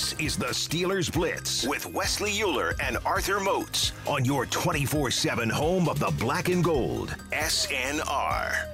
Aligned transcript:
This 0.00 0.14
is 0.18 0.36
the 0.38 0.46
Steelers 0.46 1.12
Blitz 1.12 1.66
with 1.66 1.84
Wesley 1.84 2.32
Uhler 2.32 2.74
and 2.82 2.96
Arthur 3.04 3.38
Moats 3.38 3.92
on 4.06 4.24
your 4.24 4.46
24 4.46 5.10
7 5.10 5.50
home 5.50 5.90
of 5.90 5.98
the 5.98 6.10
black 6.18 6.48
and 6.48 6.64
gold, 6.64 7.14
SNR. 7.32 8.66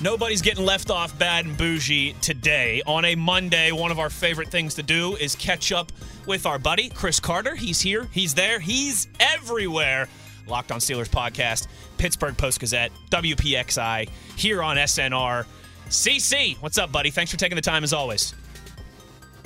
Nobody's 0.00 0.42
getting 0.42 0.64
left 0.64 0.92
off 0.92 1.18
bad 1.18 1.44
and 1.44 1.56
bougie 1.56 2.12
today. 2.20 2.82
On 2.86 3.04
a 3.04 3.16
Monday, 3.16 3.72
one 3.72 3.90
of 3.90 3.98
our 3.98 4.08
favorite 4.08 4.46
things 4.48 4.76
to 4.76 4.84
do 4.84 5.16
is 5.16 5.34
catch 5.34 5.72
up 5.72 5.90
with 6.24 6.46
our 6.46 6.60
buddy, 6.60 6.88
Chris 6.88 7.18
Carter. 7.18 7.56
He's 7.56 7.80
here, 7.80 8.06
he's 8.12 8.32
there, 8.32 8.60
he's 8.60 9.08
everywhere. 9.18 10.08
Locked 10.46 10.70
on 10.70 10.78
Steelers 10.78 11.10
podcast, 11.10 11.66
Pittsburgh 11.98 12.36
Post 12.36 12.60
Gazette, 12.60 12.92
WPXI, 13.10 14.08
here 14.36 14.62
on 14.62 14.76
SNR. 14.76 15.46
CC, 15.88 16.56
what's 16.62 16.78
up, 16.78 16.92
buddy? 16.92 17.10
Thanks 17.10 17.32
for 17.32 17.38
taking 17.38 17.56
the 17.56 17.62
time 17.62 17.82
as 17.82 17.92
always. 17.92 18.34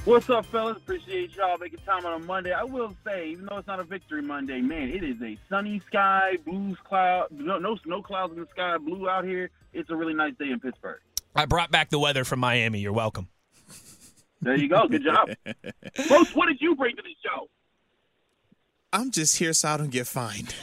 What's 0.09 0.31
up, 0.31 0.47
fellas? 0.47 0.79
Appreciate 0.79 1.37
y'all 1.37 1.59
making 1.59 1.81
time 1.81 2.07
on 2.07 2.23
a 2.23 2.25
Monday. 2.25 2.51
I 2.55 2.65
will 2.65 2.97
say, 3.05 3.29
even 3.29 3.45
though 3.45 3.59
it's 3.59 3.67
not 3.67 3.79
a 3.79 3.85
victory 3.85 4.23
Monday, 4.23 4.63
man, 4.63 4.89
it 4.89 5.05
is 5.05 5.21
a 5.21 5.37
sunny 5.51 5.83
sky, 5.87 6.39
blue 6.47 6.75
cloud, 6.83 7.27
no, 7.31 7.59
no, 7.59 7.77
no 7.85 8.01
clouds 8.01 8.33
in 8.33 8.41
the 8.41 8.47
sky, 8.47 8.79
blue 8.79 9.07
out 9.07 9.27
here. 9.27 9.51
It's 9.75 9.91
a 9.91 9.95
really 9.95 10.15
nice 10.15 10.33
day 10.39 10.49
in 10.51 10.61
Pittsburgh. 10.61 11.01
I 11.37 11.45
brought 11.45 11.71
back 11.71 11.91
the 11.91 11.99
weather 11.99 12.25
from 12.25 12.41
Miami. 12.41 12.79
You're 12.79 12.95
welcome. 12.95 13.29
There 14.41 14.57
you 14.57 14.71
go. 14.71 14.89
Good 14.89 15.05
job. 15.05 15.29
Folks, 16.07 16.35
what 16.35 16.47
did 16.47 16.63
you 16.63 16.75
bring 16.75 16.97
to 16.97 17.03
the 17.03 17.15
show? 17.23 17.47
I'm 18.95 19.11
just 19.11 19.37
here 19.37 19.53
so 19.53 19.69
I 19.69 19.77
don't 19.77 19.91
get 19.91 20.07
fined. 20.07 20.55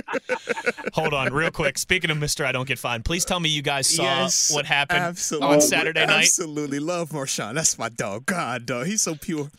Hold 0.94 1.14
on, 1.14 1.32
real 1.32 1.50
quick. 1.50 1.78
Speaking 1.78 2.10
of 2.10 2.18
Mister, 2.18 2.44
I 2.44 2.52
don't 2.52 2.66
get 2.68 2.78
fined. 2.78 3.04
Please 3.04 3.24
tell 3.24 3.40
me 3.40 3.48
you 3.48 3.62
guys 3.62 3.86
saw 3.86 4.02
Yes, 4.02 4.52
what 4.52 4.66
happened 4.66 5.00
absolutely. 5.00 5.48
on 5.48 5.60
Saturday 5.60 6.06
night. 6.06 6.22
Absolutely 6.24 6.78
love 6.78 7.10
Marshawn. 7.10 7.54
That's 7.54 7.78
my 7.78 7.88
dog. 7.88 8.26
God, 8.26 8.66
dog. 8.66 8.86
He's 8.86 9.02
so 9.02 9.14
pure. 9.14 9.50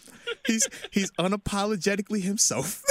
He's 0.46 0.68
he's 0.92 1.12
unapologetically 1.12 2.22
himself. 2.22 2.84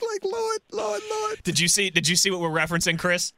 like 0.12 0.24
Lord, 0.24 0.60
Lord, 0.72 1.02
Lord. 1.10 1.42
Did 1.42 1.60
you 1.60 1.68
see? 1.68 1.90
Did 1.90 2.08
you 2.08 2.16
see 2.16 2.30
what 2.30 2.40
we're 2.40 2.48
referencing, 2.50 2.98
Chris? 2.98 3.32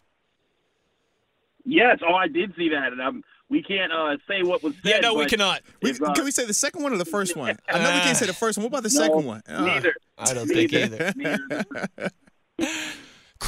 Yes, 1.64 1.98
oh, 2.08 2.14
I 2.14 2.28
did 2.28 2.54
see 2.56 2.70
that, 2.70 2.92
and 2.92 3.00
um, 3.02 3.22
we 3.50 3.62
can't 3.62 3.92
uh, 3.92 4.16
say 4.26 4.42
what 4.42 4.62
was 4.62 4.74
said. 4.82 4.90
Yeah, 4.90 5.00
no, 5.00 5.14
we 5.14 5.26
cannot. 5.26 5.60
We, 5.82 5.90
if, 5.90 6.00
uh, 6.02 6.14
can 6.14 6.24
we 6.24 6.30
say 6.30 6.46
the 6.46 6.54
second 6.54 6.82
one 6.82 6.94
or 6.94 6.96
the 6.96 7.04
first 7.04 7.36
one? 7.36 7.58
I 7.68 7.78
know 7.78 7.90
we 7.90 7.98
Uh, 7.98 8.04
can't 8.04 8.16
say 8.16 8.24
the 8.26 8.32
first 8.32 8.56
one. 8.56 8.64
What 8.64 8.68
about 8.78 8.84
the 8.84 8.94
no, 8.98 9.02
second 9.02 9.24
one? 9.26 9.42
Uh, 9.46 9.64
Neither. 9.66 9.94
I 10.16 10.32
don't 10.32 10.48
think 10.48 10.72
either. 10.72 11.12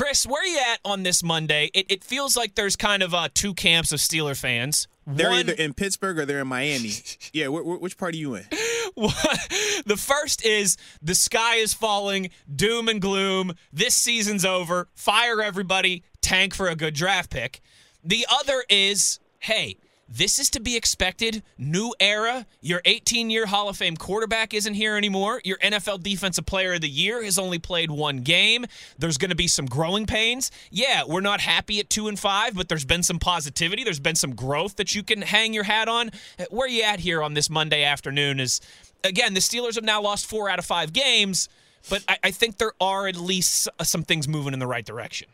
Chris, 0.01 0.27
where 0.27 0.43
are 0.43 0.47
you 0.47 0.59
at 0.59 0.81
on 0.83 1.03
this 1.03 1.23
Monday? 1.23 1.71
It, 1.75 1.85
it 1.91 2.03
feels 2.05 2.35
like 2.35 2.55
there's 2.55 2.75
kind 2.75 3.03
of 3.03 3.13
uh, 3.13 3.29
two 3.35 3.53
camps 3.53 3.93
of 3.93 3.99
Steeler 3.99 4.35
fans. 4.35 4.89
They're 5.07 5.29
One- 5.29 5.41
either 5.41 5.53
in 5.53 5.75
Pittsburgh 5.75 6.19
or 6.19 6.25
they're 6.25 6.41
in 6.41 6.47
Miami. 6.47 6.93
Yeah, 7.35 7.49
wh- 7.49 7.61
wh- 7.61 7.83
which 7.83 7.99
part 7.99 8.15
are 8.15 8.17
you 8.17 8.35
in? 8.35 8.45
the 8.97 9.99
first 9.99 10.43
is 10.43 10.79
the 11.03 11.15
sky 11.15 11.57
is 11.57 11.75
falling, 11.75 12.31
doom 12.57 12.89
and 12.89 12.99
gloom. 12.99 13.53
This 13.75 13.95
season's 13.95 14.47
over. 14.47 14.89
Fire 14.95 15.43
everybody, 15.43 16.03
tank 16.23 16.55
for 16.55 16.69
a 16.69 16.75
good 16.75 16.95
draft 16.95 17.29
pick. 17.29 17.61
The 18.03 18.27
other 18.31 18.65
is, 18.71 19.21
hey, 19.41 19.77
this 20.11 20.41
is 20.41 20.51
to 20.51 20.61
be 20.61 20.77
expected. 20.77 21.45
New 21.57 21.95
era. 22.01 22.45
Your 22.61 22.83
18 22.85 23.31
year 23.31 23.47
Hall 23.47 23.69
of 23.69 23.77
Fame 23.77 23.97
quarterback 23.97 24.53
isn't 24.53 24.75
here 24.75 24.97
anymore. 24.97 25.41
Your 25.45 25.59
NFL 25.59 26.03
Defensive 26.03 26.45
Player 26.45 26.75
of 26.75 26.81
the 26.81 26.89
Year 26.89 27.23
has 27.23 27.39
only 27.39 27.61
played 27.61 27.93
one 27.93 28.19
game. 28.19 28.67
There's 28.99 29.19
going 29.19 29.31
to 29.31 29.37
be 29.37 29.47
some 29.47 29.67
growing 29.67 30.07
pains. 30.07 30.51
Yeah, 30.71 31.05
we're 31.07 31.21
not 31.21 31.41
happy 31.41 31.79
at 31.79 31.89
two 31.89 32.09
and 32.09 32.19
five, 32.19 32.57
but 32.57 32.69
there's 32.69 32.85
been 32.85 33.05
some 33.05 33.21
positivity. 33.21 33.85
There's 33.85 34.01
been 34.01 34.17
some 34.17 34.35
growth 34.35 34.77
that 34.77 34.97
you 34.97 35.05
can 35.05 35.23
hang 35.23 35.55
your 35.55 35.65
hat 35.65 35.87
on. 35.87 36.11
Where 36.51 36.69
you 36.69 36.83
at 36.83 36.99
here 36.99 37.23
on 37.23 37.35
this 37.35 37.49
Monday 37.49 37.85
afternoon 37.85 38.41
is, 38.41 38.61
again, 39.05 39.35
the 39.35 39.41
Steelers 39.41 39.77
have 39.77 39.85
now 39.85 40.03
lost 40.03 40.27
four 40.27 40.51
out 40.51 40.59
of 40.59 40.65
five 40.65 40.93
games, 40.93 41.49
but 41.89 42.03
I, 42.09 42.19
I 42.25 42.31
think 42.33 42.59
there 42.59 42.73
are 42.81 43.07
at 43.07 43.15
least 43.15 43.69
uh, 43.79 43.85
some 43.85 44.03
things 44.03 44.27
moving 44.27 44.55
in 44.55 44.59
the 44.59 44.67
right 44.67 44.85
direction. 44.85 45.29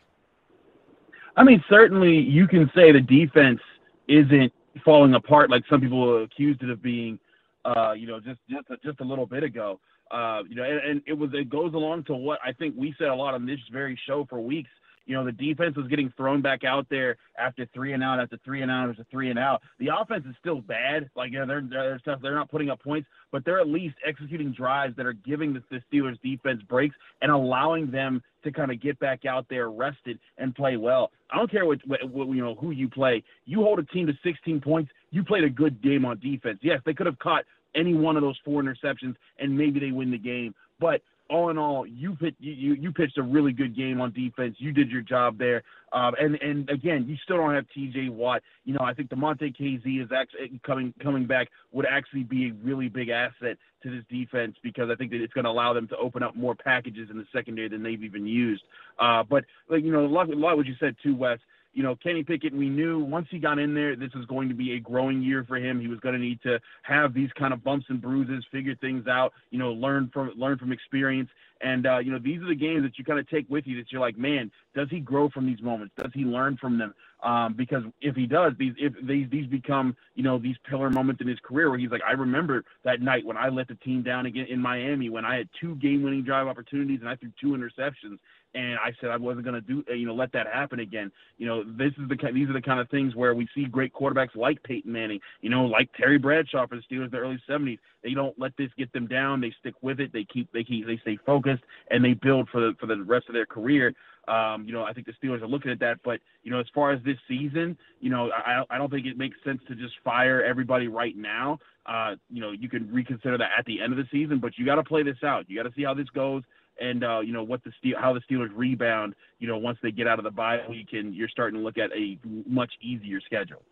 I 1.35 1.43
mean, 1.43 1.63
certainly 1.67 2.17
you 2.19 2.47
can 2.47 2.69
say 2.75 2.91
the 2.91 3.01
defense 3.01 3.59
isn't 4.07 4.53
falling 4.83 5.13
apart 5.13 5.49
like 5.49 5.63
some 5.69 5.81
people 5.81 6.23
accused 6.23 6.61
it 6.63 6.69
of 6.69 6.81
being. 6.81 7.19
Uh, 7.65 7.91
you 7.91 8.07
know, 8.07 8.19
just 8.19 8.39
just 8.49 8.69
a, 8.69 8.77
just 8.85 8.99
a 9.01 9.03
little 9.03 9.25
bit 9.25 9.43
ago. 9.43 9.79
Uh, 10.09 10.41
you 10.47 10.55
know, 10.55 10.63
and, 10.63 10.79
and 10.79 11.01
it 11.05 11.13
was 11.13 11.29
it 11.33 11.49
goes 11.49 11.73
along 11.73 12.03
to 12.05 12.13
what 12.13 12.39
I 12.45 12.53
think 12.53 12.75
we 12.77 12.95
said 12.97 13.09
a 13.09 13.15
lot 13.15 13.33
on 13.33 13.45
this 13.45 13.59
very 13.71 13.99
show 14.07 14.25
for 14.29 14.39
weeks. 14.39 14.69
You 15.07 15.15
know, 15.15 15.25
the 15.25 15.31
defense 15.31 15.75
was 15.75 15.87
getting 15.87 16.13
thrown 16.17 16.41
back 16.41 16.63
out 16.65 16.85
there 16.89 17.15
after 17.39 17.65
three 17.73 17.93
and 17.93 18.03
out, 18.03 18.19
after 18.19 18.37
three 18.43 18.61
and 18.61 18.69
out, 18.69 18.89
after 18.89 19.05
three 19.09 19.29
and 19.29 19.39
out. 19.39 19.61
The 19.79 19.89
offense 19.99 20.25
is 20.29 20.35
still 20.39 20.61
bad. 20.61 21.09
Like, 21.15 21.31
you 21.31 21.39
know, 21.39 21.47
they're 21.47 21.61
they're, 21.61 21.99
tough. 21.99 22.19
they're 22.21 22.35
not 22.35 22.51
putting 22.51 22.69
up 22.69 22.83
points, 22.83 23.07
but 23.31 23.45
they're 23.45 23.59
at 23.59 23.67
least 23.67 23.95
executing 24.05 24.51
drives 24.51 24.95
that 24.97 25.05
are 25.05 25.13
giving 25.13 25.53
the, 25.53 25.63
the 25.71 25.81
Steelers 25.89 26.21
defense 26.21 26.61
breaks 26.67 26.95
and 27.21 27.31
allowing 27.31 27.89
them 27.89 28.21
to 28.43 28.51
kind 28.51 28.69
of 28.69 28.81
get 28.81 28.99
back 28.99 29.25
out 29.25 29.45
there 29.49 29.69
rested 29.69 30.19
and 30.37 30.53
play 30.53 30.75
well. 30.75 31.11
I 31.31 31.37
don't 31.37 31.49
care 31.49 31.65
what, 31.65 31.79
what, 31.87 32.09
what 32.09 32.27
you 32.27 32.43
know 32.43 32.55
who 32.55 32.71
you 32.71 32.89
play. 32.89 33.23
You 33.45 33.61
hold 33.61 33.79
a 33.79 33.83
team 33.83 34.07
to 34.07 34.13
16 34.23 34.59
points. 34.59 34.91
You 35.11 35.23
played 35.23 35.45
a 35.45 35.49
good 35.49 35.81
game 35.81 36.05
on 36.05 36.19
defense. 36.19 36.59
Yes, 36.61 36.81
they 36.85 36.93
could 36.93 37.05
have 37.05 37.19
caught 37.19 37.45
any 37.75 37.93
one 37.93 38.17
of 38.17 38.23
those 38.23 38.37
four 38.43 38.61
interceptions 38.61 39.15
and 39.39 39.57
maybe 39.57 39.79
they 39.79 39.91
win 39.91 40.11
the 40.11 40.17
game. 40.17 40.53
But 40.79 41.01
all 41.29 41.49
in 41.49 41.57
all, 41.57 41.85
you 41.85 42.15
pit, 42.15 42.35
you, 42.39 42.73
you 42.73 42.91
pitched 42.91 43.17
a 43.17 43.23
really 43.23 43.51
good 43.51 43.75
game 43.75 44.01
on 44.01 44.11
defense. 44.11 44.55
You 44.59 44.71
did 44.71 44.89
your 44.89 45.01
job 45.01 45.37
there. 45.37 45.63
Um, 45.93 46.13
and 46.19 46.35
and 46.41 46.69
again, 46.69 47.05
you 47.07 47.15
still 47.23 47.37
don't 47.37 47.53
have 47.53 47.65
T.J. 47.73 48.09
Watt. 48.09 48.41
You 48.65 48.73
know, 48.73 48.81
I 48.81 48.93
think 48.93 49.09
Damontae 49.09 49.55
Kazee 49.55 50.03
is 50.03 50.09
actually 50.11 50.59
coming 50.65 50.93
coming 51.01 51.25
back 51.25 51.47
would 51.71 51.85
actually 51.85 52.23
be 52.23 52.49
a 52.49 52.53
really 52.63 52.89
big 52.89 53.09
asset 53.09 53.57
to 53.83 53.89
this 53.89 54.03
defense 54.09 54.55
because 54.63 54.89
I 54.91 54.95
think 54.95 55.11
that 55.11 55.21
it's 55.21 55.33
going 55.33 55.45
to 55.45 55.51
allow 55.51 55.73
them 55.73 55.87
to 55.89 55.97
open 55.97 56.23
up 56.23 56.35
more 56.35 56.55
packages 56.55 57.09
in 57.09 57.17
the 57.17 57.25
secondary 57.33 57.69
than 57.69 57.83
they've 57.83 58.03
even 58.03 58.27
used. 58.27 58.63
Uh, 58.99 59.23
but 59.23 59.45
like 59.69 59.83
you 59.83 59.91
know, 59.91 60.05
a 60.05 60.07
lot, 60.07 60.29
a 60.29 60.35
lot 60.35 60.57
what 60.57 60.65
you 60.65 60.75
said 60.79 60.95
too, 61.01 61.15
Wes 61.15 61.39
you 61.77 61.83
know, 61.83 61.95
Kenny 61.95 62.23
Pickett, 62.23 62.55
we 62.55 62.69
knew 62.69 62.97
once 62.97 63.27
he 63.29 63.37
got 63.37 63.59
in 63.59 63.75
there, 63.75 63.95
this 63.95 64.11
was 64.15 64.25
going 64.25 64.49
to 64.49 64.55
be 64.55 64.73
a 64.73 64.79
growing 64.79 65.21
year 65.21 65.45
for 65.47 65.57
him. 65.57 65.79
He 65.79 65.87
was 65.87 65.99
going 65.99 66.15
to 66.15 66.19
need 66.19 66.41
to 66.41 66.59
have 66.81 67.13
these 67.13 67.29
kind 67.37 67.53
of 67.53 67.63
bumps 67.63 67.85
and 67.89 68.01
bruises, 68.01 68.43
figure 68.51 68.73
things 68.81 69.05
out, 69.05 69.31
you 69.51 69.59
know, 69.59 69.73
learn 69.73 70.09
from 70.11 70.31
learn 70.35 70.57
from 70.57 70.71
experience. 70.71 71.29
And 71.61 71.85
uh, 71.85 71.99
you 71.99 72.11
know, 72.11 72.17
these 72.17 72.41
are 72.41 72.47
the 72.47 72.55
games 72.55 72.81
that 72.81 72.97
you 72.97 73.05
kind 73.05 73.19
of 73.19 73.29
take 73.29 73.47
with 73.47 73.67
you 73.67 73.77
that 73.77 73.91
you're 73.91 74.01
like, 74.01 74.17
man, 74.17 74.49
does 74.73 74.87
he 74.89 74.99
grow 74.99 75.29
from 75.29 75.45
these 75.45 75.61
moments? 75.61 75.93
Does 76.01 76.09
he 76.15 76.21
learn 76.21 76.57
from 76.57 76.79
them? 76.79 76.95
Um, 77.23 77.55
because 77.55 77.83
if 77.99 78.15
he 78.15 78.27
does, 78.27 78.53
these 78.59 78.73
if 78.77 78.93
these 79.01 79.27
these 79.31 79.47
become 79.47 79.95
you 80.13 80.23
know 80.23 80.37
these 80.37 80.55
pillar 80.69 80.89
moments 80.89 81.19
in 81.19 81.27
his 81.27 81.39
career 81.39 81.69
where 81.69 81.79
he's 81.79 81.89
like, 81.89 82.03
I 82.07 82.11
remember 82.11 82.63
that 82.83 83.01
night 83.01 83.25
when 83.25 83.37
I 83.37 83.49
let 83.49 83.67
the 83.67 83.75
team 83.75 84.03
down 84.03 84.27
again 84.27 84.45
in 84.49 84.61
Miami 84.61 85.09
when 85.09 85.25
I 85.25 85.35
had 85.35 85.49
two 85.59 85.75
game-winning 85.75 86.23
drive 86.23 86.47
opportunities 86.47 86.99
and 86.99 87.09
I 87.09 87.15
threw 87.15 87.31
two 87.41 87.57
interceptions 87.57 88.19
and 88.53 88.77
I 88.79 88.91
said 88.99 89.09
I 89.09 89.17
wasn't 89.17 89.45
going 89.45 89.61
to 89.61 89.61
do, 89.61 89.83
you 89.93 90.07
know, 90.07 90.15
let 90.15 90.31
that 90.33 90.47
happen 90.47 90.79
again. 90.79 91.11
You 91.37 91.47
know, 91.47 91.63
this 91.63 91.91
is 91.97 92.09
the 92.09 92.17
these 92.33 92.49
are 92.49 92.53
the 92.53 92.61
kind 92.61 92.79
of 92.79 92.89
things 92.89 93.15
where 93.15 93.35
we 93.35 93.47
see 93.53 93.65
great 93.65 93.93
quarterbacks 93.93 94.35
like 94.35 94.61
Peyton 94.63 94.91
Manning, 94.91 95.19
you 95.41 95.49
know, 95.49 95.65
like 95.65 95.89
Terry 95.93 96.17
Bradshaw 96.17 96.65
for 96.65 96.75
the 96.75 96.81
Steelers 96.81 97.05
in 97.05 97.11
the 97.11 97.17
early 97.17 97.41
'70s. 97.47 97.79
They 98.03 98.13
don't 98.13 98.37
let 98.39 98.55
this 98.57 98.69
get 98.77 98.91
them 98.93 99.07
down. 99.07 99.41
They 99.41 99.53
stick 99.59 99.75
with 99.81 99.99
it. 99.99 100.11
They 100.13 100.25
keep 100.25 100.51
they 100.53 100.63
keep 100.63 100.87
they 100.87 100.97
stay 100.97 101.17
focused 101.25 101.63
and 101.91 102.03
they 102.03 102.13
build 102.13 102.49
for 102.49 102.61
the 102.61 102.75
for 102.79 102.87
the 102.87 103.01
rest 103.03 103.27
of 103.27 103.33
their 103.33 103.45
career. 103.45 103.93
Um, 104.27 104.65
you 104.65 104.73
know, 104.73 104.83
I 104.83 104.93
think 104.93 105.07
the 105.07 105.13
Steelers 105.13 105.41
are 105.41 105.47
looking 105.47 105.71
at 105.71 105.79
that. 105.79 105.99
But 106.03 106.19
you 106.43 106.51
know, 106.51 106.59
as 106.59 106.67
far 106.73 106.91
as 106.91 107.01
this 107.03 107.17
season, 107.27 107.77
you 107.99 108.09
know, 108.09 108.29
I 108.31 108.63
I 108.69 108.77
don't 108.77 108.91
think 108.91 109.05
it 109.05 109.17
makes 109.17 109.37
sense 109.45 109.61
to 109.67 109.75
just 109.75 109.93
fire 110.03 110.43
everybody 110.43 110.87
right 110.87 111.15
now. 111.15 111.59
Uh, 111.85 112.15
you 112.29 112.41
know, 112.41 112.51
you 112.51 112.69
can 112.69 112.91
reconsider 112.91 113.37
that 113.37 113.49
at 113.57 113.65
the 113.65 113.81
end 113.81 113.93
of 113.93 113.97
the 113.97 114.07
season, 114.11 114.39
but 114.39 114.57
you 114.57 114.65
got 114.65 114.75
to 114.75 114.83
play 114.83 115.03
this 115.03 115.23
out. 115.23 115.49
You 115.49 115.55
got 115.55 115.69
to 115.69 115.75
see 115.75 115.83
how 115.83 115.93
this 115.93 116.09
goes 116.09 116.43
and 116.79 117.03
uh, 117.03 117.19
you 117.19 117.33
know 117.33 117.43
what 117.43 117.63
the 117.63 117.71
Steel, 117.79 117.97
how 117.99 118.13
the 118.13 118.21
Steelers 118.21 118.51
rebound. 118.55 119.15
You 119.39 119.47
know, 119.47 119.57
once 119.57 119.77
they 119.81 119.91
get 119.91 120.07
out 120.07 120.19
of 120.19 120.23
the 120.23 120.31
bye 120.31 120.59
week, 120.69 120.89
and 120.93 121.13
you're 121.13 121.29
starting 121.29 121.59
to 121.59 121.63
look 121.63 121.77
at 121.77 121.91
a 121.93 122.17
much 122.47 122.73
easier 122.81 123.19
schedule. 123.21 123.63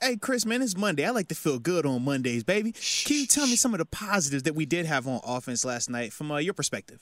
Hey, 0.00 0.16
Chris, 0.16 0.44
man, 0.44 0.60
it's 0.60 0.76
Monday. 0.76 1.06
I 1.06 1.10
like 1.10 1.28
to 1.28 1.34
feel 1.34 1.58
good 1.58 1.86
on 1.86 2.04
Mondays, 2.04 2.44
baby. 2.44 2.72
Can 2.72 3.16
you 3.16 3.26
tell 3.26 3.46
me 3.46 3.56
some 3.56 3.72
of 3.72 3.78
the 3.78 3.86
positives 3.86 4.42
that 4.42 4.54
we 4.54 4.66
did 4.66 4.84
have 4.84 5.08
on 5.08 5.20
offense 5.24 5.64
last 5.64 5.88
night 5.88 6.12
from 6.12 6.30
uh, 6.30 6.36
your 6.38 6.52
perspective? 6.52 7.00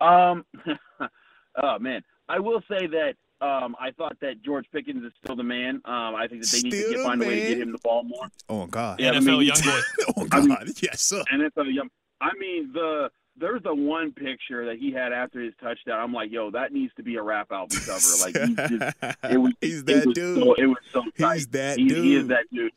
Um, 0.00 0.44
oh 1.62 1.78
man, 1.78 2.02
I 2.28 2.38
will 2.40 2.62
say 2.68 2.86
that 2.86 3.14
um, 3.40 3.74
I 3.80 3.90
thought 3.90 4.16
that 4.20 4.42
George 4.42 4.66
Pickens 4.72 5.04
is 5.04 5.12
still 5.22 5.34
the 5.36 5.42
man. 5.42 5.76
Um, 5.84 6.14
I 6.14 6.26
think 6.28 6.42
that 6.42 6.50
they 6.52 6.62
need 6.62 6.70
to 6.70 6.76
get, 6.90 6.96
the 6.98 7.02
find 7.02 7.22
a 7.22 7.26
way 7.26 7.40
to 7.40 7.48
get 7.48 7.58
him 7.58 7.72
the 7.72 7.78
ball 7.78 8.04
more. 8.04 8.28
Oh 8.48 8.66
God. 8.66 9.00
Yeah, 9.00 9.10
I 9.10 9.14
NFL 9.14 9.38
mean- 9.38 9.42
young 9.42 9.60
boy. 9.64 9.80
oh 10.16 10.22
I 10.30 10.40
God. 10.40 10.44
mean- 10.66 10.74
yes, 10.80 11.02
sir. 11.02 11.22
NFL 11.32 11.74
young. 11.74 11.88
I 12.20 12.30
mean 12.38 12.70
the 12.72 13.10
there's 13.36 13.62
the 13.62 13.74
one 13.74 14.12
picture 14.12 14.66
that 14.66 14.78
he 14.78 14.92
had 14.92 15.12
after 15.12 15.40
his 15.40 15.54
touchdown. 15.60 15.98
I'm 15.98 16.12
like, 16.12 16.30
yo, 16.30 16.50
that 16.50 16.72
needs 16.72 16.92
to 16.96 17.02
be 17.02 17.16
a 17.16 17.22
rap 17.22 17.50
album 17.50 17.78
cover. 17.84 17.98
Like 18.20 18.36
he 18.36 18.54
just, 18.54 18.96
it 19.30 19.38
was, 19.38 19.52
He's 19.60 19.80
it 19.80 19.86
that 19.86 20.06
was 20.06 20.14
dude. 20.14 20.42
So, 20.42 20.54
it 20.54 20.66
was 20.66 20.76
so 20.92 21.02
tight. 21.18 21.34
He's 21.34 21.46
that 21.48 21.78
he, 21.78 21.88
dude. 21.88 22.04
He 22.04 22.14
is 22.16 22.28
that 22.28 22.44
dude. 22.52 22.72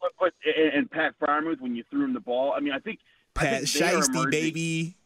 But, 0.00 0.12
but 0.20 0.32
and, 0.56 0.72
and 0.74 0.90
Pat 0.90 1.14
Freiermuth, 1.20 1.60
when 1.60 1.74
you 1.74 1.82
threw 1.90 2.04
him 2.04 2.14
the 2.14 2.20
ball, 2.20 2.54
I 2.56 2.60
mean, 2.60 2.72
I 2.72 2.78
think 2.78 3.00
I 3.36 3.40
Pat 3.40 3.62
think 3.64 3.84
Shiesty, 3.84 4.30
baby. 4.30 4.96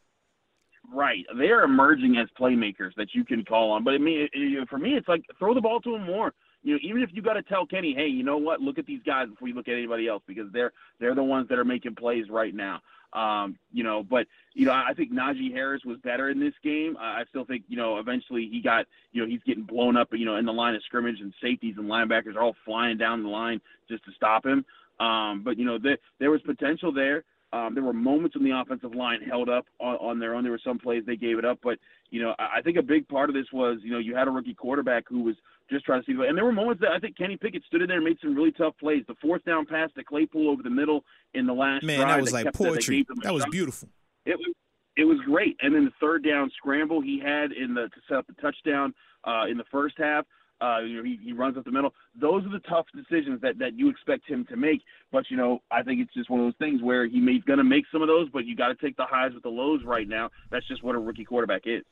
Right, 0.92 1.24
they 1.38 1.50
are 1.50 1.62
emerging 1.62 2.16
as 2.16 2.28
playmakers 2.38 2.94
that 2.96 3.14
you 3.14 3.24
can 3.24 3.44
call 3.44 3.70
on. 3.70 3.84
But 3.84 3.94
I 3.94 3.98
mean, 3.98 4.28
for 4.68 4.78
me, 4.78 4.96
it's 4.96 5.06
like 5.06 5.22
throw 5.38 5.54
the 5.54 5.60
ball 5.60 5.80
to 5.80 5.92
them 5.92 6.04
more. 6.04 6.32
You 6.62 6.74
know, 6.74 6.80
even 6.82 7.02
if 7.02 7.10
you 7.12 7.22
got 7.22 7.34
to 7.34 7.42
tell 7.42 7.64
Kenny, 7.64 7.94
hey, 7.94 8.08
you 8.08 8.22
know 8.22 8.36
what? 8.36 8.60
Look 8.60 8.78
at 8.78 8.86
these 8.86 9.00
guys 9.06 9.28
before 9.28 9.48
you 9.48 9.54
look 9.54 9.68
at 9.68 9.74
anybody 9.74 10.08
else 10.08 10.22
because 10.26 10.50
they're 10.52 10.72
they're 10.98 11.14
the 11.14 11.22
ones 11.22 11.48
that 11.48 11.58
are 11.58 11.64
making 11.64 11.94
plays 11.94 12.28
right 12.28 12.54
now. 12.54 12.80
Um, 13.12 13.56
you 13.72 13.82
know, 13.82 14.02
but 14.02 14.26
you 14.54 14.66
know, 14.66 14.72
I 14.72 14.92
think 14.94 15.12
Najee 15.12 15.52
Harris 15.52 15.82
was 15.84 15.98
better 15.98 16.30
in 16.30 16.38
this 16.38 16.54
game. 16.62 16.96
I 16.98 17.22
still 17.28 17.44
think 17.44 17.64
you 17.68 17.76
know 17.76 17.98
eventually 17.98 18.48
he 18.50 18.60
got 18.60 18.86
you 19.12 19.22
know 19.22 19.28
he's 19.28 19.42
getting 19.46 19.64
blown 19.64 19.96
up 19.96 20.08
you 20.12 20.26
know 20.26 20.36
in 20.36 20.44
the 20.44 20.52
line 20.52 20.74
of 20.74 20.82
scrimmage 20.84 21.20
and 21.20 21.32
safeties 21.42 21.74
and 21.78 21.88
linebackers 21.88 22.36
are 22.36 22.42
all 22.42 22.56
flying 22.64 22.98
down 22.98 23.22
the 23.22 23.28
line 23.28 23.60
just 23.88 24.04
to 24.04 24.12
stop 24.12 24.44
him. 24.44 24.64
Um, 25.00 25.42
but 25.44 25.58
you 25.58 25.64
know 25.64 25.78
there 25.78 25.98
there 26.18 26.30
was 26.30 26.40
potential 26.42 26.92
there. 26.92 27.24
Um, 27.52 27.74
there 27.74 27.82
were 27.82 27.92
moments 27.92 28.36
when 28.36 28.44
the 28.44 28.56
offensive 28.56 28.94
line 28.94 29.20
held 29.22 29.48
up 29.48 29.66
on, 29.80 29.96
on 29.96 30.18
their 30.20 30.34
own. 30.34 30.44
There 30.44 30.52
were 30.52 30.60
some 30.62 30.78
plays 30.78 31.02
they 31.04 31.16
gave 31.16 31.38
it 31.38 31.44
up, 31.44 31.58
but 31.62 31.78
you 32.10 32.22
know 32.22 32.34
I, 32.38 32.58
I 32.58 32.62
think 32.62 32.76
a 32.76 32.82
big 32.82 33.08
part 33.08 33.28
of 33.28 33.34
this 33.34 33.46
was 33.52 33.78
you 33.82 33.90
know 33.90 33.98
you 33.98 34.14
had 34.14 34.28
a 34.28 34.30
rookie 34.30 34.54
quarterback 34.54 35.04
who 35.08 35.22
was 35.22 35.34
just 35.68 35.84
trying 35.84 36.02
to 36.02 36.06
see. 36.06 36.12
And 36.12 36.36
there 36.36 36.44
were 36.44 36.52
moments 36.52 36.80
that 36.82 36.92
I 36.92 36.98
think 36.98 37.16
Kenny 37.16 37.36
Pickett 37.36 37.62
stood 37.66 37.82
in 37.82 37.88
there 37.88 37.96
and 37.96 38.04
made 38.04 38.18
some 38.20 38.34
really 38.34 38.52
tough 38.52 38.74
plays. 38.78 39.04
The 39.08 39.14
fourth 39.20 39.44
down 39.44 39.66
pass 39.66 39.90
to 39.96 40.04
Claypool 40.04 40.48
over 40.50 40.62
the 40.62 40.70
middle 40.70 41.04
in 41.34 41.46
the 41.46 41.52
last 41.52 41.84
Man, 41.84 42.00
drive 42.00 42.16
that 42.16 42.20
was 42.20 42.32
like 42.32 42.44
that 42.44 42.54
poetry. 42.54 43.04
them 43.08 43.18
That 43.22 43.32
was 43.34 43.42
shot. 43.42 43.52
beautiful. 43.52 43.88
It 44.26 44.36
was 44.36 44.54
it 44.96 45.04
was 45.04 45.18
great. 45.24 45.56
And 45.62 45.74
then 45.74 45.84
the 45.84 45.92
third 46.00 46.24
down 46.24 46.50
scramble 46.56 47.00
he 47.00 47.18
had 47.18 47.52
in 47.52 47.74
the 47.74 47.82
to 47.88 48.00
set 48.08 48.18
up 48.18 48.26
the 48.26 48.34
touchdown 48.34 48.92
uh, 49.24 49.46
in 49.50 49.56
the 49.56 49.64
first 49.70 49.94
half. 49.98 50.26
Uh, 50.60 50.80
you 50.80 50.98
know, 50.98 51.02
he, 51.02 51.18
he 51.22 51.32
runs 51.32 51.56
up 51.56 51.64
the 51.64 51.70
middle. 51.72 51.94
Those 52.18 52.44
are 52.44 52.50
the 52.50 52.60
tough 52.60 52.86
decisions 52.94 53.40
that, 53.42 53.58
that 53.58 53.78
you 53.78 53.88
expect 53.88 54.26
him 54.26 54.46
to 54.46 54.56
make. 54.56 54.82
But 55.12 55.24
you 55.30 55.36
know, 55.36 55.62
I 55.70 55.82
think 55.82 56.00
it's 56.00 56.14
just 56.14 56.30
one 56.30 56.40
of 56.40 56.46
those 56.46 56.56
things 56.58 56.82
where 56.82 57.06
he 57.06 57.20
may 57.20 57.38
going 57.38 57.58
to 57.58 57.64
make 57.64 57.84
some 57.92 58.02
of 58.02 58.08
those, 58.08 58.28
but 58.30 58.44
you 58.44 58.54
got 58.54 58.68
to 58.68 58.74
take 58.76 58.96
the 58.96 59.04
highs 59.04 59.32
with 59.34 59.42
the 59.42 59.48
lows 59.48 59.82
right 59.84 60.08
now. 60.08 60.30
That's 60.50 60.66
just 60.68 60.82
what 60.84 60.94
a 60.94 60.98
rookie 60.98 61.24
quarterback 61.24 61.62
is. 61.64 61.82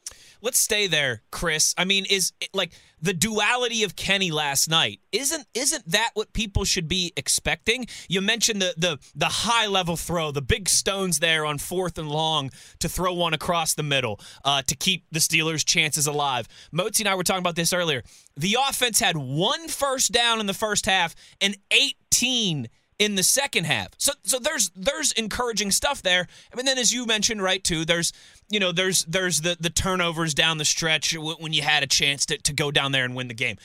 Let's 0.40 0.58
stay 0.58 0.86
there, 0.86 1.22
Chris. 1.30 1.74
I 1.76 1.84
mean, 1.84 2.04
is 2.08 2.32
like 2.52 2.72
the 3.00 3.12
duality 3.12 3.82
of 3.82 3.96
Kenny 3.96 4.30
last 4.30 4.68
night? 4.70 5.00
Isn't 5.10 5.46
isn't 5.54 5.90
that 5.90 6.10
what 6.14 6.32
people 6.32 6.64
should 6.64 6.88
be 6.88 7.12
expecting? 7.16 7.86
You 8.08 8.20
mentioned 8.20 8.62
the 8.62 8.74
the 8.76 8.98
the 9.16 9.26
high 9.26 9.66
level 9.66 9.96
throw, 9.96 10.30
the 10.30 10.42
big 10.42 10.68
stones 10.68 11.18
there 11.18 11.44
on 11.44 11.58
fourth 11.58 11.98
and 11.98 12.08
long 12.08 12.50
to 12.78 12.88
throw 12.88 13.12
one 13.14 13.34
across 13.34 13.74
the 13.74 13.82
middle 13.82 14.20
uh, 14.44 14.62
to 14.62 14.76
keep 14.76 15.06
the 15.10 15.18
Steelers' 15.18 15.64
chances 15.64 16.06
alive. 16.06 16.46
Motzi 16.72 17.00
and 17.00 17.08
I 17.08 17.14
were 17.14 17.24
talking 17.24 17.42
about 17.42 17.56
this 17.56 17.72
earlier. 17.72 18.02
The 18.36 18.56
offense 18.68 19.00
had 19.00 19.16
one 19.16 19.66
first 19.66 20.07
down 20.08 20.40
in 20.40 20.46
the 20.46 20.54
first 20.54 20.86
half 20.86 21.14
and 21.40 21.56
18 21.70 22.68
in 22.98 23.14
the 23.14 23.22
second 23.22 23.64
half. 23.64 23.88
So 23.98 24.12
so 24.24 24.38
there's 24.38 24.70
there's 24.74 25.12
encouraging 25.12 25.70
stuff 25.70 26.02
there. 26.02 26.26
I 26.52 26.56
mean 26.56 26.66
then 26.66 26.78
as 26.78 26.92
you 26.92 27.06
mentioned 27.06 27.42
right 27.42 27.62
too 27.62 27.84
there's 27.84 28.12
you 28.50 28.58
know 28.60 28.72
there's 28.72 29.04
there's 29.04 29.40
the 29.42 29.56
the 29.58 29.70
turnovers 29.70 30.34
down 30.34 30.58
the 30.58 30.64
stretch 30.64 31.16
when 31.16 31.52
you 31.52 31.62
had 31.62 31.82
a 31.82 31.86
chance 31.86 32.26
to 32.26 32.38
to 32.38 32.52
go 32.52 32.70
down 32.70 32.92
there 32.92 33.04
and 33.04 33.14
win 33.14 33.28
the 33.28 33.34
game. 33.34 33.56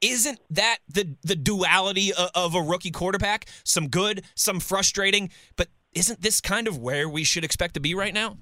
Isn't 0.00 0.40
that 0.50 0.78
the 0.88 1.14
the 1.22 1.36
duality 1.36 2.12
of, 2.12 2.54
a 2.54 2.62
rookie 2.62 2.90
quarterback? 2.90 3.46
Some 3.64 3.88
good, 3.88 4.24
some 4.34 4.58
frustrating, 4.58 5.30
but 5.56 5.68
isn't 5.92 6.22
this 6.22 6.40
kind 6.40 6.66
of 6.66 6.78
where 6.78 7.06
we 7.08 7.22
should 7.22 7.44
expect 7.44 7.74
to 7.74 7.80
be 7.80 7.94
right 7.94 8.14
now? 8.14 8.38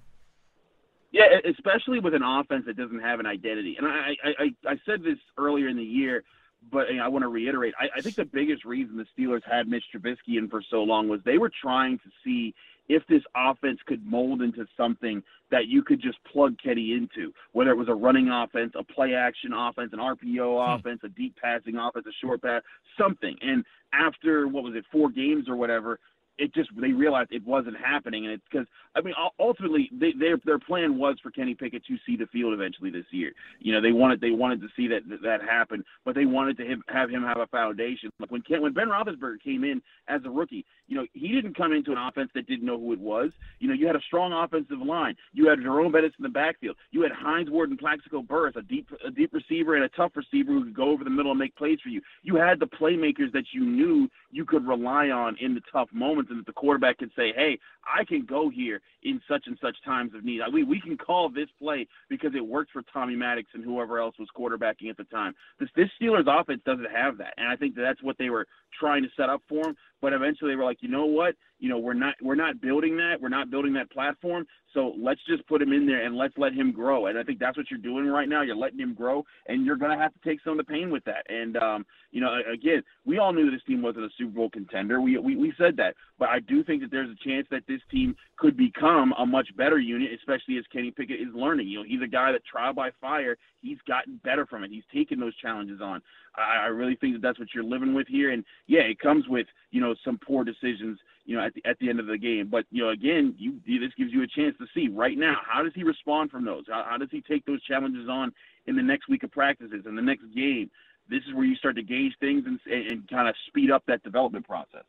Yeah, 1.10 1.24
especially 1.50 1.98
with 1.98 2.14
an 2.14 2.22
offense 2.22 2.64
that 2.66 2.76
doesn't 2.76 3.00
have 3.00 3.18
an 3.18 3.26
identity. 3.26 3.76
And 3.78 3.88
I, 3.88 4.14
I, 4.24 4.70
I 4.72 4.80
said 4.84 5.02
this 5.02 5.18
earlier 5.38 5.66
in 5.66 5.76
the 5.76 5.82
year, 5.82 6.22
but 6.70 6.86
I 7.00 7.08
want 7.08 7.22
to 7.22 7.28
reiterate. 7.28 7.74
I, 7.78 7.88
I 7.96 8.00
think 8.00 8.16
the 8.16 8.24
biggest 8.24 8.64
reason 8.64 8.96
the 8.96 9.06
Steelers 9.16 9.42
had 9.48 9.68
Mitch 9.68 9.84
Trubisky 9.94 10.36
in 10.38 10.48
for 10.48 10.62
so 10.70 10.82
long 10.82 11.08
was 11.08 11.20
they 11.24 11.38
were 11.38 11.50
trying 11.62 11.98
to 11.98 12.10
see 12.24 12.54
if 12.88 13.06
this 13.06 13.22
offense 13.36 13.78
could 13.86 14.04
mold 14.04 14.42
into 14.42 14.66
something 14.76 15.22
that 15.50 15.66
you 15.66 15.82
could 15.82 16.00
just 16.00 16.18
plug 16.24 16.56
Kenny 16.62 16.92
into, 16.92 17.32
whether 17.52 17.70
it 17.70 17.76
was 17.76 17.88
a 17.88 17.94
running 17.94 18.28
offense, 18.30 18.72
a 18.78 18.82
play 18.82 19.14
action 19.14 19.52
offense, 19.52 19.90
an 19.92 19.98
RPO 19.98 20.66
hmm. 20.66 20.78
offense, 20.78 21.00
a 21.04 21.08
deep 21.08 21.36
passing 21.42 21.76
offense, 21.76 22.06
a 22.06 22.26
short 22.26 22.42
pass, 22.42 22.62
something. 22.98 23.36
And 23.42 23.64
after 23.92 24.48
what 24.48 24.64
was 24.64 24.74
it, 24.74 24.84
four 24.90 25.10
games 25.10 25.48
or 25.48 25.56
whatever, 25.56 25.98
it 26.38 26.54
just 26.54 26.70
they 26.80 26.92
realized 26.92 27.32
it 27.32 27.44
wasn't 27.44 27.76
happening, 27.76 28.24
and 28.24 28.34
it's 28.34 28.44
because 28.50 28.66
I 28.94 29.00
mean 29.00 29.14
ultimately 29.38 29.90
they, 29.92 30.12
their 30.18 30.38
their 30.44 30.58
plan 30.58 30.96
was 30.96 31.16
for 31.22 31.30
Kenny 31.30 31.54
Pickett 31.54 31.84
to 31.86 31.96
see 32.06 32.16
the 32.16 32.26
field 32.26 32.54
eventually 32.54 32.90
this 32.90 33.04
year. 33.10 33.32
You 33.60 33.72
know 33.72 33.80
they 33.80 33.92
wanted 33.92 34.20
they 34.20 34.30
wanted 34.30 34.60
to 34.60 34.68
see 34.76 34.86
that 34.88 35.00
that, 35.22 35.42
happen, 35.42 35.84
but 36.04 36.14
they 36.14 36.26
wanted 36.26 36.56
to 36.58 36.64
him, 36.64 36.82
have 36.88 37.10
him 37.10 37.22
have 37.22 37.38
a 37.38 37.46
foundation. 37.48 38.10
Like 38.20 38.30
when 38.30 38.42
Ken, 38.42 38.62
when 38.62 38.72
Ben 38.72 38.88
Roethlisberger 38.88 39.42
came 39.42 39.64
in 39.64 39.82
as 40.08 40.20
a 40.24 40.30
rookie, 40.30 40.64
you 40.86 40.96
know 40.96 41.06
he 41.12 41.28
didn't 41.28 41.56
come 41.56 41.72
into 41.72 41.92
an 41.92 41.98
offense 41.98 42.30
that 42.34 42.46
didn't 42.46 42.66
know 42.66 42.78
who 42.78 42.92
it 42.92 43.00
was. 43.00 43.30
You 43.58 43.68
know 43.68 43.74
you 43.74 43.86
had 43.86 43.96
a 43.96 44.02
strong 44.06 44.32
offensive 44.32 44.78
line, 44.78 45.16
you 45.32 45.48
had 45.48 45.60
Jerome 45.60 45.92
Bettis 45.92 46.12
in 46.18 46.22
the 46.22 46.28
backfield, 46.28 46.76
you 46.92 47.02
had 47.02 47.12
Hines 47.12 47.50
Ward 47.50 47.70
and 47.70 47.78
Plaxico 47.78 48.22
Burress, 48.22 48.54
a 48.56 48.62
deep 48.62 48.88
a 49.04 49.10
deep 49.10 49.32
receiver 49.32 49.74
and 49.74 49.84
a 49.84 49.88
tough 49.90 50.12
receiver 50.14 50.52
who 50.52 50.64
could 50.64 50.74
go 50.76 50.90
over 50.90 51.02
the 51.02 51.10
middle 51.10 51.32
and 51.32 51.38
make 51.38 51.56
plays 51.56 51.78
for 51.82 51.88
you. 51.88 52.00
You 52.22 52.36
had 52.36 52.60
the 52.60 52.66
playmakers 52.66 53.32
that 53.32 53.44
you 53.52 53.64
knew 53.64 54.08
you 54.30 54.44
could 54.44 54.66
rely 54.66 55.08
on 55.08 55.36
in 55.40 55.54
the 55.54 55.62
tough 55.72 55.88
moments, 55.92 56.27
and 56.30 56.38
that 56.38 56.46
the 56.46 56.52
quarterback 56.52 56.98
can 56.98 57.10
say, 57.16 57.32
"Hey, 57.32 57.58
I 57.84 58.04
can 58.04 58.24
go 58.24 58.48
here 58.48 58.80
in 59.02 59.20
such 59.28 59.46
and 59.46 59.58
such 59.60 59.76
times 59.84 60.14
of 60.14 60.24
need. 60.24 60.40
We 60.52 60.64
we 60.64 60.80
can 60.80 60.96
call 60.96 61.28
this 61.28 61.48
play 61.58 61.86
because 62.08 62.34
it 62.34 62.46
worked 62.46 62.72
for 62.72 62.82
Tommy 62.92 63.16
Maddox 63.16 63.48
and 63.54 63.64
whoever 63.64 63.98
else 63.98 64.18
was 64.18 64.28
quarterbacking 64.36 64.90
at 64.90 64.96
the 64.96 65.04
time." 65.04 65.34
This 65.58 65.68
this 65.74 65.90
Steelers 66.00 66.26
offense 66.26 66.62
doesn't 66.64 66.90
have 66.90 67.18
that, 67.18 67.34
and 67.36 67.48
I 67.48 67.56
think 67.56 67.74
that 67.74 67.82
that's 67.82 68.02
what 68.02 68.18
they 68.18 68.30
were 68.30 68.46
trying 68.78 69.02
to 69.02 69.10
set 69.16 69.28
up 69.28 69.42
for 69.48 69.68
him. 69.68 69.76
But 70.00 70.12
eventually, 70.12 70.52
they 70.52 70.56
were 70.56 70.64
like, 70.64 70.82
you 70.82 70.88
know 70.88 71.06
what? 71.06 71.34
You 71.58 71.68
know, 71.68 71.78
we're 71.78 71.94
not 71.94 72.14
we're 72.22 72.36
not 72.36 72.60
building 72.60 72.96
that. 72.98 73.16
We're 73.20 73.28
not 73.28 73.50
building 73.50 73.72
that 73.74 73.90
platform. 73.90 74.46
So 74.74 74.94
let's 74.98 75.20
just 75.26 75.46
put 75.48 75.60
him 75.60 75.72
in 75.72 75.86
there 75.86 76.04
and 76.04 76.16
let's 76.16 76.34
let 76.36 76.52
him 76.52 76.72
grow. 76.72 77.06
And 77.06 77.18
I 77.18 77.22
think 77.22 77.38
that's 77.38 77.56
what 77.56 77.70
you're 77.70 77.80
doing 77.80 78.06
right 78.06 78.28
now. 78.28 78.42
You're 78.42 78.54
letting 78.54 78.78
him 78.78 78.94
grow, 78.94 79.24
and 79.46 79.64
you're 79.64 79.76
to 79.76 79.96
have 79.96 80.12
to 80.12 80.28
take 80.28 80.40
some 80.42 80.58
of 80.58 80.58
the 80.58 80.72
pain 80.72 80.90
with 80.90 81.04
that. 81.04 81.28
And 81.28 81.56
um, 81.56 81.86
you 82.10 82.20
know, 82.20 82.38
again, 82.52 82.82
we 83.04 83.18
all 83.18 83.32
knew 83.32 83.50
this 83.50 83.62
team 83.66 83.82
wasn't 83.82 84.04
a 84.04 84.10
Super 84.16 84.30
Bowl 84.30 84.50
contender. 84.50 85.00
We, 85.00 85.18
we 85.18 85.36
we 85.36 85.52
said 85.58 85.76
that, 85.78 85.94
but 86.18 86.28
I 86.28 86.40
do 86.40 86.62
think 86.62 86.82
that 86.82 86.90
there's 86.90 87.10
a 87.10 87.28
chance 87.28 87.46
that 87.50 87.62
this 87.66 87.80
team 87.90 88.14
could 88.36 88.56
become 88.56 89.12
a 89.18 89.26
much 89.26 89.48
better 89.56 89.78
unit, 89.78 90.10
especially 90.18 90.58
as 90.58 90.64
Kenny 90.72 90.90
Pickett 90.90 91.20
is 91.20 91.34
learning. 91.34 91.68
You 91.68 91.78
know, 91.78 91.84
he's 91.86 92.02
a 92.02 92.08
guy 92.08 92.32
that 92.32 92.44
trial 92.44 92.72
by 92.72 92.90
fire. 93.00 93.36
He's 93.60 93.78
gotten 93.86 94.20
better 94.22 94.46
from 94.46 94.64
it. 94.64 94.70
He's 94.70 94.84
taken 94.94 95.18
those 95.18 95.36
challenges 95.36 95.80
on. 95.80 96.00
I, 96.36 96.64
I 96.64 96.66
really 96.66 96.96
think 96.96 97.14
that 97.14 97.22
that's 97.22 97.38
what 97.38 97.48
you're 97.54 97.64
living 97.64 97.94
with 97.94 98.06
here. 98.06 98.32
And 98.32 98.44
yeah, 98.66 98.82
it 98.82 98.98
comes 99.00 99.26
with 99.28 99.46
you 99.70 99.80
know 99.80 99.94
some 100.04 100.18
poor 100.18 100.44
decisions 100.44 100.98
you 101.24 101.36
know, 101.36 101.44
at 101.44 101.52
the 101.54 101.62
at 101.66 101.78
the 101.78 101.90
end 101.90 102.00
of 102.00 102.06
the 102.06 102.16
game. 102.16 102.48
But 102.50 102.64
you 102.70 102.82
know, 102.82 102.90
again, 102.90 103.34
you 103.38 103.60
this 103.66 103.92
gives 103.98 104.12
you 104.12 104.22
a 104.22 104.26
chance 104.26 104.56
to 104.58 104.66
see 104.74 104.88
right 104.88 105.16
now 105.16 105.36
how 105.46 105.62
does 105.62 105.72
he 105.74 105.82
respond 105.82 106.30
from 106.30 106.44
those? 106.44 106.64
How, 106.68 106.86
how 106.88 106.96
does 106.96 107.10
he 107.10 107.20
take 107.20 107.44
those 107.44 107.62
challenges 107.64 108.08
on 108.08 108.32
in 108.66 108.76
the 108.76 108.82
next 108.82 109.08
week 109.08 109.22
of 109.22 109.30
practices 109.30 109.84
in 109.86 109.94
the 109.94 110.02
next 110.02 110.24
game? 110.34 110.70
this 111.08 111.22
is 111.28 111.34
where 111.34 111.44
you 111.44 111.56
start 111.56 111.76
to 111.76 111.82
gauge 111.82 112.12
things 112.20 112.44
and, 112.46 112.60
and 112.66 113.08
kind 113.08 113.28
of 113.28 113.34
speed 113.46 113.70
up 113.70 113.82
that 113.86 114.02
development 114.02 114.46
process. 114.46 114.84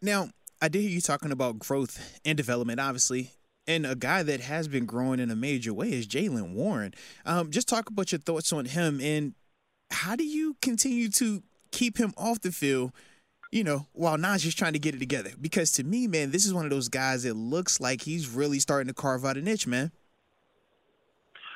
Now, 0.00 0.30
I 0.60 0.68
did 0.68 0.82
hear 0.82 0.90
you 0.90 1.00
talking 1.00 1.32
about 1.32 1.58
growth 1.58 2.20
and 2.24 2.36
development, 2.36 2.80
obviously. 2.80 3.30
And 3.66 3.86
a 3.86 3.94
guy 3.94 4.22
that 4.24 4.40
has 4.40 4.66
been 4.66 4.86
growing 4.86 5.20
in 5.20 5.30
a 5.30 5.36
major 5.36 5.72
way 5.72 5.92
is 5.92 6.06
Jaylen 6.06 6.52
Warren. 6.54 6.94
Um, 7.24 7.50
just 7.50 7.68
talk 7.68 7.88
about 7.88 8.10
your 8.10 8.18
thoughts 8.18 8.52
on 8.52 8.64
him 8.64 9.00
and 9.00 9.34
how 9.90 10.16
do 10.16 10.24
you 10.24 10.56
continue 10.60 11.08
to 11.10 11.42
keep 11.70 11.96
him 11.96 12.12
off 12.16 12.40
the 12.40 12.50
field, 12.50 12.92
you 13.52 13.62
know, 13.62 13.86
while 13.92 14.16
Najee's 14.16 14.54
trying 14.54 14.72
to 14.72 14.78
get 14.78 14.94
it 14.94 14.98
together? 14.98 15.30
Because 15.40 15.70
to 15.72 15.84
me, 15.84 16.08
man, 16.08 16.30
this 16.30 16.44
is 16.44 16.54
one 16.54 16.64
of 16.64 16.70
those 16.70 16.88
guys 16.88 17.22
that 17.22 17.34
looks 17.34 17.78
like 17.78 18.02
he's 18.02 18.28
really 18.28 18.58
starting 18.58 18.88
to 18.88 18.94
carve 18.94 19.24
out 19.24 19.36
a 19.36 19.42
niche, 19.42 19.66
man. 19.66 19.92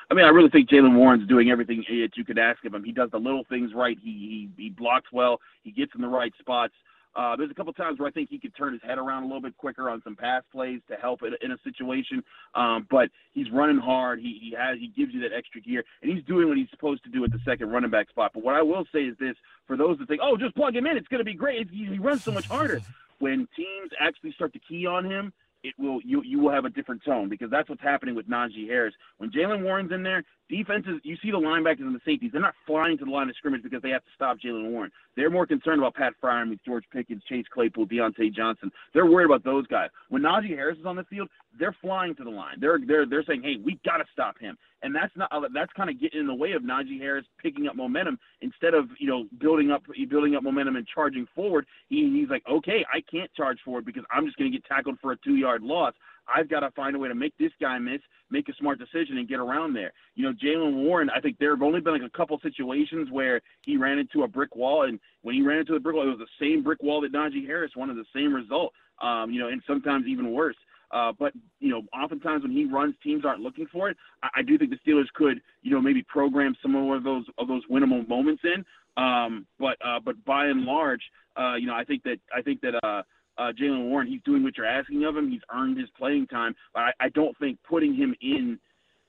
I 0.08 0.14
mean, 0.14 0.24
I 0.24 0.28
really 0.28 0.50
think 0.50 0.68
Jaylen 0.68 0.94
Warren's 0.94 1.26
doing 1.26 1.50
everything 1.50 1.82
that 1.88 2.10
you 2.14 2.24
could 2.24 2.38
ask 2.38 2.64
of 2.64 2.72
him. 2.72 2.84
He 2.84 2.92
does 2.92 3.10
the 3.10 3.18
little 3.18 3.44
things 3.48 3.72
right. 3.74 3.98
He 4.00 4.50
he, 4.56 4.64
he 4.64 4.70
blocks 4.70 5.10
well. 5.12 5.40
He 5.64 5.72
gets 5.72 5.92
in 5.96 6.00
the 6.00 6.08
right 6.08 6.32
spots. 6.38 6.74
Uh, 7.16 7.34
there's 7.34 7.50
a 7.50 7.54
couple 7.54 7.72
times 7.72 7.98
where 7.98 8.08
I 8.08 8.12
think 8.12 8.28
he 8.28 8.38
could 8.38 8.54
turn 8.54 8.74
his 8.74 8.82
head 8.82 8.98
around 8.98 9.22
a 9.22 9.26
little 9.26 9.40
bit 9.40 9.56
quicker 9.56 9.88
on 9.88 10.02
some 10.02 10.14
pass 10.14 10.42
plays 10.52 10.80
to 10.88 10.96
help 10.96 11.22
in, 11.22 11.34
in 11.40 11.52
a 11.52 11.58
situation. 11.64 12.22
Um, 12.54 12.86
but 12.90 13.08
he's 13.32 13.50
running 13.50 13.78
hard. 13.78 14.20
He, 14.20 14.38
he 14.40 14.54
has 14.56 14.78
he 14.78 14.88
gives 14.88 15.14
you 15.14 15.20
that 15.22 15.34
extra 15.34 15.60
gear, 15.60 15.82
and 16.02 16.12
he's 16.12 16.24
doing 16.24 16.48
what 16.48 16.58
he's 16.58 16.70
supposed 16.70 17.02
to 17.04 17.10
do 17.10 17.24
at 17.24 17.32
the 17.32 17.40
second 17.44 17.70
running 17.70 17.90
back 17.90 18.10
spot. 18.10 18.32
But 18.34 18.44
what 18.44 18.54
I 18.54 18.62
will 18.62 18.84
say 18.92 19.00
is 19.00 19.16
this: 19.18 19.34
for 19.66 19.76
those 19.76 19.98
that 19.98 20.08
think, 20.08 20.20
oh, 20.22 20.36
just 20.36 20.54
plug 20.54 20.76
him 20.76 20.86
in, 20.86 20.96
it's 20.96 21.08
going 21.08 21.20
to 21.20 21.24
be 21.24 21.34
great. 21.34 21.70
He, 21.70 21.86
he 21.86 21.98
runs 21.98 22.22
so 22.22 22.32
much 22.32 22.46
harder. 22.46 22.80
When 23.18 23.48
teams 23.56 23.92
actually 23.98 24.32
start 24.32 24.52
to 24.52 24.58
key 24.58 24.84
on 24.84 25.02
him, 25.06 25.32
it 25.66 25.74
will 25.78 26.00
you 26.04 26.22
you 26.22 26.38
will 26.38 26.52
have 26.52 26.64
a 26.64 26.70
different 26.70 27.02
tone 27.04 27.28
because 27.28 27.50
that's 27.50 27.68
what's 27.68 27.82
happening 27.82 28.14
with 28.14 28.28
Najee 28.28 28.68
Harris. 28.68 28.94
When 29.18 29.30
Jaylen 29.30 29.64
Warren's 29.64 29.92
in 29.92 30.02
there, 30.02 30.22
defenses 30.48 31.00
you 31.02 31.16
see 31.22 31.30
the 31.30 31.38
linebackers 31.38 31.80
and 31.80 31.94
the 31.94 32.00
safeties, 32.04 32.30
they're 32.32 32.40
not 32.40 32.54
flying 32.66 32.96
to 32.98 33.04
the 33.04 33.10
line 33.10 33.28
of 33.28 33.36
scrimmage 33.36 33.62
because 33.62 33.82
they 33.82 33.90
have 33.90 34.04
to 34.04 34.10
stop 34.14 34.38
Jaylen 34.38 34.70
Warren. 34.70 34.92
They're 35.16 35.30
more 35.30 35.46
concerned 35.46 35.80
about 35.80 35.94
Pat 35.94 36.12
Freiermuth, 36.22 36.60
George 36.64 36.84
Pickens, 36.92 37.22
Chase 37.28 37.46
Claypool, 37.52 37.86
Diontae 37.86 38.32
Johnson. 38.32 38.70
They're 38.94 39.06
worried 39.06 39.26
about 39.26 39.44
those 39.44 39.66
guys. 39.66 39.90
When 40.08 40.22
Najee 40.22 40.50
Harris 40.50 40.78
is 40.78 40.86
on 40.86 40.96
the 40.96 41.04
field, 41.04 41.28
they're 41.58 41.76
flying 41.80 42.14
to 42.16 42.24
the 42.24 42.30
line. 42.30 42.56
They're 42.60 42.78
they're 42.86 43.06
they're 43.06 43.24
saying, 43.24 43.42
hey, 43.42 43.56
we 43.62 43.78
got 43.84 43.98
to 43.98 44.04
stop 44.12 44.38
him, 44.38 44.56
and 44.82 44.94
that's 44.94 45.14
not 45.16 45.30
that's 45.54 45.72
kind 45.72 45.90
of 45.90 46.00
getting 46.00 46.20
in 46.20 46.26
the 46.26 46.34
way 46.34 46.52
of 46.52 46.62
Najee 46.62 47.00
Harris 47.00 47.26
picking 47.42 47.66
up 47.66 47.76
momentum 47.76 48.18
instead 48.40 48.74
of 48.74 48.88
you 48.98 49.08
know 49.08 49.24
building 49.38 49.70
up 49.70 49.82
building 50.08 50.34
up 50.34 50.42
momentum 50.42 50.76
and 50.76 50.86
charging 50.86 51.26
forward. 51.34 51.66
He, 51.88 52.10
he's 52.10 52.28
like, 52.28 52.42
okay, 52.50 52.84
I 52.92 53.00
can't 53.10 53.32
charge 53.34 53.58
forward 53.64 53.84
because 53.84 54.04
I'm 54.10 54.26
just 54.26 54.36
going 54.36 54.50
to 54.50 54.56
get 54.56 54.66
tackled 54.66 54.98
for 55.00 55.12
a 55.12 55.16
two 55.18 55.36
yard 55.36 55.62
loss. 55.62 55.94
I've 56.28 56.48
got 56.48 56.60
to 56.60 56.70
find 56.72 56.96
a 56.96 56.98
way 56.98 57.08
to 57.08 57.14
make 57.14 57.36
this 57.38 57.52
guy 57.60 57.78
miss, 57.78 58.00
make 58.30 58.48
a 58.48 58.54
smart 58.54 58.78
decision, 58.78 59.18
and 59.18 59.28
get 59.28 59.38
around 59.38 59.74
there. 59.74 59.92
You 60.14 60.24
know, 60.24 60.32
Jaylen 60.32 60.84
Warren, 60.84 61.08
I 61.14 61.20
think 61.20 61.38
there 61.38 61.50
have 61.54 61.62
only 61.62 61.80
been 61.80 61.92
like 61.92 62.02
a 62.02 62.16
couple 62.16 62.38
situations 62.42 63.08
where 63.10 63.40
he 63.62 63.76
ran 63.76 63.98
into 63.98 64.24
a 64.24 64.28
brick 64.28 64.56
wall, 64.56 64.82
and 64.84 64.98
when 65.22 65.34
he 65.34 65.42
ran 65.42 65.58
into 65.58 65.74
the 65.74 65.80
brick 65.80 65.94
wall, 65.94 66.06
it 66.06 66.18
was 66.18 66.18
the 66.18 66.44
same 66.44 66.62
brick 66.62 66.82
wall 66.82 67.00
that 67.02 67.12
Najee 67.12 67.46
Harris 67.46 67.72
wanted 67.76 67.96
the 67.96 68.04
same 68.14 68.34
result. 68.34 68.72
Um, 69.00 69.30
you 69.30 69.38
know, 69.38 69.48
and 69.48 69.62
sometimes 69.66 70.06
even 70.06 70.32
worse. 70.32 70.56
Uh, 70.90 71.12
but 71.18 71.32
you 71.60 71.68
know, 71.68 71.82
oftentimes 71.92 72.42
when 72.42 72.52
he 72.52 72.64
runs, 72.64 72.94
teams 73.02 73.24
aren't 73.24 73.40
looking 73.40 73.66
for 73.72 73.90
it. 73.90 73.96
I, 74.22 74.28
I 74.36 74.42
do 74.42 74.56
think 74.56 74.70
the 74.70 74.78
Steelers 74.90 75.12
could, 75.14 75.40
you 75.62 75.70
know, 75.70 75.80
maybe 75.80 76.02
program 76.02 76.54
some 76.62 76.72
more 76.72 76.96
of 76.96 77.04
those 77.04 77.24
of 77.38 77.48
those 77.48 77.62
winnable 77.70 78.06
moments 78.08 78.42
in. 78.44 78.64
Um, 79.02 79.46
but 79.58 79.76
uh, 79.84 80.00
but 80.04 80.22
by 80.24 80.46
and 80.46 80.62
large, 80.62 81.02
uh, 81.36 81.54
you 81.54 81.66
know, 81.66 81.74
I 81.74 81.84
think 81.84 82.02
that 82.04 82.18
I 82.34 82.42
think 82.42 82.60
that 82.62 82.74
uh, 82.82 83.02
uh, 83.38 83.52
Jaylen 83.52 83.88
Warren, 83.88 84.06
he's 84.06 84.22
doing 84.24 84.42
what 84.42 84.56
you're 84.56 84.66
asking 84.66 85.04
of 85.04 85.16
him. 85.16 85.30
He's 85.30 85.42
earned 85.52 85.78
his 85.78 85.88
playing 85.98 86.26
time. 86.28 86.54
But 86.72 86.80
I, 86.80 86.92
I 87.00 87.08
don't 87.10 87.36
think 87.38 87.58
putting 87.68 87.94
him 87.94 88.14
in 88.20 88.58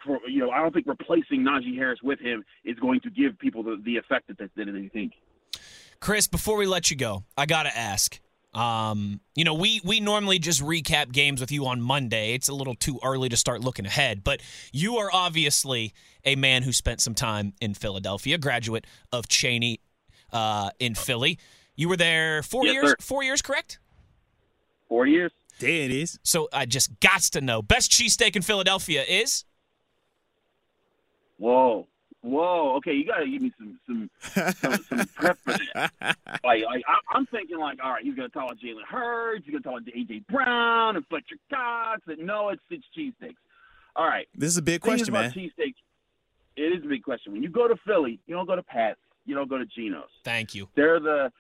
for 0.04 0.20
you 0.28 0.40
know, 0.40 0.52
I 0.52 0.60
don't 0.60 0.74
think 0.74 0.88
replacing 0.88 1.42
Najee 1.42 1.76
Harris 1.76 2.00
with 2.04 2.20
him 2.20 2.44
is 2.66 2.78
going 2.80 3.02
to 3.02 3.10
give 3.10 3.38
people 3.40 3.64
the, 3.64 3.82
the 3.84 3.98
effect 3.98 4.28
that, 4.28 4.38
that, 4.40 4.50
that 4.56 4.66
they 4.66 4.90
think. 4.90 5.14
Chris, 6.00 6.28
before 6.28 6.58
we 6.58 6.66
let 6.66 6.92
you 6.92 6.98
go, 6.98 7.24
I 7.38 7.46
gotta 7.46 7.76
ask. 7.76 8.20
Um, 8.58 9.20
you 9.36 9.44
know, 9.44 9.54
we 9.54 9.82
we 9.84 10.00
normally 10.00 10.40
just 10.40 10.62
recap 10.64 11.12
games 11.12 11.40
with 11.40 11.52
you 11.52 11.68
on 11.68 11.80
Monday. 11.80 12.34
It's 12.34 12.50
a 12.50 12.54
little 12.56 12.74
too 12.74 13.00
early 13.04 13.30
to 13.30 13.38
start 13.38 13.62
looking 13.62 13.86
ahead, 13.86 14.24
but 14.24 14.42
you 14.74 14.98
are 14.98 15.10
obviously 15.14 15.94
a 16.26 16.36
man 16.36 16.64
who 16.64 16.74
spent 16.74 17.00
some 17.00 17.14
time 17.14 17.54
in 17.62 17.76
Philadelphia, 17.76 18.38
graduate 18.40 18.86
of 19.14 19.28
Cheyney 19.28 19.78
uh, 20.34 20.72
in 20.80 20.96
Philly. 20.96 21.38
You 21.76 21.88
were 21.88 21.98
there 21.98 22.42
four 22.42 22.66
Yes, 22.66 22.74
years. 22.74 22.90
sir. 22.90 22.96
Four 23.00 23.24
years, 23.24 23.44
correct? 23.44 23.78
Four 24.90 25.06
years. 25.06 25.32
There 25.60 25.70
it 25.70 25.92
is. 25.92 26.18
So 26.24 26.50
I 26.52 26.66
just 26.66 27.00
got 27.00 27.22
to 27.34 27.42
know. 27.42 27.62
Best 27.62 27.92
cheesesteak 27.92 28.36
in 28.36 28.42
Philadelphia 28.42 29.04
is 29.04 29.46
Whoa, 31.38 31.88
whoa. 32.28 32.76
Okay, 32.78 32.94
you 32.94 33.06
gotta 33.06 33.28
give 33.28 33.42
me 33.42 33.52
some 33.58 33.80
some 33.86 34.10
some, 34.54 34.84
some 34.84 35.08
prep 35.16 35.38
for 35.44 35.54
that. 35.74 35.92
Like, 36.44 36.64
like 36.64 36.84
I, 36.88 37.16
I'm 37.16 37.26
thinking, 37.28 37.58
like, 37.58 37.80
all 37.84 37.92
right, 37.92 38.04
he's 38.04 38.16
gonna 38.16 38.30
talk 38.30 38.46
about 38.46 38.60
Jalen 38.60 38.86
Hurts, 38.88 39.46
he's 39.46 39.52
gonna 39.52 39.64
talk 39.64 39.82
about 39.82 39.94
AJ 39.94 40.28
Brown 40.28 40.96
and 40.96 41.06
Fletcher 41.08 41.36
Cox, 41.50 42.02
and 42.08 42.20
no, 42.26 42.50
it's 42.50 42.62
it's 42.70 42.86
cheesesteaks. 42.98 43.36
All 43.96 44.06
right. 44.06 44.28
This 44.36 44.52
is 44.52 44.58
a 44.58 44.62
big 44.62 44.82
question, 44.82 45.10
about 45.10 45.22
man. 45.22 45.32
Cheesesteaks, 45.32 45.76
it 46.56 46.78
is 46.78 46.84
a 46.84 46.88
big 46.88 47.04
question. 47.04 47.34
When 47.34 47.42
you 47.42 47.50
go 47.50 47.68
to 47.68 47.76
Philly, 47.86 48.20
you 48.28 48.36
don't 48.36 48.46
go 48.46 48.56
to 48.56 48.64
Pat's, 48.64 49.00
you 49.26 49.36
don't 49.36 49.50
go 49.50 49.58
to 49.58 49.66
Geno's. 49.66 50.10
thank 50.24 50.54
you. 50.54 50.68
They're 50.76 51.00
the 51.00 51.32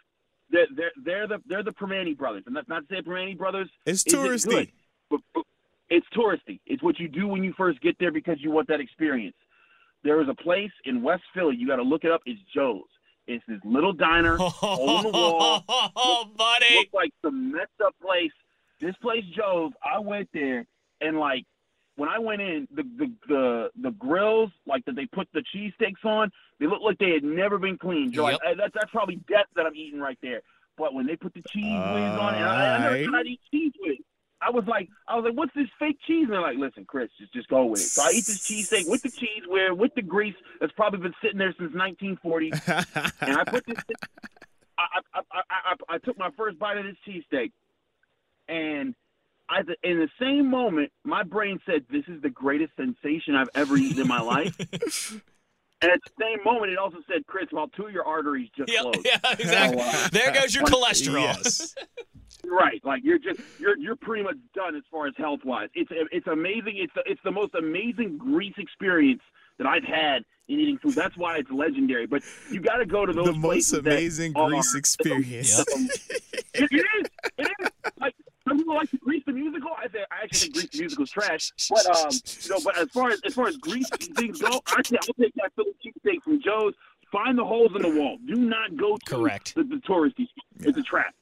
they're 0.49 0.67
they're, 0.75 0.91
they're 1.03 1.27
the 1.27 1.41
they're 1.47 1.63
the 1.63 1.71
Primanti 1.71 2.17
brothers, 2.17 2.43
and 2.47 2.55
that's 2.55 2.69
not 2.69 2.87
to 2.87 2.95
say 2.95 3.01
Primanti 3.01 3.37
brothers. 3.37 3.69
It's 3.85 4.05
isn't 4.05 4.19
touristy. 4.19 4.49
good, 4.49 4.71
but, 5.09 5.19
but 5.33 5.43
it's 5.89 6.07
touristy. 6.15 6.59
It's 6.65 6.83
what 6.83 6.99
you 6.99 7.07
do 7.07 7.27
when 7.27 7.43
you 7.43 7.53
first 7.57 7.81
get 7.81 7.97
there 7.99 8.11
because 8.11 8.37
you 8.39 8.51
want 8.51 8.67
that 8.67 8.79
experience. 8.79 9.35
There 10.03 10.21
is 10.21 10.29
a 10.29 10.35
place 10.35 10.71
in 10.85 11.01
West 11.01 11.23
Philly. 11.33 11.55
You 11.55 11.67
got 11.67 11.77
to 11.77 11.83
look 11.83 12.03
it 12.03 12.11
up. 12.11 12.21
It's 12.25 12.39
Joe's. 12.53 12.83
It's 13.27 13.43
this 13.47 13.59
little 13.65 13.91
diner, 13.91 14.33
in 14.33 14.37
the 14.37 15.11
wall. 15.13 15.63
Oh, 15.67 16.29
buddy. 16.37 16.75
Looks 16.75 16.93
like 16.93 17.11
some 17.21 17.51
messed 17.51 17.81
up 17.85 17.93
place. 18.01 18.31
This 18.79 18.95
place, 19.01 19.23
Joe's. 19.35 19.73
I 19.83 19.99
went 19.99 20.29
there 20.33 20.65
and 21.01 21.19
like 21.19 21.43
when 21.95 22.09
I 22.09 22.19
went 22.19 22.41
in, 22.41 22.67
the 22.73 22.83
the 22.83 23.11
the, 23.27 23.69
the 23.81 23.91
grills 23.91 24.51
like 24.65 24.85
that 24.85 24.95
they 24.95 25.07
put 25.07 25.27
the 25.33 25.43
cheesesteaks 25.53 26.05
on, 26.05 26.31
they 26.59 26.67
looked 26.67 26.83
like 26.83 26.99
they 26.99 27.09
had 27.11 27.23
never 27.23 27.57
been 27.57 27.77
cleaned. 27.77 28.13
Joe, 28.13 28.29
Yep. 28.29 28.39
That's 28.57 28.73
that's 28.73 28.91
probably 28.91 29.15
death 29.27 29.47
that 29.55 29.65
I'm 29.65 29.75
eating 29.75 29.99
right 29.99 30.17
there. 30.21 30.41
But 30.77 30.93
when 30.93 31.07
they 31.07 31.15
put 31.15 31.33
the 31.33 31.41
Cheez 31.41 31.93
Whiz 31.93 32.19
on 32.19 32.35
it, 32.35 32.37
and 32.37 32.45
I, 32.45 32.75
I 32.75 32.79
never 32.79 33.03
tried 33.05 33.23
to 33.23 33.29
eat 33.29 33.41
Cheez 33.53 33.71
Whiz. 33.81 33.97
I 34.41 34.51
was 34.51 34.65
like, 34.67 34.89
I 35.07 35.15
was 35.15 35.25
like, 35.25 35.33
what's 35.35 35.53
this 35.55 35.67
fake 35.79 35.97
cheese? 36.05 36.25
And 36.25 36.33
they're 36.33 36.41
like, 36.41 36.57
listen, 36.57 36.85
Chris, 36.85 37.09
just 37.19 37.33
just 37.33 37.47
go 37.47 37.65
with 37.65 37.79
it. 37.81 37.85
So 37.85 38.03
I 38.03 38.09
eat 38.11 38.25
this 38.25 38.47
cheesesteak 38.47 38.87
with 38.89 39.01
the 39.01 39.09
Cheez 39.09 39.47
Whiz, 39.47 39.77
with 39.77 39.93
the 39.95 40.01
grease 40.03 40.35
that's 40.59 40.73
probably 40.73 40.99
been 40.99 41.13
sitting 41.23 41.39
there 41.39 41.53
since 41.57 41.73
1940 41.73 42.51
and 43.21 43.37
I 43.39 43.43
put 43.45 43.65
this. 43.65 43.77
I, 44.77 44.83
I, 45.13 45.21
I, 45.31 45.41
I, 45.49 45.95
I 45.95 45.97
took 45.97 46.17
my 46.19 46.29
first 46.37 46.59
bite 46.59 46.77
of 46.77 46.85
this 46.85 46.95
cheesesteak, 47.07 47.51
and 48.47 48.93
I, 49.49 49.61
in 49.83 49.97
the 49.99 50.09
same 50.19 50.49
moment, 50.51 50.91
my 51.03 51.23
brain 51.23 51.59
said, 51.65 51.85
"This 51.89 52.03
is 52.07 52.21
the 52.21 52.29
greatest 52.29 52.73
sensation 52.75 53.33
I've 53.35 53.49
ever 53.55 53.75
eaten 53.75 54.01
in 54.01 54.07
my 54.07 54.21
life." 54.21 54.55
and 55.81 55.91
at 55.91 55.99
the 56.03 56.11
same 56.19 56.43
moment, 56.45 56.73
it 56.73 56.77
also 56.77 56.97
said, 57.11 57.25
"Chris, 57.25 57.47
well, 57.51 57.69
two 57.69 57.87
of 57.87 57.91
your 57.91 58.05
arteries 58.05 58.49
just 58.55 58.71
Yeah, 58.71 58.81
closed." 58.81 58.99
yeah, 59.03 59.17
exactly. 59.31 59.79
So, 59.81 59.85
uh, 59.87 60.07
there 60.11 60.31
goes 60.31 60.53
your 60.53 60.65
cholesterol. 60.65 61.21
yes. 61.21 61.73
Right, 62.49 62.79
like 62.85 63.03
you're 63.03 63.19
just 63.19 63.39
you're 63.59 63.77
you're 63.77 63.95
pretty 63.97 64.23
much 64.23 64.37
done 64.55 64.75
as 64.75 64.83
far 64.89 65.07
as 65.07 65.13
health 65.17 65.41
wise. 65.43 65.69
It's 65.75 65.89
it's 66.11 66.27
amazing. 66.27 66.77
It's 66.77 66.93
it's 67.05 67.19
the 67.23 67.31
most 67.31 67.53
amazing 67.55 68.17
grease 68.17 68.53
experience 68.57 69.21
that 69.57 69.67
I've 69.67 69.83
had 69.83 70.23
in 70.47 70.59
eating 70.59 70.77
food. 70.77 70.95
That's 70.95 71.17
why 71.17 71.37
it's 71.37 71.51
legendary. 71.51 72.05
But 72.07 72.21
you 72.49 72.61
got 72.61 72.77
to 72.77 72.85
go 72.85 73.05
to 73.05 73.11
those 73.11 73.25
The 73.25 73.33
most 73.33 73.41
places 73.43 73.71
that 73.83 73.91
amazing 73.91 74.33
are- 74.35 74.49
grease 74.49 74.75
experience. 74.75 75.59
it, 76.53 76.69
it 76.71 76.71
is. 76.73 77.09
It 77.37 77.51
is. 77.59 77.69
Like 77.99 78.15
some 78.47 78.57
people 78.57 78.75
like 78.75 78.89
to 78.91 78.97
Grease 78.97 79.23
the 79.25 79.33
musical. 79.33 79.71
I 79.77 79.87
say 79.89 80.05
I 80.09 80.23
actually 80.23 80.39
think 80.51 80.53
Grease 80.53 80.69
the 80.71 80.79
musical 80.79 81.03
is 81.03 81.11
trash. 81.11 81.51
But 81.69 81.85
um, 81.87 82.11
you 82.11 82.49
know, 82.49 82.59
but 82.63 82.77
as 82.77 82.89
far 82.91 83.09
as 83.09 83.19
as 83.25 83.33
far 83.33 83.47
as 83.47 83.57
Grease 83.57 83.89
things 83.89 84.41
go, 84.41 84.61
I 84.67 84.81
say 84.85 84.97
I'll 85.01 85.13
take 85.21 85.33
that 85.35 85.51
Philly 85.55 85.73
cheesesteak 85.85 86.23
from 86.23 86.41
Joe's. 86.41 86.73
Find 87.11 87.37
the 87.37 87.45
holes 87.45 87.71
in 87.73 87.81
the 87.81 87.89
wall. 87.89 88.17
Do 88.25 88.35
not 88.35 88.75
go 88.75 88.97
to 88.97 89.15
Correct. 89.15 89.55
the, 89.55 89.63
the 89.63 89.77
touristy. 89.87 90.27
It's 90.59 90.77
a 90.77 90.81
trap. 90.83 91.13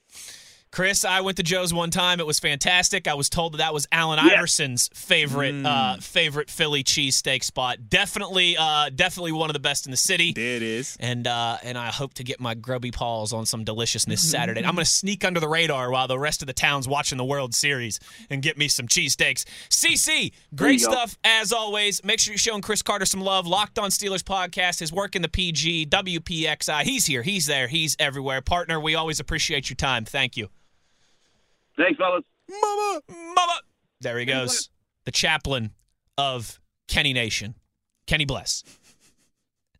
Chris, 0.75 1.05
I 1.05 1.22
went 1.22 1.38
to 1.38 1.44
Joe's 1.44 1.74
one 1.74 1.89
time. 1.89 2.20
It 2.20 2.25
was 2.25 2.38
fantastic. 2.38 3.08
I 3.08 3.13
was 3.13 3.29
told 3.29 3.53
that 3.53 3.60
that 3.60 3.74
was 3.74 3.88
Allen. 3.94 4.20
Iverson's 4.20 4.89
favorite 4.94 5.65
uh, 5.65 5.96
favorite 6.01 6.50
Philly 6.50 6.84
cheesesteak 6.84 7.46
spot. 7.46 7.88
Definitely, 7.88 8.58
uh, 8.58 8.89
definitely 8.94 9.32
one 9.32 9.50
of 9.50 9.53
the 9.53 9.62
best 9.62 9.88
in 9.88 9.91
the 9.91 9.98
city. 9.98 10.34
There 10.34 10.58
it 10.58 10.62
is. 10.62 10.98
And 11.00 11.27
uh, 11.27 11.60
and 11.63 11.77
I 11.77 11.91
hope 11.91 12.15
to 12.15 12.25
get 12.25 12.41
my 12.41 12.55
grubby 12.55 12.91
paws 12.91 13.32
on 13.32 13.46
some 13.46 13.63
deliciousness 13.63 14.29
Saturday. 14.29 14.65
I'm 14.65 14.75
gonna 14.75 14.84
sneak 14.84 15.24
under 15.24 15.39
the 15.39 15.48
radar 15.48 15.89
while 15.91 16.10
the 16.10 16.20
rest 16.20 16.41
of 16.41 16.48
the 16.48 16.53
town's 16.53 16.89
watching 16.89 17.17
the 17.17 17.24
World 17.24 17.55
Series 17.55 18.01
and 18.29 18.41
get 18.41 18.58
me 18.58 18.67
some 18.67 18.89
cheesesteaks. 18.89 19.46
CC, 19.70 20.34
great 20.53 20.82
you 20.82 20.88
go. 20.88 20.91
stuff 20.91 21.17
as 21.24 21.53
always. 21.53 22.03
Make 22.03 22.20
sure 22.20 22.34
you're 22.34 22.38
showing 22.38 22.62
Chris 22.62 22.82
Carter 22.82 23.05
some 23.05 23.22
love. 23.22 23.48
Locked 23.48 23.79
on 23.79 23.91
Steelers 23.91 24.24
podcast, 24.24 24.82
his 24.82 24.91
work 24.91 25.15
in 25.15 25.22
the 25.22 25.29
PG, 25.29 25.86
WPXI. 25.86 26.82
He's 26.82 27.05
here, 27.05 27.22
he's 27.22 27.46
there, 27.46 27.70
he's 27.70 27.96
everywhere. 27.98 28.41
Partner, 28.41 28.77
we 28.77 28.96
always 28.96 29.22
appreciate 29.22 29.70
your 29.70 29.77
time. 29.77 30.03
Thank 30.03 30.36
you. 30.36 30.50
Thanks, 31.77 31.98
fellas. 31.98 32.24
Mama. 32.50 33.01
Mama. 33.10 33.60
There 34.01 34.17
he 34.20 34.25
goes. 34.25 34.70
The 35.05 35.12
chaplain 35.12 35.72
of 36.17 36.60
Kenny 36.88 37.13
Nation. 37.13 37.55
Kenny 38.08 38.25
Bless. 38.25 38.63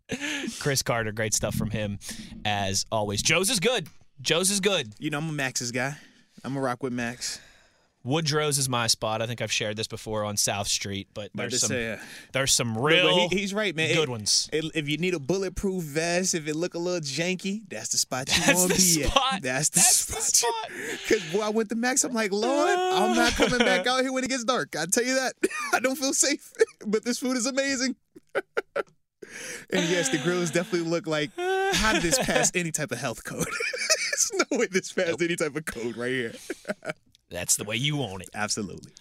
Chris 0.60 0.82
Carter, 0.82 1.12
great 1.12 1.34
stuff 1.34 1.56
from 1.56 1.72
him 1.72 2.00
as 2.44 2.86
always. 2.92 3.22
Joe's 3.22 3.50
is 3.50 3.60
good. 3.60 3.88
Joe's 4.22 4.52
is 4.52 4.60
good. 4.60 4.94
You 5.00 5.10
know, 5.10 5.18
I'm 5.18 5.30
a 5.30 5.34
Max's 5.34 5.72
guy. 5.72 5.96
I'm 6.44 6.56
a 6.56 6.62
rock 6.62 6.84
with 6.84 6.94
Max. 6.94 7.40
Woodrow's 8.06 8.58
is 8.60 8.70
my 8.70 8.88
spot. 8.88 9.22
I 9.22 9.26
think 9.28 9.42
I've 9.42 9.52
shared 9.52 9.76
this 9.78 9.88
before 9.88 10.24
on 10.24 10.38
South 10.38 10.68
Street, 10.68 11.08
but 11.14 11.32
there's 11.34 11.60
some 11.60 11.70
say, 11.70 11.94
uh, 11.94 11.98
there's 12.34 12.54
some 12.54 12.78
real 12.78 13.28
he- 13.30 13.40
he's 13.40 13.54
right, 13.54 13.76
man. 13.76 13.94
good 13.94 14.04
It- 14.04 14.10
ones. 14.10 14.48
it- 14.54 14.72
if 14.76 14.88
you 14.88 14.98
need 14.98 15.14
a 15.16 15.20
bulletproof 15.20 15.84
vest, 15.84 16.36
if 16.36 16.48
it 16.48 16.56
look 16.56 16.76
a 16.76 16.78
little 16.78 17.02
janky, 17.02 17.64
that's 17.68 17.90
the 17.90 17.98
spot 17.98 18.30
you 18.30 18.54
want 18.56 18.72
to 18.72 18.78
be 18.78 18.82
spot. 19.04 19.34
at. 19.36 19.42
That's 19.42 19.70
the 19.70 19.80
That's 19.80 20.06
the 20.06 20.22
spot. 20.22 20.54
Because 21.08 21.24
boy, 21.34 21.42
I 21.42 21.50
went 21.50 21.70
to 21.70 21.76
Max. 21.76 22.04
I'm 22.04 22.14
like, 22.14 22.32
Lord, 22.32 22.70
I'm 22.78 23.16
not 23.16 23.34
coming 23.34 23.58
back 23.60 23.88
out 23.88 24.02
here 24.02 24.14
when 24.14 24.24
it 24.24 24.30
gets 24.30 24.44
dark. 24.44 24.76
I 24.76 24.86
tell 24.86 25.04
you 25.04 25.16
that. 25.16 25.34
I 25.74 25.80
don't 25.80 25.96
feel 25.98 26.14
safe. 26.14 26.54
but 26.86 27.04
this 27.04 27.18
food 27.20 27.36
is 27.38 27.48
amazing. 27.48 27.96
and 28.36 29.90
yes, 29.90 30.10
the 30.10 30.20
grills 30.20 30.52
definitely 30.52 30.88
look 30.90 31.08
like 31.08 31.32
how 31.74 31.94
did 31.94 32.02
this 32.04 32.18
pass 32.20 32.52
any 32.54 32.72
type 32.72 32.92
of 32.92 33.00
health 33.00 33.24
code? 33.24 33.46
There's 33.48 34.32
no 34.52 34.58
way 34.60 34.68
this 34.68 34.92
passed 34.92 35.22
any 35.22 35.36
type 35.36 35.56
of 35.56 35.66
code 35.66 35.98
right 35.98 36.12
here. 36.12 36.34
That's 37.30 37.56
the 37.56 37.64
way 37.64 37.76
you 37.76 37.98
want 37.98 38.22
it. 38.22 38.30
Absolutely. 38.36 38.92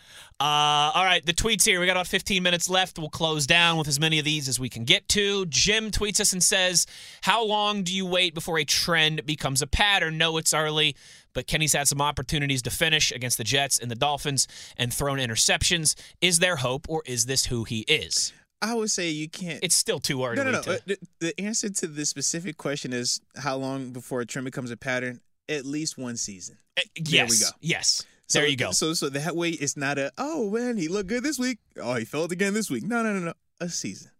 Uh, 0.40 0.90
all 0.94 1.04
right, 1.04 1.24
the 1.24 1.34
tweets 1.34 1.64
here. 1.64 1.78
We 1.78 1.86
got 1.86 1.92
about 1.92 2.06
15 2.06 2.42
minutes 2.42 2.68
left. 2.70 2.98
We'll 2.98 3.10
close 3.10 3.46
down 3.46 3.76
with 3.76 3.86
as 3.86 4.00
many 4.00 4.18
of 4.18 4.24
these 4.24 4.48
as 4.48 4.58
we 4.58 4.68
can 4.68 4.84
get 4.84 5.06
to. 5.10 5.44
Jim 5.46 5.90
tweets 5.90 6.20
us 6.20 6.32
and 6.32 6.42
says, 6.42 6.86
How 7.22 7.44
long 7.44 7.82
do 7.82 7.94
you 7.94 8.06
wait 8.06 8.34
before 8.34 8.58
a 8.58 8.64
trend 8.64 9.26
becomes 9.26 9.60
a 9.62 9.66
pattern? 9.66 10.16
No, 10.18 10.38
it's 10.38 10.54
early, 10.54 10.96
but 11.34 11.46
Kenny's 11.46 11.74
had 11.74 11.86
some 11.86 12.00
opportunities 12.00 12.62
to 12.62 12.70
finish 12.70 13.12
against 13.12 13.36
the 13.38 13.44
Jets 13.44 13.78
and 13.78 13.90
the 13.90 13.94
Dolphins 13.94 14.48
and 14.78 14.92
thrown 14.92 15.18
interceptions. 15.18 15.94
Is 16.22 16.38
there 16.38 16.56
hope, 16.56 16.86
or 16.88 17.02
is 17.06 17.26
this 17.26 17.46
who 17.46 17.64
he 17.64 17.80
is? 17.80 18.32
I 18.62 18.72
would 18.74 18.90
say 18.90 19.10
you 19.10 19.28
can't. 19.28 19.60
It's 19.62 19.74
still 19.74 20.00
too 20.00 20.24
early. 20.24 20.36
No, 20.36 20.44
no, 20.44 20.50
no. 20.52 20.62
to- 20.62 20.76
Uh, 20.76 20.78
The, 20.86 20.98
the 21.20 21.40
answer 21.40 21.68
to 21.68 21.86
the 21.86 22.06
specific 22.06 22.56
question 22.56 22.94
is 22.94 23.20
how 23.36 23.56
long 23.56 23.90
before 23.90 24.22
a 24.22 24.26
trend 24.26 24.46
becomes 24.46 24.70
a 24.70 24.76
pattern? 24.78 25.20
At 25.46 25.66
least 25.66 25.98
one 25.98 26.16
season. 26.16 26.56
Uh, 26.78 26.80
there 26.96 27.26
we 27.26 27.32
yes. 27.36 27.50
go. 27.50 27.56
Yes. 27.60 28.06
So, 28.26 28.38
there 28.38 28.48
you 28.48 28.56
go. 28.56 28.70
So, 28.70 28.94
so 28.94 29.08
that 29.10 29.36
way 29.36 29.50
it's 29.50 29.76
not 29.76 29.98
a 29.98 30.10
oh 30.18 30.50
man 30.50 30.76
he 30.76 30.88
looked 30.88 31.08
good 31.08 31.22
this 31.22 31.38
week. 31.38 31.58
Oh 31.80 31.94
he 31.94 32.04
failed 32.04 32.32
again 32.32 32.54
this 32.54 32.70
week. 32.70 32.82
No, 32.84 33.02
no, 33.02 33.12
no, 33.12 33.20
no. 33.20 33.32
A 33.60 33.68
season. 33.68 34.10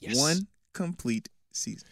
Yes. 0.00 0.18
One 0.18 0.48
complete 0.72 1.28
season. 1.52 1.86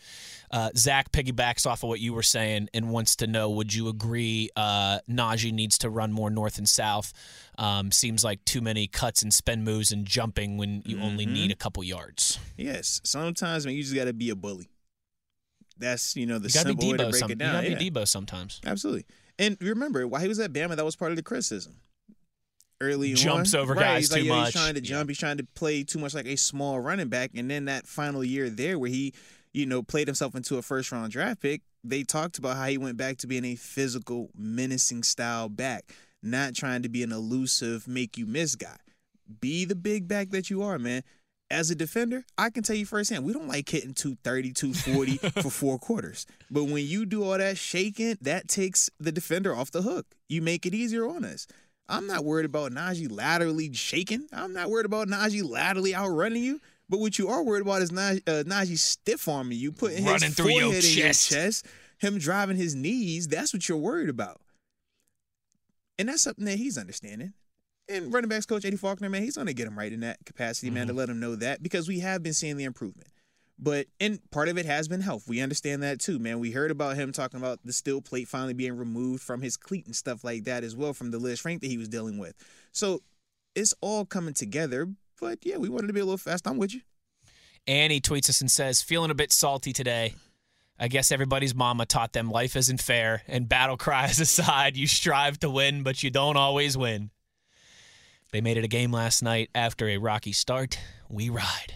Uh, 0.51 0.69
Zach 0.77 1.11
piggybacks 1.13 1.67
off 1.67 1.83
of 1.83 1.89
what 1.89 1.99
you 2.01 2.13
were 2.13 2.23
saying 2.23 2.69
and 2.75 2.91
wants 2.91 3.17
to 3.17 3.27
know: 3.27 3.49
Would 3.51 3.73
you 3.73 3.89
agree 3.89 4.51
uh, 4.55 4.99
Najee 5.09 5.53
needs 5.53 5.79
to 5.79 5.89
run 5.89 6.13
more 6.13 6.29
north 6.29 6.59
and 6.59 6.69
south? 6.69 7.15
Um, 7.57 7.91
seems 7.91 8.23
like 8.23 8.45
too 8.45 8.61
many 8.61 8.87
cuts 8.87 9.23
and 9.23 9.33
spin 9.33 9.65
moves 9.65 9.93
and 9.93 10.05
jumping 10.05 10.59
when 10.59 10.83
you 10.85 11.01
only 11.01 11.25
Mm-hmm. 11.25 11.33
need 11.35 11.53
a 11.53 11.57
couple 11.57 11.83
yards. 11.85 12.39
Yes. 12.59 13.01
Sometimes 13.05 13.65
man, 13.65 13.75
you 13.77 13.83
just 13.83 13.95
got 13.95 14.05
to 14.05 14.13
be 14.13 14.29
a 14.29 14.37
bully. 14.37 14.69
That's 15.79 16.17
you 16.17 16.27
know 16.27 16.39
the 16.39 16.49
You 16.49 16.51
simple 16.51 16.75
be 16.85 16.91
way 16.93 16.99
to 16.99 17.05
break 17.05 17.15
Some, 17.17 17.31
it 17.31 17.41
you 17.41 17.47
gotta 17.47 17.71
yeah. 17.71 17.79
be 17.79 17.91
Debo 17.91 18.07
sometimes. 18.07 18.61
Absolutely. 18.67 19.07
And 19.39 19.57
remember, 19.61 20.07
while 20.07 20.21
he 20.21 20.29
was 20.29 20.39
at 20.39 20.53
Bama, 20.53 20.77
that 20.77 20.85
was 20.85 20.97
part 20.97 21.11
of 21.13 21.17
the 21.17 21.23
criticism. 21.23 21.75
Early 22.81 23.15
Jumps 23.15 23.55
on, 23.55 23.61
over 23.61 23.75
right, 23.75 23.81
guys 23.81 23.99
he's 24.01 24.13
like, 24.13 24.21
too 24.23 24.27
yo, 24.27 24.35
much. 24.35 24.47
He's 24.47 24.61
trying 24.61 24.75
to 24.75 24.81
Yeah. 24.83 24.89
jump. 24.89 25.11
He's 25.11 25.19
trying 25.19 25.37
to 25.39 25.45
play 25.55 25.85
too 25.85 25.99
much 26.01 26.15
like 26.15 26.27
a 26.27 26.37
small 26.37 26.81
running 26.81 27.09
back. 27.09 27.31
And 27.35 27.49
then 27.51 27.67
that 27.67 27.87
final 27.87 28.25
year 28.25 28.51
there, 28.51 28.79
where 28.79 28.91
he, 28.91 29.15
you 29.53 29.67
know, 29.67 29.83
played 29.83 30.09
himself 30.09 30.35
into 30.35 30.57
a 30.59 30.63
first 30.63 30.91
round 30.91 31.13
draft 31.13 31.41
pick, 31.41 31.63
they 31.85 32.03
talked 32.03 32.39
about 32.39 32.57
how 32.57 32.67
he 32.67 32.79
went 32.79 32.97
back 32.97 33.19
to 33.19 33.27
being 33.29 33.45
a 33.45 33.55
physical, 33.55 34.31
menacing 34.37 35.05
style 35.05 35.49
back, 35.49 35.93
not 36.23 36.55
trying 36.55 36.83
to 36.83 36.89
be 36.89 37.03
an 37.05 37.13
elusive, 37.13 37.87
make 37.87 38.19
you 38.19 38.27
miss 38.27 38.57
guy. 38.57 38.77
Be 39.41 39.65
the 39.65 39.77
big 39.77 40.09
back 40.09 40.31
that 40.31 40.51
you 40.51 40.63
are, 40.63 40.79
man. 40.79 41.03
As 41.53 41.71
a 41.71 41.75
defender, 41.75 42.25
I 42.39 42.49
can 42.49 42.63
tell 42.63 42.75
you 42.75 42.87
firsthand, 42.87 43.27
we 43.27 43.35
don't 43.35 43.47
like 43.47 43.69
hitting 43.69 43.93
230, 43.93 44.55
240 44.55 45.17
for 45.43 45.51
four 45.51 45.79
quarters. 45.79 46.25
But 46.51 46.65
when 46.65 46.87
you 46.87 47.05
do 47.05 47.25
all 47.25 47.37
that 47.37 47.59
shaking, 47.59 48.17
that 48.23 48.49
takes 48.49 48.89
the 48.99 49.13
defender 49.13 49.55
off 49.55 49.71
the 49.71 49.83
hook. 49.83 50.07
You 50.31 50.41
make 50.41 50.65
it 50.65 50.73
easier 50.73 51.07
on 51.07 51.27
us. 51.27 51.47
I'm 51.91 52.07
not 52.07 52.25
worried 52.25 52.47
about 52.47 52.73
Najee 52.73 53.11
laterally 53.11 53.71
shaking. 53.75 54.29
I'm 54.33 54.55
not 54.55 54.71
worried 54.71 54.87
about 54.87 55.09
Najee 55.09 55.47
laterally 55.47 55.95
outrunning 55.95 56.43
you. 56.43 56.59
But 56.89 57.01
what 57.01 57.19
you 57.19 57.29
are 57.29 57.43
worried 57.43 57.61
about 57.63 57.83
is 57.83 57.91
Najee, 57.91 58.27
uh, 58.27 58.45
Najee 58.45 58.79
stiff 58.79 59.29
arming 59.29 59.59
you, 59.59 59.73
putting 59.73 60.07
Running 60.07 60.29
his 60.29 60.35
through 60.35 60.53
your 60.53 60.63
forehead 60.63 60.85
in 60.85 60.91
chest. 60.91 61.31
your 61.31 61.41
chest, 61.43 61.67
him 61.99 62.17
driving 62.17 62.57
his 62.57 62.75
knees. 62.75 63.29
That's 63.29 63.53
what 63.53 63.69
you're 63.69 63.77
worried 63.77 64.09
about. 64.09 64.41
And 65.99 66.09
that's 66.09 66.23
something 66.23 66.47
that 66.47 66.57
he's 66.57 66.79
understanding. 66.79 67.35
And 67.89 68.13
running 68.13 68.29
backs 68.29 68.47
coach 68.47 68.65
Eddie 68.65 68.77
Faulkner, 68.77 69.09
man, 69.09 69.23
he's 69.23 69.37
going 69.37 69.49
to 69.49 69.55
get 69.55 69.67
him 69.67 69.79
right 69.79 69.93
in 69.93 70.01
that 70.01 70.19
capacity, 70.25 70.71
man, 70.71 70.87
to 70.87 70.93
mm-hmm. 70.93 70.99
let 70.99 71.09
him 71.09 71.21
know 71.21 71.35
that 71.37 71.63
because 71.63 71.89
we 71.89 72.01
have 72.01 72.23
been 72.23 72.33
seeing 72.33 72.57
the 72.57 72.65
improvement. 72.65 73.09
But 73.59 73.87
and 74.01 74.19
part 74.31 74.49
of 74.49 74.59
it 74.59 74.67
has 74.67 74.89
been 74.89 75.01
health. 75.01 75.29
We 75.29 75.41
understand 75.41 75.83
that 75.83 76.01
too, 76.01 76.19
man. 76.19 76.41
We 76.41 76.51
heard 76.51 76.71
about 76.71 76.97
him 76.97 77.13
talking 77.13 77.39
about 77.39 77.61
the 77.65 77.73
steel 77.73 78.01
plate 78.01 78.27
finally 78.29 78.55
being 78.55 78.77
removed 78.77 79.23
from 79.23 79.41
his 79.41 79.57
cleat 79.57 79.87
and 79.87 79.95
stuff 79.95 80.25
like 80.25 80.45
that 80.45 80.65
as 80.65 80.75
well 80.75 80.93
from 80.93 81.11
the 81.11 81.19
Lisfranc 81.19 81.61
that 81.61 81.69
he 81.69 81.79
was 81.79 81.89
dealing 81.89 82.19
with. 82.19 82.35
So 82.73 83.03
it's 83.55 83.75
all 83.81 84.05
coming 84.05 84.35
together. 84.35 84.89
But 85.21 85.39
yeah, 85.43 85.59
we 85.59 85.69
wanted 85.69 85.87
to 85.89 85.93
be 85.93 86.01
a 86.01 86.05
little 86.05 86.19
fast. 86.19 86.49
I'm 86.49 86.59
with 86.59 86.75
you. 86.75 86.81
Annie 87.69 88.01
tweets 88.01 88.29
us 88.29 88.41
and 88.41 88.51
says, 88.51 88.83
"Feeling 88.83 89.13
a 89.13 89.15
bit 89.15 89.33
salty 89.33 89.73
today." 89.73 90.15
I 90.79 90.89
guess 90.89 91.13
everybody's 91.13 91.55
mama 91.55 91.87
taught 91.87 92.13
them 92.13 92.31
life 92.31 92.57
isn't 92.57 92.83
fair, 92.83 93.23
and 93.29 93.49
battle 93.49 93.77
cries 93.77 94.19
aside, 94.21 94.77
you 94.77 94.89
strive 94.89 95.39
to 95.41 95.51
win, 95.51 95.85
but 95.85 96.03
you 96.03 96.11
don't 96.11 96.37
always 96.37 96.77
win. 96.77 97.11
They 98.33 98.41
made 98.41 98.57
it 98.57 98.65
a 98.65 98.69
game 98.69 98.91
last 98.93 99.23
night 99.23 99.51
after 99.55 99.87
a 99.89 99.99
rocky 99.99 100.33
start. 100.33 100.79
We 101.11 101.29
ride. 101.29 101.75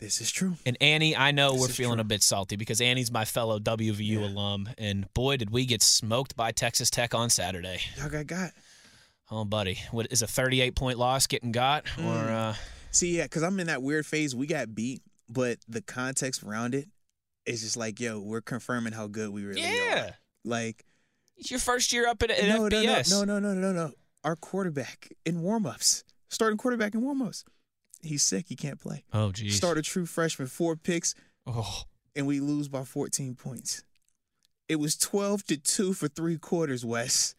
This 0.00 0.22
is 0.22 0.32
true. 0.32 0.56
And 0.64 0.78
Annie, 0.80 1.14
I 1.14 1.32
know 1.32 1.52
This 1.52 1.60
we're 1.60 1.68
feeling 1.68 1.96
true. 1.96 2.00
a 2.00 2.04
bit 2.04 2.22
salty 2.22 2.56
because 2.56 2.80
Annie's 2.80 3.12
my 3.12 3.26
fellow 3.26 3.58
WVU 3.58 4.24
alum, 4.24 4.70
and 4.78 5.06
boy, 5.12 5.36
did 5.36 5.50
we 5.50 5.66
get 5.66 5.82
smoked 5.82 6.34
by 6.34 6.50
Texas 6.50 6.88
Tech 6.88 7.14
on 7.14 7.28
Saturday. 7.28 7.80
Y'all 7.98 8.08
got 8.08 8.26
got. 8.26 8.52
Oh, 9.30 9.44
buddy, 9.44 9.78
what 9.90 10.06
is 10.10 10.22
a 10.22 10.26
38 10.26 10.74
point 10.74 10.98
loss 10.98 11.26
getting 11.26 11.52
got? 11.52 11.84
Mm. 11.96 12.06
Or 12.06 12.30
uh, 12.30 12.54
See, 12.90 13.16
yeah, 13.18 13.24
because 13.24 13.42
I'm 13.42 13.60
in 13.60 13.66
that 13.66 13.82
weird 13.82 14.06
phase. 14.06 14.34
We 14.34 14.46
got 14.46 14.74
beat, 14.74 15.02
but 15.28 15.58
the 15.68 15.82
context 15.82 16.42
around 16.42 16.74
it 16.74 16.88
is 17.44 17.60
just 17.60 17.76
like, 17.76 18.00
yo, 18.00 18.18
we're 18.18 18.40
confirming 18.40 18.94
how 18.94 19.08
good 19.08 19.28
we 19.28 19.44
really 19.44 19.60
yeah, 19.60 20.06
are. 20.06 20.14
Like, 20.44 20.84
it's 21.36 21.50
your 21.50 21.60
first 21.60 21.92
year 21.92 22.08
up 22.08 22.22
at, 22.22 22.30
at 22.30 22.48
no, 22.48 22.68
no, 22.68 22.82
no, 22.82 23.02
no, 23.08 23.24
no, 23.24 23.38
no, 23.40 23.54
no, 23.54 23.72
no. 23.72 23.92
Our 24.24 24.36
quarterback 24.36 25.12
in 25.26 25.42
warmups, 25.42 26.02
starting 26.30 26.56
quarterback 26.56 26.94
in 26.94 27.02
warmups, 27.02 27.44
he's 28.02 28.22
sick. 28.22 28.46
He 28.48 28.56
can't 28.56 28.80
play. 28.80 29.04
Oh, 29.12 29.32
geez. 29.32 29.54
Start 29.56 29.76
a 29.78 29.82
true 29.82 30.06
freshman, 30.06 30.48
four 30.48 30.76
picks, 30.76 31.14
Oh. 31.46 31.82
and 32.16 32.26
we 32.26 32.40
lose 32.40 32.68
by 32.68 32.84
14 32.84 33.34
points. 33.34 33.82
It 34.68 34.76
was 34.76 34.96
12 34.96 35.44
to 35.48 35.56
2 35.58 35.92
for 35.92 36.08
three 36.08 36.38
quarters, 36.38 36.86
Wes. 36.86 37.34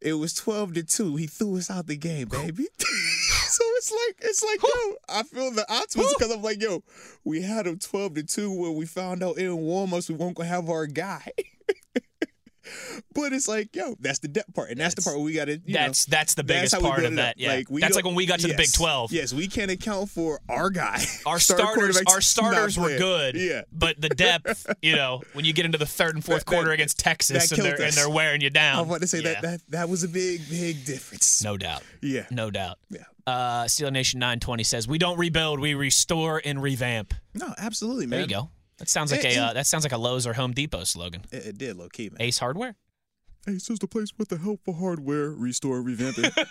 It 0.00 0.12
was 0.12 0.32
12 0.34 0.74
to 0.74 0.82
2. 0.84 1.16
He 1.16 1.26
threw 1.26 1.56
us 1.58 1.70
out 1.72 1.88
the 1.88 1.96
game, 1.96 2.28
baby. 2.28 2.66
so 2.78 3.64
it's 3.76 3.90
like, 3.90 4.16
it's 4.20 4.44
like, 4.44 4.62
yo, 4.62 4.94
I 5.08 5.22
feel 5.24 5.50
the 5.50 5.66
optimism 5.68 6.14
because 6.16 6.32
I'm 6.32 6.42
like, 6.42 6.62
yo, 6.62 6.84
we 7.24 7.42
had 7.42 7.66
him 7.66 7.80
12 7.80 8.14
to 8.14 8.22
2 8.22 8.52
when 8.52 8.76
we 8.76 8.86
found 8.86 9.24
out 9.24 9.38
in 9.38 9.56
warm 9.56 9.92
ups 9.92 10.08
we 10.08 10.14
weren't 10.14 10.36
going 10.36 10.48
to 10.48 10.54
have 10.54 10.68
our 10.70 10.86
guy. 10.86 11.32
but 13.14 13.32
it's 13.32 13.48
like, 13.48 13.74
yo, 13.74 13.96
that's 14.00 14.18
the 14.20 14.28
depth 14.28 14.54
part. 14.54 14.70
And 14.70 14.80
that's, 14.80 14.94
the 14.94 15.02
part 15.02 15.16
where 15.16 15.24
we 15.24 15.32
got 15.32 15.46
to, 15.46 15.58
That's 15.66 16.08
know, 16.08 16.16
that's 16.16 16.34
the 16.34 16.44
biggest 16.44 16.76
we 16.76 16.82
part 16.82 17.04
of 17.04 17.14
that. 17.16 17.30
up. 17.30 17.34
Yeah, 17.38 17.52
Like, 17.54 17.70
we 17.70 17.80
that's 17.80 17.96
like 17.96 18.04
when 18.04 18.14
we 18.14 18.26
got 18.26 18.40
to 18.40 18.48
the 18.48 18.54
Big 18.54 18.72
Twelve. 18.72 19.12
Yes, 19.12 19.32
we 19.32 19.48
can't 19.48 19.70
account 19.70 20.10
for 20.10 20.40
our 20.48 20.70
guy. 20.70 21.02
Our 21.26 21.38
starters, 21.38 22.00
our 22.08 22.20
starters 22.20 22.78
were 22.78 22.96
good. 22.96 23.34
Yeah. 23.34 23.62
but 23.72 24.00
the 24.00 24.08
depth, 24.08 24.66
you 24.82 24.96
know, 24.96 25.22
when 25.34 25.44
you 25.44 25.52
get 25.52 25.66
into 25.66 25.78
the 25.78 25.86
third 25.86 26.14
and 26.14 26.24
fourth 26.24 26.44
That- 26.44 26.50
quarter 26.50 26.68
that- 26.68 26.74
against 26.74 26.98
Texas 26.98 27.50
and 27.52 27.62
they're 27.62 27.80
and 27.80 27.92
they're 27.92 28.08
wearing 28.10 28.40
you 28.40 28.50
down. 28.50 28.78
I 28.78 28.82
want 28.82 29.02
to 29.02 29.08
say 29.08 29.18
Yeah. 29.18 29.34
that, 29.34 29.42
that 29.42 29.60
that 29.68 29.88
was 29.88 30.02
a 30.04 30.08
big, 30.08 30.48
big 30.48 30.84
difference. 30.84 31.42
no 31.42 31.56
doubt, 31.56 31.82
Yeah. 32.02 32.26
no 32.30 32.50
doubt. 32.50 32.78
Yeah. 32.90 33.02
Uh, 33.26 33.68
Steel 33.68 33.90
Nation 33.90 34.20
nine 34.20 34.40
twenty 34.40 34.62
says 34.64 34.88
we 34.88 34.96
don't 34.98 35.18
rebuild, 35.18 35.60
we 35.60 35.74
restore 35.74 36.40
and 36.44 36.62
revamp. 36.62 37.12
No, 37.34 37.52
absolutely, 37.58 38.06
man. 38.06 38.20
There 38.20 38.20
you 38.20 38.26
go. 38.34 38.50
That 38.78 38.88
sounds 38.88 39.10
like 39.12 39.24
And- 39.24 39.36
a 39.36 39.42
uh, 39.42 39.52
that 39.54 39.66
sounds 39.66 39.84
like 39.84 39.92
a 39.92 39.98
Lowe's 39.98 40.26
or 40.26 40.34
Home 40.34 40.52
Depot 40.52 40.84
slogan. 40.84 41.22
It, 41.32 41.46
it 41.46 41.58
did 41.58 41.76
low 41.76 41.88
key, 41.88 42.10
man. 42.10 42.16
Ace 42.20 42.38
Hardware. 42.38 42.76
Ace 43.48 43.70
is 43.70 43.78
the 43.78 43.86
place 43.88 44.12
with 44.18 44.28
the 44.28 44.38
help 44.38 44.60
for 44.64 44.74
hardware, 44.74 45.30
restore, 45.30 45.82
revamping. 45.82 46.32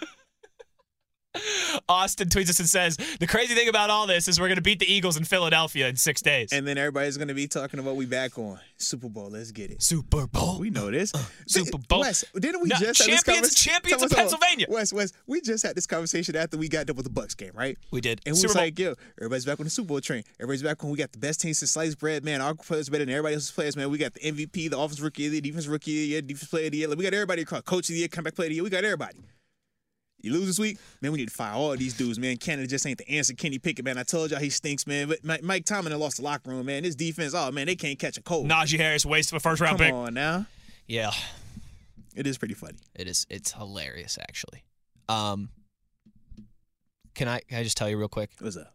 Austin 1.87 2.29
tweets 2.29 2.49
us 2.49 2.59
and 2.59 2.67
says 2.67 2.97
the 3.19 3.27
crazy 3.27 3.53
thing 3.53 3.69
about 3.69 3.89
all 3.89 4.07
this 4.07 4.27
is 4.27 4.39
we're 4.39 4.47
gonna 4.49 4.61
beat 4.61 4.79
the 4.79 4.91
Eagles 4.91 5.17
in 5.17 5.23
Philadelphia 5.23 5.87
in 5.87 5.95
six 5.95 6.21
days. 6.21 6.51
and 6.51 6.65
then 6.67 6.77
everybody's 6.77 7.17
gonna 7.17 7.33
be 7.33 7.47
talking 7.47 7.79
about 7.79 7.95
we 7.95 8.05
back 8.05 8.37
on 8.39 8.59
Super 8.77 9.07
Bowl. 9.09 9.29
Let's 9.29 9.51
get 9.51 9.69
it. 9.71 9.81
Super 9.83 10.25
Bowl. 10.27 10.59
We 10.59 10.69
know 10.69 10.89
this. 10.89 11.13
Uh, 11.13 11.19
Super 11.47 11.77
Bowl. 11.77 11.99
Wes, 12.01 12.25
didn't 12.39 12.61
we 12.61 12.69
No, 12.69 12.75
just 12.77 12.85
have 12.85 13.07
this 13.07 13.23
champions- 13.23 13.23
conversation? 13.23 13.71
champions 13.73 14.03
of. 14.03 14.09
Pennsylvania. 14.11 14.65
Wes, 14.69 14.91
Wes, 14.93 15.13
we 15.27 15.41
just 15.41 15.63
had 15.63 15.75
this 15.75 15.85
conversation 15.85 16.35
after 16.35 16.57
we 16.57 16.67
got 16.67 16.87
done 16.87 16.95
with 16.95 17.05
the 17.05 17.11
Bucks 17.11 17.35
game, 17.35 17.51
right? 17.53 17.77
We 17.91 18.01
did. 18.01 18.21
And 18.25 18.33
we 18.33 18.39
Super 18.39 18.49
was 18.49 18.55
Bowl. 18.55 18.63
like, 18.63 18.79
yo, 18.79 18.95
everybody's 19.19 19.45
back 19.45 19.59
on 19.59 19.65
the 19.65 19.69
Super 19.69 19.87
Bowl 19.89 20.01
train. 20.01 20.23
Everybody's 20.39 20.63
back 20.63 20.83
on. 20.83 20.89
We 20.89 20.97
got 20.97 21.11
the 21.11 21.19
best 21.19 21.41
team 21.41 21.53
since 21.53 21.71
sliced 21.71 21.99
bread, 21.99 22.23
man. 22.25 22.41
Our 22.41 22.55
players 22.55 22.89
better 22.89 23.05
than 23.05 23.13
everybody 23.13 23.35
else's 23.35 23.51
players, 23.51 23.75
man. 23.77 23.89
We 23.91 23.97
got 23.97 24.13
the 24.15 24.21
MVP, 24.21 24.69
the 24.69 24.77
offensive 24.79 25.03
rookie 25.03 25.25
of 25.27 25.31
the 25.31 25.35
year, 25.37 25.41
defense 25.41 25.67
rookie 25.67 25.91
of 25.91 26.01
the 26.01 26.07
year, 26.07 26.21
defense 26.21 26.49
player 26.49 26.65
of 26.65 26.71
the 26.71 26.77
year. 26.79 26.89
We 26.89 27.03
got 27.03 27.13
everybody 27.13 27.43
across. 27.43 27.61
Coach 27.61 27.89
of 27.89 27.93
the 27.93 27.99
year, 27.99 28.07
comeback 28.07 28.35
player 28.35 28.47
of 28.47 28.49
the 28.51 28.55
year. 28.55 28.63
We 28.63 28.69
got 28.69 28.83
everybody. 28.83 29.19
You 30.21 30.33
lose 30.33 30.47
this 30.47 30.57
week, 30.59 30.79
man. 31.01 31.11
We 31.11 31.19
need 31.19 31.29
to 31.29 31.33
fire 31.33 31.53
all 31.53 31.75
these 31.77 31.93
dudes, 31.95 32.17
man. 32.17 32.37
Canada 32.37 32.67
just 32.67 32.85
ain't 32.87 32.97
the 32.97 33.07
answer. 33.09 33.33
Kenny 33.33 33.59
Pickett, 33.59 33.85
man. 33.85 33.97
I 33.99 34.03
told 34.03 34.31
y'all 34.31 34.39
he 34.39 34.49
stinks, 34.49 34.87
man. 34.87 35.07
But 35.09 35.43
Mike, 35.43 35.63
Tomlin 35.65 35.97
lost 35.99 36.17
the 36.17 36.23
locker 36.23 36.49
room, 36.49 36.65
man. 36.65 36.83
This 36.83 36.95
defense, 36.95 37.33
oh 37.35 37.51
man, 37.51 37.67
they 37.67 37.75
can't 37.75 37.99
catch 37.99 38.17
a 38.17 38.21
cold. 38.21 38.47
Najee 38.49 38.77
Harris 38.77 39.05
waste 39.05 39.31
of 39.31 39.37
a 39.37 39.39
first 39.39 39.61
round 39.61 39.77
Come 39.77 39.85
pick. 39.85 39.93
on 39.93 40.13
now, 40.15 40.45
Yeah, 40.87 41.11
it 42.15 42.25
is 42.25 42.37
pretty 42.37 42.55
funny. 42.55 42.77
it 42.95 43.07
is. 43.07 43.27
It's 43.29 43.51
hilarious, 43.51 44.17
actually. 44.19 44.63
Um, 45.07 45.49
can 47.13 47.27
I 47.27 47.39
can 47.41 47.59
I 47.59 47.63
just 47.63 47.77
tell 47.77 47.89
you 47.89 47.97
real 47.97 48.07
quick? 48.09 48.31
What's 48.39 48.57
up? 48.57 48.73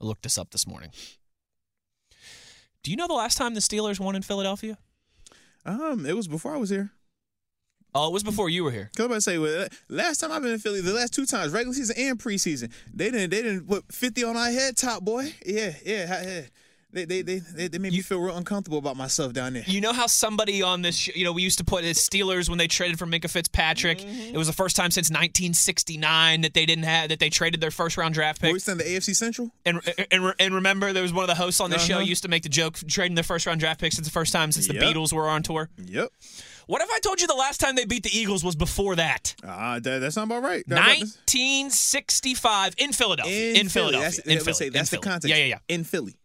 I 0.00 0.04
looked 0.04 0.24
this 0.24 0.36
up 0.36 0.50
this 0.50 0.66
morning. 0.66 0.90
Do 2.82 2.90
you 2.90 2.96
know 2.96 3.06
the 3.06 3.14
last 3.14 3.38
time 3.38 3.54
the 3.54 3.60
Steelers 3.60 4.00
won 4.00 4.16
in 4.16 4.22
Philadelphia? 4.22 4.76
Um, 5.64 6.04
it 6.04 6.16
was 6.16 6.26
before 6.26 6.54
I 6.54 6.58
was 6.58 6.70
here. 6.70 6.90
Oh, 7.94 8.08
it 8.08 8.12
was 8.12 8.22
before 8.22 8.48
you 8.48 8.64
were 8.64 8.70
here. 8.70 8.90
Cause 8.96 9.04
I'm 9.04 9.10
about 9.10 9.16
to 9.16 9.20
say, 9.20 9.38
well, 9.38 9.66
last 9.88 10.18
time 10.18 10.32
I've 10.32 10.42
been 10.42 10.52
in 10.52 10.58
Philly, 10.58 10.80
the 10.80 10.92
last 10.94 11.12
two 11.12 11.26
times, 11.26 11.52
regular 11.52 11.74
season 11.74 11.94
and 11.98 12.18
preseason, 12.18 12.72
they 12.92 13.10
didn't, 13.10 13.30
they 13.30 13.42
didn't 13.42 13.68
put 13.68 13.84
50 13.92 14.24
on 14.24 14.36
our 14.36 14.50
head, 14.50 14.76
top 14.78 15.02
boy. 15.02 15.34
Yeah, 15.44 15.72
yeah, 15.84 16.22
yeah. 16.24 16.40
They, 16.94 17.06
they, 17.06 17.22
they, 17.22 17.38
they, 17.38 17.68
they 17.68 17.78
made 17.78 17.92
me 17.92 18.02
feel 18.02 18.18
real 18.20 18.36
uncomfortable 18.36 18.76
about 18.76 18.96
myself 18.98 19.32
down 19.32 19.54
there. 19.54 19.62
You 19.66 19.80
know 19.80 19.94
how 19.94 20.06
somebody 20.06 20.60
on 20.62 20.82
this, 20.82 21.06
you 21.16 21.24
know, 21.24 21.32
we 21.32 21.40
used 21.40 21.56
to 21.56 21.64
put 21.64 21.84
it 21.84 21.96
Steelers 21.96 22.50
when 22.50 22.58
they 22.58 22.66
traded 22.66 22.98
for 22.98 23.06
Minkah 23.06 23.30
Fitzpatrick. 23.30 23.98
Mm-hmm. 24.00 24.34
It 24.34 24.36
was 24.36 24.46
the 24.46 24.52
first 24.52 24.76
time 24.76 24.90
since 24.90 25.08
1969 25.10 26.42
that 26.42 26.52
they 26.54 26.66
didn't 26.66 26.84
have 26.84 27.08
that 27.08 27.18
they 27.18 27.30
traded 27.30 27.60
their 27.62 27.70
first 27.70 27.96
round 27.96 28.12
draft 28.14 28.40
pick. 28.42 28.52
Were 28.52 28.58
we 28.66 28.72
in 28.72 28.78
the 28.78 28.84
AFC 28.84 29.16
Central? 29.16 29.50
And, 29.64 29.80
and 30.10 30.34
and 30.38 30.54
remember, 30.54 30.92
there 30.92 31.02
was 31.02 31.14
one 31.14 31.22
of 31.24 31.28
the 31.28 31.34
hosts 31.34 31.60
on 31.60 31.70
this 31.70 31.82
show 31.82 31.94
Uh-huh. 31.96 32.04
used 32.04 32.24
to 32.24 32.28
make 32.28 32.42
the 32.42 32.48
joke 32.50 32.76
trading 32.88 33.14
their 33.14 33.24
first 33.24 33.46
round 33.46 33.60
draft 33.60 33.80
picks. 33.80 33.98
It's 33.98 34.06
the 34.06 34.12
first 34.12 34.32
time 34.32 34.52
since 34.52 34.68
the 34.68 34.74
Yep. 34.74 34.82
Beatles 34.82 35.12
were 35.14 35.28
on 35.28 35.42
tour. 35.42 35.70
Yep. 35.78 36.10
What 36.72 36.80
if 36.80 36.88
I 36.90 37.00
told 37.00 37.20
you 37.20 37.26
the 37.26 37.34
last 37.34 37.60
time 37.60 37.74
they 37.74 37.84
beat 37.84 38.02
the 38.02 38.18
Eagles 38.18 38.42
was 38.42 38.56
before 38.56 38.96
that? 38.96 39.34
Ah, 39.46 39.78
that, 39.78 39.98
that's 39.98 40.16
not 40.16 40.22
about 40.22 40.42
right. 40.42 40.64
That 40.68 40.78
1965 40.78 42.76
in 42.78 42.92
Philadelphia. 42.92 43.50
In, 43.50 43.68
Philly. 43.68 43.90
Philadelphia. 43.90 44.00
That's, 44.00 44.18
in 44.20 44.38
Philly. 44.38 44.54
say 44.54 44.66
in 44.68 44.72
the 44.72 44.84
Philly. 44.84 45.02
context. 45.02 45.28
Yeah, 45.28 45.36
yeah, 45.36 45.44
yeah. 45.44 45.58
In 45.68 45.84
Philly. 45.84 46.16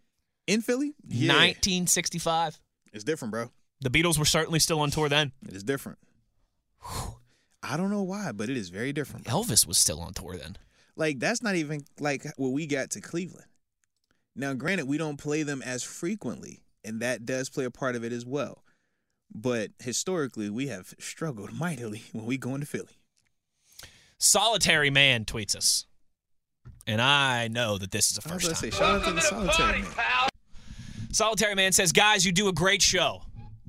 In 0.48 0.62
Philly? 0.62 0.94
Yeah. 1.06 1.34
1965. 1.34 2.62
It's 2.94 3.04
different, 3.04 3.34
bro. 3.34 3.52
The 3.82 3.90
Beatles 3.90 4.18
were 4.18 4.24
certainly 4.24 4.60
still 4.60 4.80
on 4.80 4.90
tour 4.90 5.10
then. 5.10 5.34
It 5.46 5.54
is 5.54 5.66
different. 5.66 6.00
I 7.62 7.76
don't 7.76 7.92
know 7.92 8.04
why, 8.04 8.32
but 8.32 8.50
it 8.50 8.56
is 8.56 8.70
very 8.70 8.94
different. 8.94 9.26
Elvis 9.26 9.68
was 9.68 9.78
still 9.78 10.00
on 10.00 10.14
tour 10.14 10.38
then. 10.38 10.56
Like 10.96 11.20
that's 11.20 11.44
not 11.44 11.56
even 11.56 11.82
like 12.00 12.26
what 12.38 12.54
we 12.54 12.68
got 12.68 12.92
to 12.92 13.02
Cleveland. 13.02 13.48
Now, 14.34 14.54
granted, 14.54 14.88
we 14.88 14.98
don't 14.98 15.18
play 15.18 15.44
them 15.44 15.62
as 15.62 15.84
frequently, 15.84 16.64
and 16.86 17.02
that 17.02 17.26
does 17.26 17.50
play 17.50 17.66
a 17.66 17.70
part 17.70 17.98
of 17.98 18.06
it 18.06 18.14
as 18.14 18.26
well. 18.26 18.64
But 19.34 19.72
historically, 19.80 20.50
we 20.50 20.68
have 20.68 20.94
struggled 21.00 21.54
mightily 21.60 22.04
when 22.14 22.26
we 22.26 22.38
go 22.38 22.56
into 22.56 22.66
Philly. 22.68 22.98
Solitary 24.18 24.90
Man 24.90 25.26
tweets 25.26 25.56
us. 25.56 25.86
And 26.88 27.02
I 27.02 27.48
know 27.50 27.78
that 27.78 27.92
this 27.92 28.12
is 28.12 28.18
a 28.18 28.22
I 28.30 28.34
was 28.34 28.44
first 28.46 28.62
gonna 28.62 28.72
time. 28.72 28.72
say, 28.72 28.78
shout 28.78 29.02
out 29.02 29.06
to 29.08 29.12
the 29.14 29.22
solitary 29.22 29.82
man. 29.82 29.92
Solitary 31.12 31.56
Man 31.56 31.72
says, 31.72 31.92
"Guys, 31.92 32.26
you 32.26 32.32
do 32.32 32.48
a 32.48 32.54
great 32.54 32.82
show." 32.82 33.22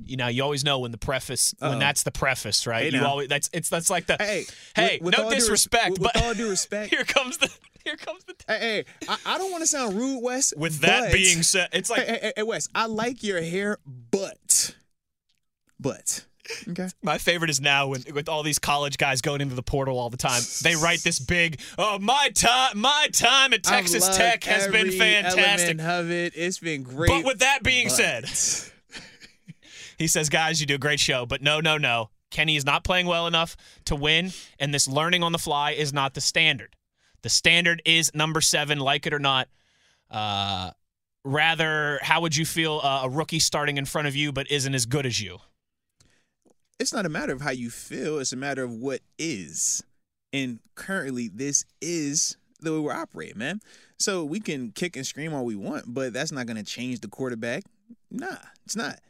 You 0.04 0.16
know, 0.16 0.28
you 0.28 0.42
always 0.42 0.64
know 0.64 0.78
when 0.78 0.92
the 0.92 0.98
preface 0.98 1.54
when 1.58 1.72
Uh-oh. 1.72 1.78
that's 1.80 2.02
the 2.04 2.10
preface, 2.12 2.66
right? 2.66 2.84
Hey, 2.84 2.90
you 2.90 3.00
now. 3.02 3.08
always 3.08 3.28
that's 3.28 3.50
it's 3.52 3.68
that's 3.68 3.90
like 3.90 4.06
the 4.06 4.16
Hey, 4.18 4.44
hey, 4.76 4.98
with- 5.02 5.06
with 5.06 5.18
no 5.18 5.24
all 5.24 5.30
due 5.30 5.34
res- 5.34 5.42
disrespect, 5.44 5.90
with- 5.90 6.00
with 6.00 6.12
but 6.14 6.22
all 6.22 6.34
due 6.34 6.48
respect- 6.48 6.90
here 6.94 7.04
comes 7.04 7.38
the 7.38 7.50
here 7.84 7.96
comes 7.96 8.22
the 8.24 8.34
Hey, 8.46 8.58
hey, 8.58 8.84
I, 9.08 9.34
I 9.34 9.38
don't 9.38 9.50
want 9.50 9.62
to 9.62 9.66
sound 9.66 9.94
rude, 9.96 10.20
Wes. 10.22 10.54
With 10.56 10.80
that 10.80 11.04
but- 11.06 11.12
being 11.12 11.42
said, 11.42 11.68
it's 11.72 11.90
like 11.90 12.00
hey, 12.06 12.12
hey, 12.12 12.18
hey, 12.22 12.32
hey, 12.36 12.42
Wes, 12.44 12.68
I 12.74 12.86
like 12.86 13.22
your 13.24 13.42
hair, 13.42 13.78
but, 14.10 14.74
but, 15.80 16.24
okay. 16.68 16.88
my 17.02 17.18
favorite 17.18 17.50
is 17.50 17.60
now 17.60 17.88
when 17.88 18.04
with 18.12 18.28
all 18.28 18.42
these 18.42 18.58
college 18.58 18.98
guys 18.98 19.20
going 19.20 19.40
into 19.40 19.54
the 19.54 19.62
portal 19.62 19.98
all 19.98 20.10
the 20.10 20.16
time. 20.16 20.42
They 20.62 20.76
write 20.76 21.00
this 21.00 21.18
big, 21.18 21.60
"Oh, 21.76 21.98
my 21.98 22.30
time 22.34 22.78
my 22.78 23.08
time 23.12 23.52
at 23.52 23.62
Texas 23.62 24.16
Tech 24.16 24.44
has 24.44 24.68
been 24.68 24.90
fantastic." 24.90 25.80
of 25.80 26.10
it. 26.10 26.32
It's 26.36 26.58
been 26.58 26.82
great. 26.82 27.08
But 27.08 27.24
with 27.24 27.38
that 27.40 27.62
being 27.62 27.88
but- 27.88 28.28
said, 28.28 28.72
He 29.98 30.06
says, 30.06 30.28
guys, 30.28 30.60
you 30.60 30.66
do 30.66 30.76
a 30.76 30.78
great 30.78 31.00
show, 31.00 31.26
but 31.26 31.42
no, 31.42 31.60
no, 31.60 31.76
no. 31.76 32.10
Kenny 32.30 32.54
is 32.56 32.64
not 32.64 32.84
playing 32.84 33.06
well 33.06 33.26
enough 33.26 33.56
to 33.86 33.96
win, 33.96 34.30
and 34.58 34.72
this 34.72 34.86
learning 34.86 35.24
on 35.24 35.32
the 35.32 35.38
fly 35.38 35.72
is 35.72 35.92
not 35.92 36.14
the 36.14 36.20
standard. 36.20 36.76
The 37.22 37.28
standard 37.28 37.82
is 37.84 38.14
number 38.14 38.40
seven, 38.40 38.78
like 38.78 39.06
it 39.06 39.12
or 39.12 39.18
not. 39.18 39.48
Uh, 40.08 40.70
rather, 41.24 41.98
how 42.02 42.20
would 42.20 42.36
you 42.36 42.44
feel 42.46 42.80
uh, 42.82 43.02
a 43.04 43.08
rookie 43.10 43.40
starting 43.40 43.76
in 43.76 43.86
front 43.86 44.06
of 44.06 44.14
you 44.14 44.30
but 44.30 44.50
isn't 44.50 44.74
as 44.74 44.86
good 44.86 45.04
as 45.04 45.20
you? 45.20 45.38
It's 46.78 46.92
not 46.92 47.06
a 47.06 47.08
matter 47.08 47.32
of 47.32 47.40
how 47.40 47.50
you 47.50 47.70
feel. 47.70 48.18
It's 48.18 48.32
a 48.32 48.36
matter 48.36 48.62
of 48.62 48.72
what 48.72 49.00
is. 49.18 49.82
And 50.32 50.60
currently, 50.74 51.28
this 51.28 51.64
is 51.80 52.36
the 52.60 52.72
way 52.72 52.78
we're 52.78 52.92
operating, 52.92 53.38
man. 53.38 53.60
So 53.98 54.24
we 54.24 54.40
can 54.40 54.70
kick 54.70 54.96
and 54.96 55.06
scream 55.06 55.34
all 55.34 55.44
we 55.44 55.56
want, 55.56 55.92
but 55.92 56.12
that's 56.12 56.32
not 56.32 56.46
going 56.46 56.56
to 56.56 56.64
change 56.64 57.00
the 57.00 57.08
quarterback. 57.08 57.64
Nah, 58.10 58.36
it's 58.64 58.76
not. 58.76 59.00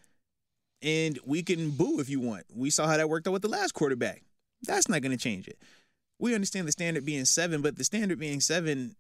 And 0.81 1.19
we 1.27 1.43
can 1.43 1.71
boo 1.71 1.99
if 2.01 2.09
you 2.09 2.21
want. 2.21 2.45
We 2.55 2.71
saw 2.71 2.87
how 2.87 2.97
that 2.97 3.09
worked 3.09 3.27
out 3.27 3.33
with 3.33 3.43
the 3.43 3.49
last 3.49 3.75
quarterback. 3.75 4.23
That's 4.63 4.89
not 4.89 5.03
going 5.03 5.17
to 5.17 5.23
change 5.23 5.49
it. 5.49 5.59
We 6.19 6.35
understand 6.35 6.67
the 6.67 6.73
standard 6.73 7.05
being 7.05 7.25
seven, 7.25 7.63
but 7.63 7.77
the 7.77 7.85
standard 7.85 8.19
being 8.19 8.41
seven, 8.41 8.97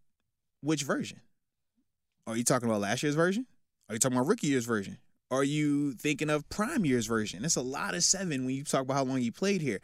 which 0.61 0.83
version? 0.83 1.21
Are 2.27 2.37
you 2.37 2.45
talking 2.45 2.69
about 2.69 2.81
last 2.81 3.03
year's 3.03 3.15
version? 3.15 3.47
Are 3.89 3.95
you 3.95 3.99
talking 3.99 4.17
about 4.17 4.29
rookie 4.29 4.49
year's 4.49 4.67
version? 4.67 4.99
Are 5.31 5.45
you 5.45 5.93
thinking 5.93 6.31
of 6.31 6.49
prime 6.49 6.85
year's 6.85 7.07
version? 7.07 7.45
It's 7.45 7.57
a 7.57 7.63
lot 7.63 7.95
of 7.95 8.03
seven 8.03 8.47
when 8.47 8.55
you 8.55 8.65
talk 8.65 8.83
about 8.83 8.95
how 8.95 9.05
long 9.05 9.21
you 9.21 9.33
played 9.33 9.61
here. 9.61 9.81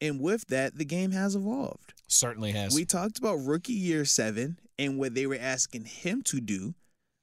And 0.00 0.20
with 0.20 0.46
that, 0.46 0.78
the 0.78 0.84
game 0.84 1.10
has 1.10 1.34
evolved. 1.34 1.94
Certainly 2.06 2.52
has. 2.52 2.74
We 2.74 2.84
talked 2.84 3.18
about 3.18 3.34
rookie 3.34 3.72
year 3.72 4.04
seven 4.04 4.58
and 4.78 4.98
what 4.98 5.14
they 5.14 5.26
were 5.26 5.38
asking 5.38 5.84
him 5.84 6.22
to 6.22 6.40
do 6.40 6.74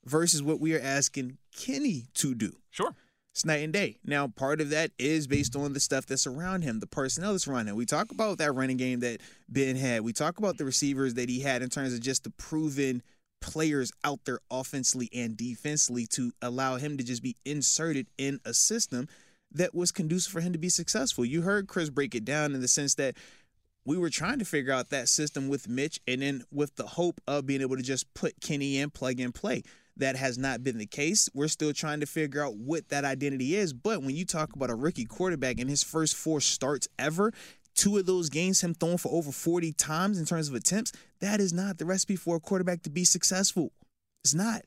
versus 0.06 0.44
what 0.44 0.60
we 0.60 0.76
are 0.76 0.82
asking 0.82 1.38
Kenny 1.56 2.06
to 2.16 2.36
do. 2.36 2.58
sure. 2.70 2.94
It's 3.34 3.44
night 3.44 3.64
and 3.64 3.74
day. 3.74 3.98
Now, 4.06 4.30
part 4.30 4.62
of 4.62 4.70
that 4.70 4.92
is 4.98 5.28
based 5.28 5.58
on 5.58 5.74
the 5.74 5.82
stuff 5.82 6.06
that's 6.06 6.26
around 6.26 6.62
him, 6.62 6.80
the 6.80 6.88
personnel 6.88 7.34
that's 7.34 7.50
around 7.50 7.68
him. 7.68 7.76
We 7.76 7.86
talk 7.86 8.12
about 8.12 8.38
that 8.38 8.54
running 8.54 8.78
game 8.78 9.02
that 9.02 9.20
Ben 9.50 9.76
had. 9.76 10.04
We 10.04 10.14
talk 10.14 10.38
about 10.38 10.58
the 10.58 10.64
receivers 10.64 11.16
that 11.16 11.28
he 11.28 11.42
had 11.42 11.62
in 11.62 11.68
terms 11.68 11.94
of 11.94 12.00
just 12.00 12.24
the 12.24 12.30
proven 12.30 13.04
players 13.46 13.92
out 14.04 14.22
there 14.26 14.40
offensively 14.50 15.08
and 15.14 15.38
defensively 15.38 16.08
to 16.08 16.32
allow 16.42 16.78
him 16.78 16.98
to 16.98 17.04
just 17.04 17.22
be 17.22 17.36
inserted 17.46 18.08
in 18.18 18.40
a 18.44 18.54
system 18.56 19.08
that 19.52 19.76
was 19.76 19.92
conducive 19.92 20.34
for 20.34 20.42
him 20.42 20.52
to 20.52 20.58
be 20.58 20.68
successful. 20.68 21.24
You 21.24 21.44
heard 21.44 21.68
Chris 21.68 21.92
break 21.92 22.16
it 22.16 22.26
down 22.26 22.56
in 22.56 22.62
the 22.62 22.68
sense 22.68 22.96
that 22.96 23.16
we 23.86 24.00
were 24.00 24.10
trying 24.10 24.40
to 24.40 24.46
figure 24.46 24.74
out 24.74 24.90
that 24.90 25.08
system 25.08 25.48
with 25.48 25.70
Mitch 25.70 26.00
and 26.08 26.24
then 26.24 26.44
with 26.52 26.76
the 26.76 26.88
hope 26.88 27.22
of 27.28 27.46
being 27.46 27.62
able 27.62 27.78
to 27.78 27.84
just 27.84 28.12
put 28.16 28.42
Kenny 28.42 28.80
in, 28.80 28.90
plug 28.90 29.20
and 29.20 29.34
play. 29.34 29.62
That 29.96 30.16
has 30.16 30.40
not 30.40 30.64
been 30.64 30.80
the 30.80 30.88
case. 30.88 31.30
We're 31.34 31.48
still 31.48 31.72
trying 31.72 32.00
to 32.00 32.08
figure 32.08 32.44
out 32.44 32.58
what 32.58 32.90
that 32.90 33.06
identity 33.06 33.56
is. 33.56 33.74
But 33.74 34.02
when 34.02 34.16
you 34.16 34.26
talk 34.26 34.54
about 34.54 34.72
a 34.72 34.76
rookie 34.76 35.06
quarterback 35.06 35.60
in 35.60 35.68
his 35.68 35.84
first 35.84 36.16
four 36.16 36.42
starts 36.42 36.88
ever, 36.98 37.32
two 37.76 37.98
of 37.98 38.06
those 38.06 38.30
games, 38.30 38.62
him 38.62 38.74
throwing 38.74 38.98
for 38.98 39.12
over 39.12 39.32
40 39.32 39.74
times 39.74 40.18
in 40.18 40.26
terms 40.26 40.48
of 40.50 40.56
attempts, 40.56 40.92
that 41.20 41.40
is 41.40 41.54
not 41.54 41.78
the 41.78 41.86
recipe 41.86 42.16
for 42.16 42.38
a 42.38 42.40
quarterback 42.40 42.82
to 42.84 42.90
be 42.90 43.04
successful. 43.06 43.72
It's 44.24 44.34
not. 44.34 44.64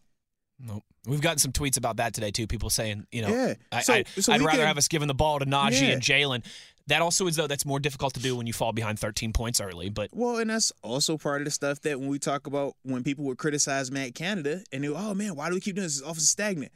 Nope. 0.60 0.82
We've 1.06 1.20
gotten 1.20 1.38
some 1.38 1.52
tweets 1.52 1.76
about 1.76 1.96
that 1.96 2.12
today 2.14 2.30
too. 2.30 2.46
People 2.46 2.68
saying, 2.70 3.06
you 3.12 3.22
know, 3.22 3.28
Yeah. 3.28 3.54
I, 3.72 3.82
So- 3.82 3.92
I, 3.94 4.04
so 4.20 4.32
I'd 4.32 4.40
rather 4.42 4.58
can- 4.58 4.66
have 4.66 4.78
us 4.78 4.88
giving 4.88 5.08
the 5.08 5.14
ball 5.14 5.38
to 5.38 5.46
Najee 5.46 5.80
Yeah. 5.80 5.88
and 5.94 6.02
Jaylen. 6.02 6.44
That 6.88 7.02
also 7.02 7.26
is 7.26 7.36
though 7.36 7.46
that's 7.46 7.66
more 7.66 7.78
difficult 7.80 8.14
to 8.14 8.20
do 8.20 8.34
when 8.34 8.46
you 8.46 8.52
fall 8.54 8.72
behind 8.72 8.98
13 8.98 9.32
points 9.32 9.60
early. 9.60 9.88
But 9.90 10.10
Well, 10.12 10.38
and 10.38 10.48
that's 10.50 10.72
also 10.82 11.18
part 11.18 11.42
of 11.42 11.44
the 11.44 11.50
stuff 11.50 11.80
that 11.82 12.00
when 12.00 12.08
we 12.08 12.18
talk 12.18 12.46
about 12.46 12.76
when 12.82 13.04
people 13.04 13.24
would 13.26 13.36
criticize 13.38 13.90
Matt 13.90 14.14
Canada 14.14 14.62
and 14.72 14.82
they, 14.84 14.88
oh 14.88 15.14
man, 15.14 15.36
why 15.36 15.48
do 15.48 15.54
we 15.54 15.60
keep 15.60 15.76
doing 15.76 15.84
this? 15.86 15.96
This 15.98 16.02
offense 16.02 16.22
is 16.22 16.30
stagnant. 16.30 16.72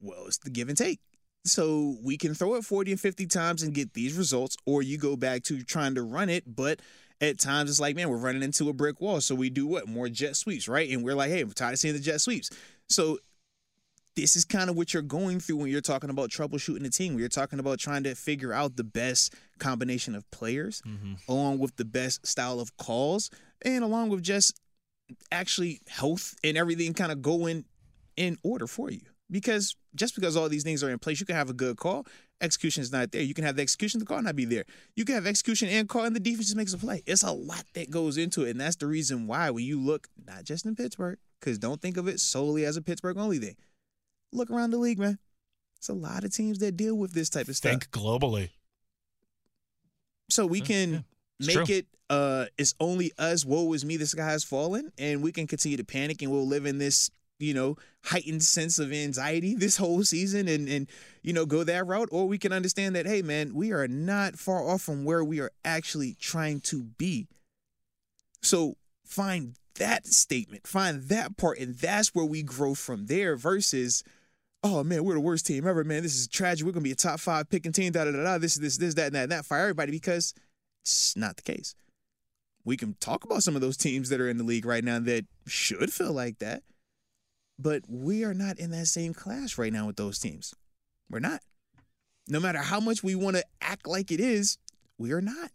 Well, 0.00 0.26
it's 0.26 0.38
the 0.38 0.50
give 0.50 0.68
and 0.68 0.78
take. 0.78 1.00
So 1.44 1.96
we 2.02 2.16
can 2.16 2.34
throw 2.34 2.54
it 2.54 2.64
40 2.64 2.92
and 2.92 3.00
50 3.00 3.26
times 3.26 3.62
and 3.62 3.74
get 3.74 3.92
these 3.92 4.16
results, 4.16 4.56
or 4.64 4.82
you 4.82 4.96
go 4.96 5.16
back 5.16 5.42
to 5.44 5.62
trying 5.62 5.94
to 5.94 6.02
run 6.02 6.30
it, 6.30 6.44
but 6.46 6.80
at 7.20 7.38
times 7.38 7.70
it's 7.70 7.80
like, 7.80 7.96
man, 7.96 8.08
we're 8.08 8.16
running 8.16 8.42
into 8.42 8.68
a 8.68 8.72
brick 8.72 9.00
wall. 9.00 9.20
So 9.20 9.34
we 9.34 9.50
do 9.50 9.66
what? 9.66 9.86
More 9.86 10.08
jet 10.08 10.36
sweeps, 10.36 10.68
right? 10.68 10.90
And 10.90 11.04
we're 11.04 11.14
like, 11.14 11.30
hey, 11.30 11.44
we're 11.44 11.52
tired 11.52 11.74
of 11.74 11.78
seeing 11.78 11.94
the 11.94 12.00
jet 12.00 12.20
sweeps. 12.20 12.50
So 12.88 13.18
this 14.16 14.36
is 14.36 14.44
kind 14.44 14.70
of 14.70 14.76
what 14.76 14.94
you're 14.94 15.02
going 15.02 15.40
through 15.40 15.56
when 15.56 15.70
you're 15.70 15.80
talking 15.80 16.10
about 16.10 16.30
troubleshooting 16.30 16.86
a 16.86 16.90
team. 16.90 17.12
When 17.12 17.20
you're 17.20 17.28
talking 17.28 17.58
about 17.58 17.78
trying 17.78 18.04
to 18.04 18.14
figure 18.14 18.52
out 18.52 18.76
the 18.76 18.84
best 18.84 19.34
combination 19.58 20.14
of 20.14 20.28
players, 20.30 20.82
mm-hmm. 20.86 21.14
along 21.28 21.58
with 21.58 21.76
the 21.76 21.84
best 21.84 22.26
style 22.26 22.60
of 22.60 22.76
calls, 22.76 23.30
and 23.62 23.82
along 23.82 24.10
with 24.10 24.22
just 24.22 24.60
actually 25.30 25.80
health 25.88 26.34
and 26.42 26.56
everything 26.56 26.94
kind 26.94 27.12
of 27.12 27.22
going 27.22 27.64
in 28.16 28.38
order 28.42 28.66
for 28.66 28.90
you. 28.90 29.00
Because 29.30 29.74
just 29.94 30.14
because 30.14 30.36
all 30.36 30.48
these 30.48 30.62
things 30.64 30.82
are 30.84 30.90
in 30.90 30.98
place, 30.98 31.18
you 31.18 31.26
can 31.26 31.34
have 31.36 31.50
a 31.50 31.54
good 31.54 31.76
call. 31.76 32.06
Execution 32.40 32.82
is 32.82 32.92
not 32.92 33.10
there. 33.12 33.22
You 33.22 33.32
can 33.32 33.44
have 33.44 33.56
the 33.56 33.62
execution, 33.62 34.00
the 34.00 34.06
call 34.06 34.20
not 34.20 34.36
be 34.36 34.44
there. 34.44 34.64
You 34.96 35.04
can 35.04 35.14
have 35.14 35.26
execution 35.26 35.68
and 35.68 35.88
call, 35.88 36.04
and 36.04 36.14
the 36.14 36.20
defense 36.20 36.46
just 36.46 36.56
makes 36.56 36.74
a 36.74 36.78
play. 36.78 37.02
It's 37.06 37.22
a 37.22 37.32
lot 37.32 37.64
that 37.74 37.90
goes 37.90 38.18
into 38.18 38.44
it, 38.44 38.50
and 38.50 38.60
that's 38.60 38.76
the 38.76 38.86
reason 38.86 39.26
why 39.26 39.50
when 39.50 39.64
you 39.64 39.80
look 39.80 40.08
not 40.26 40.44
just 40.44 40.66
in 40.66 40.76
Pittsburgh, 40.76 41.18
because 41.40 41.58
don't 41.58 41.80
think 41.80 41.96
of 41.96 42.06
it 42.06 42.20
solely 42.20 42.64
as 42.66 42.76
a 42.76 42.82
Pittsburgh 42.82 43.16
only 43.16 43.38
thing. 43.38 43.56
Look 44.32 44.50
around 44.50 44.70
the 44.70 44.78
league, 44.78 44.98
man. 44.98 45.18
It's 45.78 45.88
a 45.88 45.94
lot 45.94 46.24
of 46.24 46.32
teams 46.34 46.58
that 46.58 46.76
deal 46.76 46.94
with 46.96 47.12
this 47.12 47.30
type 47.30 47.48
of 47.48 47.56
stuff. 47.56 47.70
think 47.70 47.90
globally. 47.90 48.50
So 50.30 50.46
we 50.46 50.60
can 50.60 51.04
It's 51.38 51.48
make 51.48 51.66
true. 51.66 51.76
it 51.76 51.86
uh 52.10 52.46
it's 52.58 52.74
only 52.80 53.12
us, 53.18 53.44
woe 53.44 53.72
is 53.72 53.84
me, 53.84 53.96
the 53.96 54.06
sky 54.06 54.26
has 54.26 54.44
fallen, 54.44 54.92
and 54.98 55.22
we 55.22 55.32
can 55.32 55.46
continue 55.46 55.76
to 55.76 55.84
panic 55.84 56.22
and 56.22 56.30
we'll 56.30 56.46
live 56.46 56.66
in 56.66 56.78
this, 56.78 57.10
you 57.38 57.54
know, 57.54 57.76
heightened 58.04 58.42
sense 58.42 58.78
of 58.78 58.92
anxiety 58.92 59.54
this 59.58 59.76
whole 59.76 60.02
season 60.04 60.48
and 60.48 60.68
and 60.68 60.88
you 61.22 61.32
know 61.32 61.46
go 61.46 61.64
that 61.64 61.86
route, 61.86 62.08
or 62.12 62.26
we 62.26 62.38
can 62.38 62.52
understand 62.52 62.96
that, 62.96 63.06
hey 63.06 63.22
man, 63.22 63.54
we 63.54 63.72
are 63.72 63.88
not 63.88 64.36
far 64.36 64.68
off 64.68 64.82
from 64.82 65.04
where 65.04 65.24
we 65.24 65.40
are 65.40 65.50
actually 65.64 66.16
trying 66.20 66.60
to 66.60 66.82
be. 66.82 67.26
So 68.42 68.76
find 69.04 69.54
that 69.76 70.06
statement, 70.06 70.66
find 70.66 71.02
that 71.04 71.36
part, 71.36 71.58
and 71.58 71.74
that's 71.74 72.14
where 72.14 72.24
we 72.24 72.42
grow 72.42 72.74
from 72.74 73.06
there 73.06 73.36
versus 73.36 74.04
oh 74.64 74.82
man, 74.82 75.04
we're 75.04 75.14
the 75.14 75.20
worst 75.20 75.46
team 75.46 75.66
ever, 75.68 75.84
man. 75.84 76.02
This 76.02 76.16
is 76.16 76.26
tragic. 76.26 76.66
We're 76.66 76.72
gonna 76.72 76.82
be 76.82 76.92
a 76.92 76.96
top 76.96 77.20
five 77.20 77.48
picking 77.48 77.72
team, 77.72 77.92
da 77.92 78.04
da 78.04 78.12
da 78.12 78.24
da. 78.24 78.38
This, 78.38 78.54
is 78.54 78.60
this, 78.60 78.78
this, 78.78 78.94
that, 78.94 79.06
and 79.06 79.14
that, 79.14 79.22
and 79.24 79.32
that. 79.32 79.44
Fire 79.44 79.62
everybody 79.62 79.92
because 79.92 80.34
it's 80.82 81.16
not 81.16 81.36
the 81.36 81.42
case. 81.42 81.74
We 82.64 82.78
can 82.78 82.96
talk 82.98 83.24
about 83.24 83.42
some 83.42 83.54
of 83.54 83.60
those 83.60 83.76
teams 83.76 84.08
that 84.08 84.20
are 84.20 84.28
in 84.28 84.38
the 84.38 84.44
league 84.44 84.64
right 84.64 84.82
now 84.82 84.98
that 85.00 85.26
should 85.46 85.92
feel 85.92 86.12
like 86.12 86.38
that, 86.38 86.62
but 87.58 87.82
we 87.88 88.24
are 88.24 88.34
not 88.34 88.58
in 88.58 88.70
that 88.70 88.86
same 88.86 89.14
class 89.14 89.58
right 89.58 89.72
now 89.72 89.86
with 89.86 89.96
those 89.96 90.18
teams. 90.18 90.54
We're 91.10 91.20
not. 91.20 91.40
No 92.28 92.40
matter 92.40 92.58
how 92.58 92.80
much 92.80 93.02
we 93.02 93.14
want 93.14 93.36
to 93.36 93.44
act 93.60 93.86
like 93.86 94.10
it 94.10 94.20
is, 94.20 94.58
we 94.98 95.12
are 95.12 95.20
not. 95.20 95.50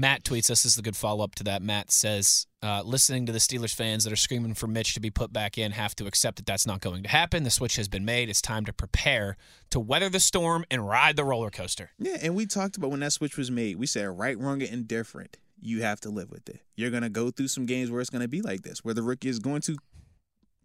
Matt 0.00 0.24
tweets 0.24 0.50
us. 0.50 0.62
This 0.62 0.72
is 0.72 0.78
a 0.78 0.82
good 0.82 0.96
follow 0.96 1.22
up 1.22 1.34
to 1.34 1.44
that. 1.44 1.60
Matt 1.60 1.90
says, 1.90 2.46
uh, 2.62 2.82
listening 2.82 3.26
to 3.26 3.32
the 3.32 3.38
Steelers 3.38 3.74
fans 3.74 4.04
that 4.04 4.12
are 4.12 4.16
screaming 4.16 4.54
for 4.54 4.66
Mitch 4.66 4.94
to 4.94 5.00
be 5.00 5.10
put 5.10 5.30
back 5.30 5.58
in 5.58 5.72
have 5.72 5.94
to 5.96 6.06
accept 6.06 6.36
that 6.36 6.46
that's 6.46 6.66
not 6.66 6.80
going 6.80 7.02
to 7.02 7.08
happen. 7.10 7.42
The 7.42 7.50
switch 7.50 7.76
has 7.76 7.86
been 7.86 8.06
made. 8.06 8.30
It's 8.30 8.40
time 8.40 8.64
to 8.64 8.72
prepare 8.72 9.36
to 9.68 9.78
weather 9.78 10.08
the 10.08 10.18
storm 10.18 10.64
and 10.70 10.88
ride 10.88 11.16
the 11.16 11.24
roller 11.24 11.50
coaster. 11.50 11.90
Yeah, 11.98 12.16
and 12.22 12.34
we 12.34 12.46
talked 12.46 12.78
about 12.78 12.90
when 12.90 13.00
that 13.00 13.12
switch 13.12 13.36
was 13.36 13.50
made. 13.50 13.76
We 13.76 13.86
said 13.86 14.06
right, 14.18 14.38
wrong, 14.38 14.62
or 14.62 14.66
indifferent. 14.66 15.36
You 15.60 15.82
have 15.82 16.00
to 16.00 16.10
live 16.10 16.30
with 16.30 16.48
it. 16.48 16.60
You're 16.76 16.90
gonna 16.90 17.10
go 17.10 17.30
through 17.30 17.48
some 17.48 17.66
games 17.66 17.90
where 17.90 18.00
it's 18.00 18.10
gonna 18.10 18.28
be 18.28 18.42
like 18.42 18.62
this, 18.62 18.84
where 18.84 18.94
the 18.94 19.02
rookie 19.02 19.28
is 19.28 19.38
going 19.38 19.62
to, 19.62 19.76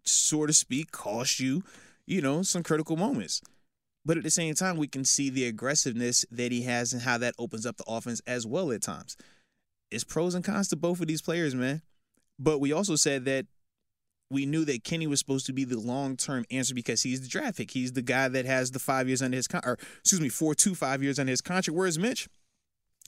so 0.02 0.46
to 0.46 0.52
speak, 0.52 0.90
cost 0.92 1.40
you, 1.40 1.62
you 2.06 2.20
know, 2.22 2.42
some 2.42 2.62
critical 2.62 2.96
moments. 2.96 3.42
But 4.04 4.16
at 4.16 4.22
the 4.22 4.30
same 4.30 4.54
time, 4.54 4.76
we 4.76 4.86
can 4.86 5.04
see 5.04 5.30
the 5.30 5.46
aggressiveness 5.46 6.24
that 6.30 6.52
he 6.52 6.62
has 6.62 6.92
and 6.92 7.02
how 7.02 7.18
that 7.18 7.34
opens 7.38 7.66
up 7.66 7.76
the 7.76 7.84
offense 7.88 8.22
as 8.24 8.46
well 8.46 8.70
at 8.70 8.82
times. 8.82 9.16
It's 9.90 10.04
pros 10.04 10.34
and 10.34 10.44
cons 10.44 10.68
to 10.68 10.76
both 10.76 11.00
of 11.00 11.08
these 11.08 11.20
players, 11.22 11.54
man. 11.54 11.82
But 12.38 12.60
we 12.60 12.72
also 12.72 12.94
said 12.94 13.24
that 13.24 13.46
we 14.30 14.46
knew 14.46 14.64
that 14.64 14.84
Kenny 14.84 15.06
was 15.06 15.18
supposed 15.18 15.46
to 15.46 15.52
be 15.52 15.64
the 15.64 15.78
long 15.78 16.16
term 16.16 16.44
answer 16.50 16.74
because 16.74 17.02
he's 17.02 17.20
the 17.20 17.28
draft 17.28 17.58
pick. 17.58 17.70
He's 17.70 17.92
the 17.92 18.02
guy 18.02 18.28
that 18.28 18.44
has 18.44 18.70
the 18.70 18.78
five 18.78 19.08
years 19.08 19.22
under 19.22 19.36
his 19.36 19.46
con- 19.48 19.62
or 19.64 19.78
excuse 20.00 20.20
me, 20.20 20.28
four 20.28 20.54
to 20.54 20.74
five 20.74 21.02
years 21.02 21.18
under 21.18 21.30
his 21.30 21.40
contract. 21.40 21.76
Whereas 21.76 21.98
Mitch, 21.98 22.28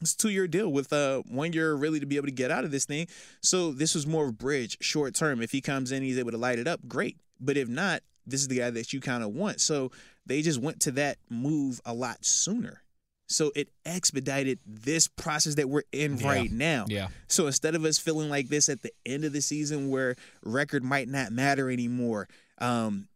it's 0.01 0.13
a 0.15 0.17
two 0.17 0.29
year 0.31 0.47
deal 0.49 0.71
with 0.71 0.93
uh 0.93 1.23
one 1.29 1.53
year 1.53 1.75
really 1.75 2.01
to 2.01 2.07
be 2.07 2.17
able 2.17 2.27
to 2.27 2.33
get 2.33 2.51
out 2.51 2.65
of 2.65 2.71
this 2.71 2.85
thing. 2.85 3.07
So 3.43 3.73
this 3.73 3.95
was 3.95 4.07
more 4.07 4.25
of 4.25 4.31
a 4.31 4.33
bridge, 4.33 4.77
short 4.81 5.15
term. 5.15 5.43
If 5.43 5.53
he 5.53 5.61
comes 5.61 5.93
in, 5.93 6.03
he's 6.03 6.19
able 6.19 6.31
to 6.33 6.39
light 6.39 6.59
it 6.59 6.67
up, 6.69 6.81
great. 6.89 7.17
But 7.41 7.57
if 7.57 7.69
not, 7.69 8.03
this 8.27 8.41
is 8.41 8.49
the 8.49 8.59
guy 8.59 8.71
that 8.71 8.93
you 8.93 9.01
kind 9.01 9.23
of 9.25 9.31
want. 9.31 9.61
So 9.61 9.91
they 10.27 10.43
just 10.43 10.61
went 10.61 10.81
to 10.81 10.91
that 10.93 11.17
move 11.31 11.81
a 11.85 11.95
lot 11.95 12.25
sooner. 12.25 12.83
So 13.31 13.53
it 13.55 13.69
expedited 13.85 14.59
this 14.67 15.07
process 15.09 15.57
that 15.57 15.69
we're 15.69 15.83
in 15.93 16.17
Yeah. 16.19 16.27
right 16.29 16.51
now. 16.51 16.87
Yeah. 16.89 17.09
So 17.27 17.47
instead 17.47 17.75
of 17.75 17.85
us 17.85 17.99
feeling 17.99 18.31
like 18.31 18.49
this 18.49 18.69
at 18.71 18.83
the 18.83 18.93
end 19.05 19.25
of 19.25 19.33
the 19.35 19.43
season 19.43 19.91
where 19.91 20.17
record 20.43 20.83
might 20.83 21.09
not 21.09 21.31
matter 21.33 21.71
anymore, 21.71 22.27
um, 22.59 23.09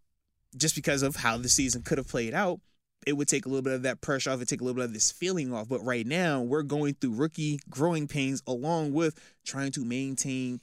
just 0.56 0.74
because 0.74 1.02
of 1.02 1.16
how 1.16 1.38
the 1.38 1.48
season 1.48 1.80
could 1.82 1.96
have 1.96 2.08
played 2.08 2.34
out, 2.34 2.60
it 3.06 3.14
would 3.14 3.28
take 3.28 3.46
a 3.46 3.48
little 3.48 3.62
bit 3.62 3.72
of 3.72 3.82
that 3.82 4.00
pressure 4.00 4.30
off, 4.30 4.40
it 4.40 4.48
take 4.48 4.60
a 4.60 4.64
little 4.64 4.76
bit 4.76 4.84
of 4.86 4.92
this 4.92 5.10
feeling 5.12 5.52
off. 5.52 5.68
But 5.68 5.80
right 5.84 6.06
now, 6.06 6.40
we're 6.42 6.62
going 6.62 6.94
through 6.94 7.14
rookie 7.14 7.60
growing 7.70 8.06
pains 8.08 8.42
along 8.46 8.92
with 8.92 9.18
trying 9.44 9.72
to 9.72 9.84
maintain 9.84 10.60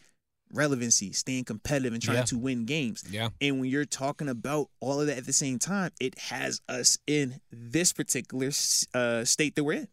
relevancy, 0.51 1.11
staying 1.13 1.43
competitive, 1.43 1.93
and 1.93 2.01
trying 2.01 2.17
Yeah. 2.17 2.23
to 2.23 2.37
win 2.37 2.65
games. 2.65 3.03
Yeah. 3.09 3.29
And 3.39 3.59
when 3.59 3.69
you're 3.69 3.85
talking 3.85 4.27
about 4.29 4.69
all 4.79 4.99
of 4.99 5.07
that 5.07 5.17
at 5.17 5.25
the 5.27 5.33
same 5.33 5.59
time, 5.59 5.91
it 5.99 6.17
has 6.17 6.59
us 6.67 6.97
in 7.05 7.39
this 7.51 7.93
particular 7.93 8.49
uh, 8.93 9.25
state 9.25 9.55
that 9.55 9.63
we're 9.63 9.73
in, 9.73 9.87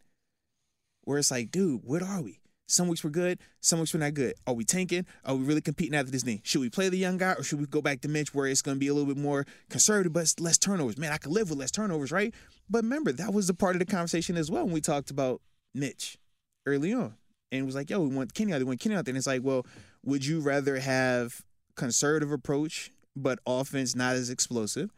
where 1.04 1.18
it's 1.18 1.30
like, 1.30 1.50
dude, 1.50 1.82
what 1.84 2.02
are 2.02 2.22
we? 2.22 2.40
Some 2.68 2.88
weeks 2.88 3.04
we're 3.04 3.10
good, 3.10 3.38
some 3.60 3.78
weeks 3.78 3.94
we're 3.94 4.00
not 4.00 4.14
good. 4.14 4.34
Are 4.46 4.54
we 4.54 4.64
tanking? 4.64 5.06
Are 5.24 5.36
we 5.36 5.44
really 5.44 5.60
competing 5.60 5.94
after 5.94 6.10
this 6.10 6.24
thing? 6.24 6.40
Should 6.42 6.60
we 6.60 6.68
play 6.68 6.88
the 6.88 6.98
young 6.98 7.16
guy 7.16 7.32
or 7.32 7.44
should 7.44 7.60
we 7.60 7.66
go 7.66 7.80
back 7.80 8.00
to 8.00 8.08
Mitch 8.08 8.34
where 8.34 8.46
it's 8.46 8.62
going 8.62 8.76
to 8.76 8.80
be 8.80 8.88
a 8.88 8.94
little 8.94 9.12
bit 9.12 9.22
more 9.22 9.46
conservative, 9.70 10.12
but 10.12 10.32
less 10.40 10.58
turnovers? 10.58 10.98
Man, 10.98 11.12
I 11.12 11.18
could 11.18 11.30
live 11.30 11.48
with 11.50 11.58
less 11.60 11.70
turnovers, 11.70 12.10
right? 12.10 12.34
But 12.68 12.82
remember, 12.82 13.12
that 13.12 13.32
was 13.32 13.46
the 13.46 13.54
part 13.54 13.76
of 13.76 13.78
the 13.78 13.86
conversation 13.86 14.36
as 14.36 14.50
well 14.50 14.64
when 14.64 14.74
we 14.74 14.80
talked 14.80 15.10
about 15.10 15.40
Mitch 15.74 16.18
early 16.66 16.92
on. 16.92 17.14
And 17.52 17.60
it 17.60 17.64
was 17.64 17.76
like, 17.76 17.88
yo, 17.88 18.00
we 18.00 18.14
want 18.14 18.34
Kenny 18.34 18.52
out 18.52 18.56
there. 18.56 18.66
We 18.66 18.70
want 18.70 18.80
Kenny 18.80 18.96
out 18.96 19.04
there. 19.04 19.12
And 19.12 19.18
it's 19.18 19.28
like, 19.28 19.42
well, 19.44 19.64
would 20.04 20.26
you 20.26 20.40
rather 20.40 20.80
have 20.80 21.42
conservative 21.76 22.32
approach 22.32 22.90
but 23.14 23.38
offense 23.46 23.94
not 23.94 24.16
as 24.16 24.28
explosive? 24.28 24.92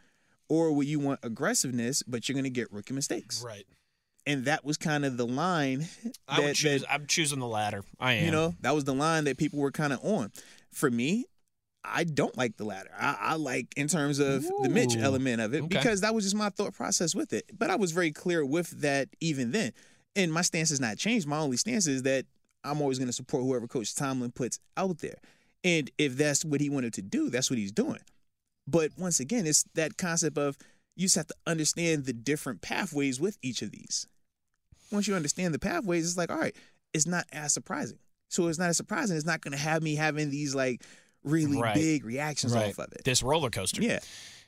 Or 0.48 0.72
would 0.72 0.86
you 0.86 0.98
want 0.98 1.20
aggressiveness, 1.22 2.02
but 2.02 2.28
you're 2.28 2.34
going 2.34 2.44
to 2.44 2.50
get 2.50 2.72
rookie 2.72 2.94
mistakes? 2.94 3.42
Right. 3.44 3.66
And 4.28 4.44
that 4.44 4.64
was 4.64 4.76
kind 4.76 5.04
of 5.04 5.16
the 5.16 5.26
line 5.26 5.88
I 6.28 6.36
that, 6.36 6.44
would 6.46 6.54
choose. 6.54 6.82
that 6.82 6.92
I'm 6.92 7.06
choosing 7.06 7.40
the 7.40 7.46
latter. 7.46 7.82
I 7.98 8.12
am. 8.14 8.24
you 8.26 8.30
know, 8.30 8.54
that 8.60 8.74
was 8.74 8.84
the 8.84 8.94
line 8.94 9.24
that 9.24 9.38
people 9.38 9.58
were 9.58 9.72
kind 9.72 9.92
of 9.92 10.04
on. 10.04 10.30
For 10.72 10.90
me, 10.90 11.24
I 11.82 12.04
don't 12.04 12.36
like 12.36 12.56
the 12.58 12.64
latter. 12.64 12.90
I, 12.96 13.16
I 13.18 13.34
like 13.36 13.72
in 13.76 13.88
terms 13.88 14.18
of 14.18 14.44
the 14.62 14.68
Mitch 14.68 14.96
element 14.96 15.40
of 15.40 15.54
it 15.54 15.62
Okay. 15.62 15.68
because 15.68 16.02
that 16.02 16.14
was 16.14 16.24
just 16.24 16.36
my 16.36 16.50
thought 16.50 16.74
process 16.74 17.14
with 17.14 17.32
it. 17.32 17.44
But 17.56 17.70
I 17.70 17.76
was 17.76 17.92
very 17.92 18.12
clear 18.12 18.44
with 18.44 18.68
that 18.82 19.08
even 19.20 19.50
then. 19.52 19.72
And 20.14 20.32
my 20.32 20.42
stance 20.42 20.68
has 20.70 20.80
not 20.80 20.98
changed. 20.98 21.26
My 21.26 21.38
only 21.38 21.56
stance 21.56 21.86
is 21.86 22.02
that 22.02 22.26
I'm 22.64 22.82
always 22.82 22.98
going 22.98 23.08
to 23.08 23.12
support 23.14 23.44
whoever 23.44 23.66
Coach 23.66 23.94
Tomlin 23.94 24.32
puts 24.32 24.58
out 24.76 24.98
there. 24.98 25.16
And 25.64 25.90
if 25.96 26.16
that's 26.16 26.44
what 26.44 26.60
he 26.60 26.68
wanted 26.68 26.92
to 26.94 27.02
do, 27.02 27.30
that's 27.30 27.48
what 27.50 27.58
he's 27.58 27.72
doing. 27.72 28.00
But 28.66 28.90
once 28.98 29.20
again, 29.20 29.46
it's 29.46 29.64
that 29.74 29.96
concept 29.96 30.36
of 30.36 30.58
you 30.96 31.06
just 31.06 31.16
have 31.16 31.28
to 31.28 31.34
understand 31.46 32.04
the 32.04 32.12
different 32.12 32.60
pathways 32.60 33.18
with 33.20 33.38
each 33.40 33.62
of 33.62 33.70
these. 33.70 34.06
Once 34.90 35.06
you 35.08 35.14
understand 35.14 35.52
the 35.54 35.58
pathways, 35.58 36.06
it's 36.06 36.16
like, 36.16 36.30
all 36.30 36.38
right, 36.38 36.56
it's 36.94 37.06
not 37.06 37.24
as 37.32 37.52
surprising. 37.52 37.98
So 38.28 38.46
it's 38.48 38.58
not 38.58 38.68
as 38.70 38.76
surprising. 38.76 39.16
It's 39.16 39.26
not 39.26 39.40
going 39.40 39.52
to 39.52 39.58
have 39.58 39.82
me 39.82 39.94
having 39.94 40.30
these 40.30 40.54
like 40.54 40.82
really 41.24 41.60
Right. 41.60 41.74
big 41.74 42.04
reactions 42.04 42.52
right. 42.54 42.68
off 42.70 42.78
of 42.78 42.92
it. 42.92 43.02
This 43.04 43.22
roller 43.22 43.50
coaster. 43.50 43.82
Yeah. 43.82 43.98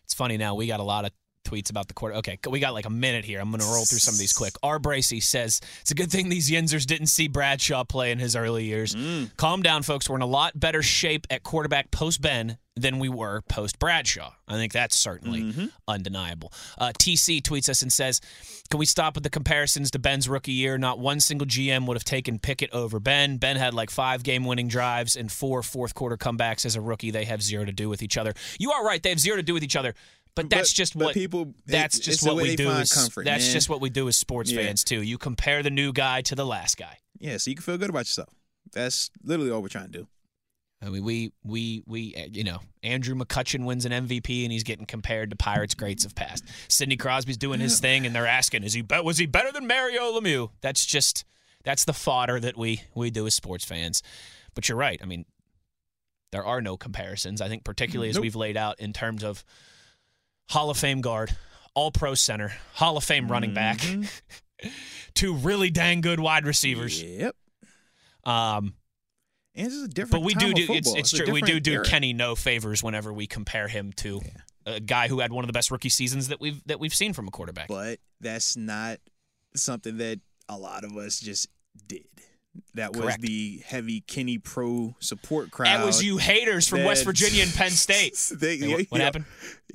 It's 0.05 0.15
funny 0.15 0.37
now. 0.37 0.55
We 0.55 0.67
got 0.67 0.81
a 0.81 0.85
lot 0.85 1.05
of 1.05 1.13
tweets 1.47 1.71
about 1.71 1.89
the 1.89 1.95
quarter. 1.95 2.17
Okay, 2.17 2.39
we 2.49 2.61
got 2.61 2.75
like 2.75 2.85
a 2.87 2.91
minute 2.91 3.25
here. 3.25 3.41
I'm 3.41 3.51
going 3.51 3.61
to 3.61 3.67
roll 3.67 3.85
through 3.85 3.99
some 3.99 4.15
of 4.15 4.19
these 4.19 4.33
quick. 4.33 4.55
R. 4.63 4.79
Bracey 4.79 5.23
says 5.23 5.61
it's 5.81 5.91
a 5.91 5.95
good 5.95 6.11
thing 6.11 6.29
these 6.29 6.51
Yinzers 6.51 6.85
didn't 6.87 7.07
see 7.09 7.29
Bradshaw 7.29 7.85
play 7.85 8.11
in 8.11 8.19
his 8.19 8.37
early 8.37 8.65
years. 8.65 8.95
Mm. 8.95 9.35
Calm 9.37 9.63
down, 9.63 9.83
folks. 9.83 10.09
We're 10.09 10.17
in 10.17 10.23
a 10.23 10.27
lot 10.27 10.59
better 10.59 10.83
shape 10.83 11.27
at 11.31 11.43
quarterback 11.43 11.91
post 11.91 12.21
Ben 12.21 12.59
than 12.77 12.99
we 12.99 13.09
were 13.09 13.43
post 13.43 13.79
Bradshaw. 13.79 14.33
I 14.49 14.55
think 14.55 14.73
that's 14.73 14.97
certainly 14.97 15.71
undeniable. 15.89 16.53
Uh, 16.79 16.93
TC 16.99 17.43
tweets 17.43 17.69
us 17.69 17.83
and 17.83 17.93
says, 17.93 18.21
"Can 18.71 18.79
we 18.79 18.87
stop 18.87 19.15
with 19.17 19.25
the 19.25 19.31
comparisons 19.31 19.91
to 19.91 19.99
Ben's 19.99 20.29
rookie 20.29 20.53
year? 20.53 20.79
Not 20.79 20.99
one 20.99 21.21
single 21.21 21.47
GM 21.47 21.87
would 21.87 21.97
have 21.97 22.05
taken 22.05 22.39
Pickett 22.39 22.71
over 22.73 23.01
Ben. 23.01 23.37
Ben 23.39 23.57
had 23.57 23.75
like 23.75 23.91
five 23.91 24.23
game-winning 24.23 24.69
drives 24.69 25.17
and 25.17 25.31
four 25.31 25.63
fourth 25.63 25.95
quarter 25.95 26.17
comebacks 26.17 26.65
as 26.65 26.77
a 26.77 26.81
rookie. 26.81 27.11
They 27.11 27.25
have 27.25 27.43
zero 27.43 27.65
to 27.65 27.73
do 27.73 27.89
with 27.89 28.03
each 28.03 28.17
other. 28.17 28.35
You 28.59 28.71
are 28.73 28.85
right. 28.85 29.03
They 29.03 29.11
have 29.11 29.21
zero 29.21 29.37
to 29.37 29.43
do 29.43 29.53
with 29.55 29.65
each 29.65 29.77
other." 29.77 29.95
But 30.37 30.49
that's 30.49 30.71
But- 30.73 30.77
just 30.77 30.97
but 30.97 31.05
what 31.07 31.15
people- 31.15 31.55
That's 31.67 31.99
it- 31.99 32.03
just 32.03 32.23
what 32.25 32.37
we 32.37 32.55
do. 32.55 32.71
As, 32.71 32.93
comfort, 32.93 33.25
that's 33.25 33.45
man. 33.47 33.53
just 33.53 33.69
what 33.69 33.81
we 33.81 33.91
do 33.91 34.07
as 34.07 34.17
sports 34.17 34.53
Yeah. 34.53 34.63
fans 34.63 34.85
too. 34.85 35.03
You 35.03 35.19
compare 35.19 35.65
the 35.65 35.71
new 35.71 35.93
guy 35.93 36.23
to 36.23 36.37
the 36.37 36.47
last 36.47 36.77
guy. 36.77 36.99
Yeah. 37.19 37.37
So 37.39 37.51
you 37.51 37.57
can 37.57 37.65
feel 37.65 37.77
good 37.79 37.91
about 37.91 38.01
yourself. 38.07 38.29
That's 38.73 39.11
literally 39.25 39.51
all 39.51 39.61
we're 39.61 39.69
trying 39.69 39.91
to 39.91 39.99
do. 39.99 40.09
I 40.83 40.89
mean, 40.89 41.05
we 41.05 41.33
we 41.45 41.83
we 41.87 42.15
uh, 42.15 42.29
you 42.33 42.45
know 42.45 42.61
Andrew 42.83 43.15
McCutcheon 43.15 43.65
wins 43.67 43.85
an 43.85 43.93
MVP 43.93 44.45
and 44.45 44.53
he's 44.53 44.63
getting 44.63 44.87
compared 44.87 45.31
to 45.31 45.37
Pirates 45.37 45.75
greats 45.75 46.05
of 46.05 46.15
past. 46.15 46.45
Sidney 46.69 46.97
Crosby's 46.97 47.37
doing 47.37 47.61
his 47.61 47.81
thing 47.81 48.07
and 48.07 48.15
they're 48.15 48.27
asking, 48.27 48.65
is 48.65 48.73
he 48.73 48.81
be- 48.83 49.01
was 49.01 49.19
he 49.19 49.27
better 49.27 49.53
than 49.53 49.67
Mario 49.67 50.19
Lemieux? 50.19 50.51
That's 50.63 50.87
just 50.87 51.25
that's 51.65 51.85
the 51.85 51.93
fodder 51.93 52.41
that 52.41 52.57
we 52.57 52.83
we 52.95 53.11
do 53.11 53.27
as 53.27 53.35
sports 53.35 53.65
fans. 53.65 54.03
But 54.55 54.69
you're 54.69 54.79
right. 54.79 54.99
I 55.03 55.07
mean, 55.07 55.27
there 56.33 56.45
are 56.45 56.63
no 56.63 56.77
comparisons. 56.79 57.41
I 57.43 57.49
think 57.49 57.63
particularly 57.65 58.09
as 58.09 58.17
Nope. 58.17 58.23
we've 58.23 58.37
laid 58.37 58.57
out 58.57 58.81
in 58.81 58.93
terms 58.95 59.23
of 59.23 59.45
Hall 60.49 60.71
of 60.71 60.79
Fame 60.79 61.03
guard, 61.03 61.37
All 61.75 61.91
Pro 61.91 62.15
center, 62.15 62.53
Hall 62.73 62.97
of 62.97 63.05
Fame 63.05 63.29
running 63.29 63.53
back, 63.53 63.81
two 65.15 65.35
really 65.35 65.71
dang 65.71 66.01
good 66.01 66.21
wide 66.21 66.47
receivers. 66.47 67.03
Yep. 67.03 67.37
Um, 68.25 68.75
And 69.55 69.67
it's 69.67 69.77
a 69.77 69.89
different. 69.89 70.13
but 70.13 70.23
we 70.23 70.35
do 70.35 70.53
do 70.55 70.63
it's, 70.63 70.67
football. 70.89 70.97
it's 70.97 71.11
true. 71.11 71.33
We 71.33 71.43
do 71.43 71.61
do 71.61 71.73
era. 71.75 71.85
Kenny 71.85 72.13
no 72.13 72.35
favors 72.35 72.83
whenever 72.83 73.13
we 73.13 73.27
compare 73.27 73.69
him 73.69 73.93
to 73.95 74.21
a 74.67 74.81
guy 74.81 75.09
who 75.09 75.21
had 75.21 75.33
one 75.33 75.45
of 75.45 75.49
the 75.49 75.53
best 75.53 75.71
rookie 75.71 75.89
seasons 75.89 76.29
that 76.29 76.41
we've 76.41 76.63
that 76.67 76.79
we've 76.79 76.95
seen 76.95 77.13
from 77.13 77.27
a 77.29 77.31
quarterback. 77.31 77.69
but 77.69 77.99
that's 78.21 78.57
not 78.57 78.99
something 79.57 79.97
that 79.99 80.21
a 80.49 80.57
lot 80.57 80.85
of 80.85 80.97
us 80.97 81.21
just 81.21 81.49
did. 81.87 82.07
That 82.75 82.93
was 82.95 83.03
Correct. 83.03 83.21
the 83.23 83.63
heavy 83.65 84.01
Kenny 84.01 84.39
Pro 84.39 84.95
support 84.99 85.51
crowd. 85.53 85.67
That 85.81 85.87
was 85.87 86.03
you 86.03 86.19
haters 86.19 86.67
from 86.69 86.83
West 86.85 87.05
Virginia 87.05 87.43
and 87.45 87.53
Penn 87.53 87.71
State. 87.71 88.17
they, 88.41 88.57
Hey, 88.59 88.69
what- 88.73 88.87
what 88.91 88.99
yeah. 88.99 89.05
happened? 89.05 89.25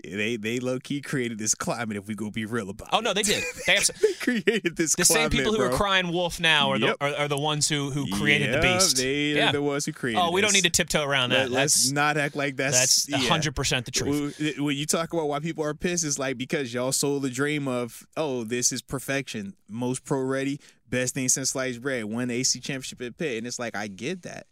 They 0.04 0.36
they 0.36 0.60
low 0.60 0.80
key 0.80 1.00
created 1.00 1.38
this 1.40 1.56
climate. 1.56 1.96
If 1.96 2.06
we 2.08 2.16
go 2.16 2.30
be 2.30 2.46
real 2.46 2.70
about 2.70 2.90
Oh 2.92 3.00
it. 3.00 3.04
no, 3.04 3.14
they 3.14 3.22
did. 3.24 3.44
They 3.66 3.76
have, 3.76 3.90
they 4.02 4.14
created 4.20 4.76
this. 4.76 4.94
the 4.96 5.06
same 5.06 5.30
people 5.30 5.54
who 5.54 5.58
bro. 5.60 5.68
are 5.68 5.78
crying 5.78 6.12
wolf 6.12 6.40
now 6.40 6.72
are, 6.72 6.78
Yep. 6.78 7.00
the, 7.00 7.06
are, 7.06 7.16
are 7.24 7.28
the 7.30 7.38
ones 7.38 7.70
who 7.70 7.92
who 7.92 8.08
created 8.12 8.54
the 8.54 8.60
beast. 8.60 8.98
They 8.98 9.36
yeah. 9.36 9.50
are 9.50 9.52
the 9.54 9.62
ones 9.62 9.86
who 9.86 9.94
created. 9.94 10.20
oh, 10.20 10.32
we 10.32 10.42
don't 10.42 10.52
need 10.54 10.66
to 10.66 10.70
tiptoe 10.70 11.04
around 11.04 11.30
that. 11.30 11.50
Let, 11.50 11.64
us 11.66 11.92
not 11.92 12.18
act 12.18 12.36
like 12.36 12.58
that's 12.58 13.06
that's 13.06 13.10
yeah. 13.10 13.30
hundred 13.30 13.56
percent 13.56 13.86
the 13.86 13.92
truth. 13.92 14.38
When 14.60 14.76
you 14.76 14.86
talk 14.86 15.14
about 15.14 15.28
why 15.30 15.40
people 15.40 15.64
are 15.64 15.74
pissed, 15.74 16.04
it's 16.04 16.20
like 16.20 16.38
because 16.38 16.74
y'all 16.74 16.92
sold 16.92 17.24
the 17.24 17.30
dream 17.30 17.68
of, 17.70 18.06
oh, 18.18 18.44
this 18.44 18.74
is 18.74 18.82
perfection, 18.82 19.54
most 19.70 20.04
pro 20.04 20.20
ready, 20.22 20.60
best 20.90 21.14
thing 21.14 21.30
since 21.30 21.52
sliced 21.52 21.82
bread, 21.82 22.06
won 22.06 22.28
the 22.30 22.36
AC 22.36 22.60
championship 22.60 23.02
at 23.02 23.18
Pitt, 23.18 23.38
and 23.38 23.48
it's 23.48 23.60
like 23.60 23.76
I 23.76 23.88
get 23.88 24.24
that, 24.24 24.48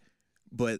but 0.51 0.79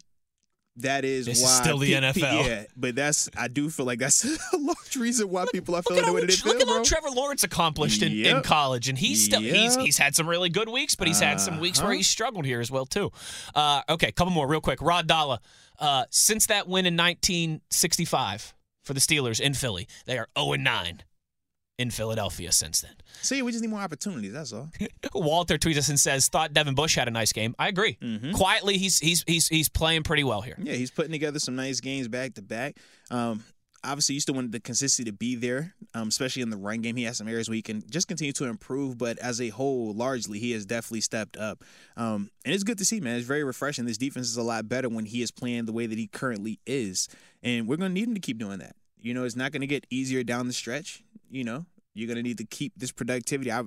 that 0.78 1.06
is 1.06 1.28
This 1.28 1.38
is 1.38 1.44
why 1.44 1.62
still 1.62 1.78
the 1.78 1.94
pe- 1.94 2.00
NFL. 2.02 2.48
yeah, 2.48 2.64
but 2.76 2.96
that's 2.96 3.30
I 3.38 3.48
do 3.48 3.70
feel 3.70 3.86
like 3.86 4.00
that's 4.00 4.24
a 4.54 4.58
large 4.58 4.96
reason 4.96 5.30
why 5.30 5.46
people 5.52 5.76
are 5.76 5.84
feeling 5.84 6.04
the 6.06 6.12
way 6.14 6.26
they 6.26 6.34
feel, 6.34 6.54
look 6.54 6.62
at 6.64 6.68
all 6.68 6.84
Trevor 6.84 7.12
Lawrence 7.12 7.44
accomplished 7.44 8.02
in, 8.02 8.12
in 8.26 8.42
college, 8.42 8.90
and 8.90 8.98
he's 8.98 9.24
still 9.24 9.40
he's 9.42 9.76
Yep. 9.76 9.86
he's 9.86 9.98
had 10.00 10.16
some 10.16 10.28
really 10.28 10.50
good 10.50 10.70
weeks, 10.70 10.96
but 10.96 11.08
he's 11.08 11.20
had 11.20 11.40
some 11.40 11.60
weeks 11.60 11.78
where 11.80 11.90
Uh-huh. 11.90 11.98
he's 11.98 12.08
struggled 12.08 12.46
here 12.46 12.60
as 12.60 12.72
well 12.72 12.88
too. 12.88 13.12
Uh, 13.54 13.82
okay, 13.88 14.12
couple 14.12 14.34
more 14.34 14.48
real 14.48 14.62
quick. 14.62 14.82
Rod 14.82 15.06
Dalla, 15.06 15.40
uh, 15.78 16.06
since 16.10 16.48
that 16.48 16.68
win 16.68 16.88
in 16.88 16.96
1965 16.98 18.54
for 18.84 18.94
the 18.94 19.00
Steelers 19.00 19.40
in 19.40 19.54
Philly, 19.54 19.88
they 20.06 20.18
are 20.18 20.28
0 20.38 20.54
and 20.54 20.64
9 20.64 21.04
in 21.78 21.90
Philadelphia 21.90 22.52
since 22.52 22.82
then. 22.82 22.94
See, 23.22 23.42
we 23.42 23.52
just 23.52 23.62
need 23.62 23.70
more 23.72 23.82
opportunities. 23.82 24.34
That's 24.34 24.54
all. 24.54 24.70
Walter 25.14 25.58
tweets 25.58 25.78
us 25.78 25.90
and 25.90 26.00
says, 26.00 26.28
"Thought 26.28 26.54
Devin 26.54 26.76
Bush 26.76 26.96
had 26.96 27.08
a 27.08 27.12
nice 27.12 27.34
game." 27.34 27.56
I 27.58 27.68
agree. 27.68 27.98
Mm-hmm. 28.02 28.32
Quietly, 28.34 28.78
he's 28.78 29.00
he's 29.00 29.24
he's 29.28 29.48
he's 29.48 29.70
playing 29.70 30.04
pretty 30.04 30.24
well 30.24 30.42
here. 30.42 30.58
Yeah, 30.62 30.74
he's 30.74 30.92
putting 30.92 31.12
together 31.12 31.40
some 31.40 31.56
nice 31.56 31.80
games 31.80 32.08
back 32.08 32.36
to 32.36 32.42
back. 32.42 32.78
Um, 33.10 33.44
obviously, 33.84 34.16
you 34.16 34.22
still 34.22 34.36
want 34.36 34.52
the 34.52 34.60
consistency 34.60 35.10
to 35.10 35.14
be 35.14 35.36
there, 35.36 35.74
um, 35.94 36.08
especially 36.08 36.42
in 36.42 36.50
the 36.50 36.58
run 36.58 36.82
game. 36.82 36.96
He 36.96 37.04
has 37.04 37.18
some 37.18 37.28
areas 37.28 37.50
where 37.50 37.56
he 37.56 37.62
can 37.62 37.84
just 37.90 38.08
continue 38.08 38.34
to 38.34 38.46
improve, 38.46 38.98
but 38.98 39.18
as 39.20 39.42
a 39.42 39.50
whole, 39.50 39.94
largely, 39.94 40.40
he 40.40 40.52
has 40.52 40.66
definitely 40.66 41.02
stepped 41.02 41.38
up. 41.38 41.64
Um, 41.98 42.30
and 42.46 42.54
it's 42.54 42.64
good 42.64 42.78
to 42.78 42.86
see, 42.86 43.00
man. 43.00 43.18
It's 43.18 43.28
very 43.28 43.44
refreshing. 43.44 43.86
This 43.86 43.98
defense 43.98 44.28
is 44.28 44.38
a 44.38 44.44
lot 44.44 44.70
better 44.70 44.90
when 44.90 45.06
he 45.06 45.22
is 45.22 45.32
playing 45.32 45.66
the 45.66 45.74
way 45.74 45.88
that 45.88 45.98
he 45.98 46.08
currently 46.08 46.60
is, 46.66 47.10
and 47.42 47.68
we're 47.68 47.78
going 47.78 47.90
to 47.90 47.94
need 47.94 48.08
him 48.08 48.16
to 48.16 48.22
keep 48.22 48.38
doing 48.38 48.60
that. 48.60 48.76
You 49.02 49.14
know, 49.14 49.26
it's 49.26 49.36
not 49.36 49.52
going 49.52 49.62
to 49.62 49.68
get 49.68 49.86
easier 49.90 50.24
down 50.24 50.48
the 50.48 50.54
stretch. 50.54 51.04
You 51.34 51.44
know, 51.44 51.66
you're 51.96 52.08
going 52.08 52.18
to 52.18 52.24
need 52.24 52.38
to 52.38 52.46
keep 52.46 52.74
this 52.78 52.92
productivity. 52.92 53.52
I, 53.52 53.64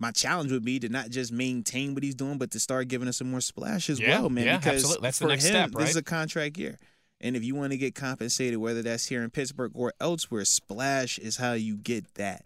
my 0.00 0.10
challenge 0.10 0.50
would 0.52 0.64
be 0.64 0.78
to 0.80 0.88
not 0.88 1.10
just 1.10 1.32
maintain 1.32 1.94
what 1.94 2.02
he's 2.02 2.14
doing, 2.14 2.38
but 2.38 2.50
to 2.52 2.58
start 2.60 2.88
giving 2.88 3.08
us 3.08 3.18
some 3.18 3.30
more 3.30 3.40
splash 3.40 3.90
as 3.90 4.00
Yeah, 4.00 4.20
well, 4.20 4.30
man. 4.30 4.46
yeah, 4.46 4.56
because 4.58 4.76
absolutely. 4.82 5.02
That's 5.06 5.18
the 5.18 5.24
for 5.24 5.28
next 5.28 5.44
him, 5.44 5.50
step, 5.50 5.70
This 5.72 5.90
is 5.90 5.96
a 5.96 6.02
contract 6.02 6.56
year. 6.58 6.78
And 7.20 7.36
if 7.36 7.44
you 7.44 7.54
want 7.54 7.72
to 7.72 7.78
get 7.78 7.94
compensated, 7.94 8.58
whether 8.58 8.82
that's 8.82 9.06
here 9.06 9.22
in 9.22 9.30
Pittsburgh 9.30 9.72
or 9.74 9.92
elsewhere, 10.00 10.44
splash 10.44 11.18
is 11.18 11.36
how 11.36 11.52
you 11.52 11.76
get 11.76 12.12
that. 12.14 12.44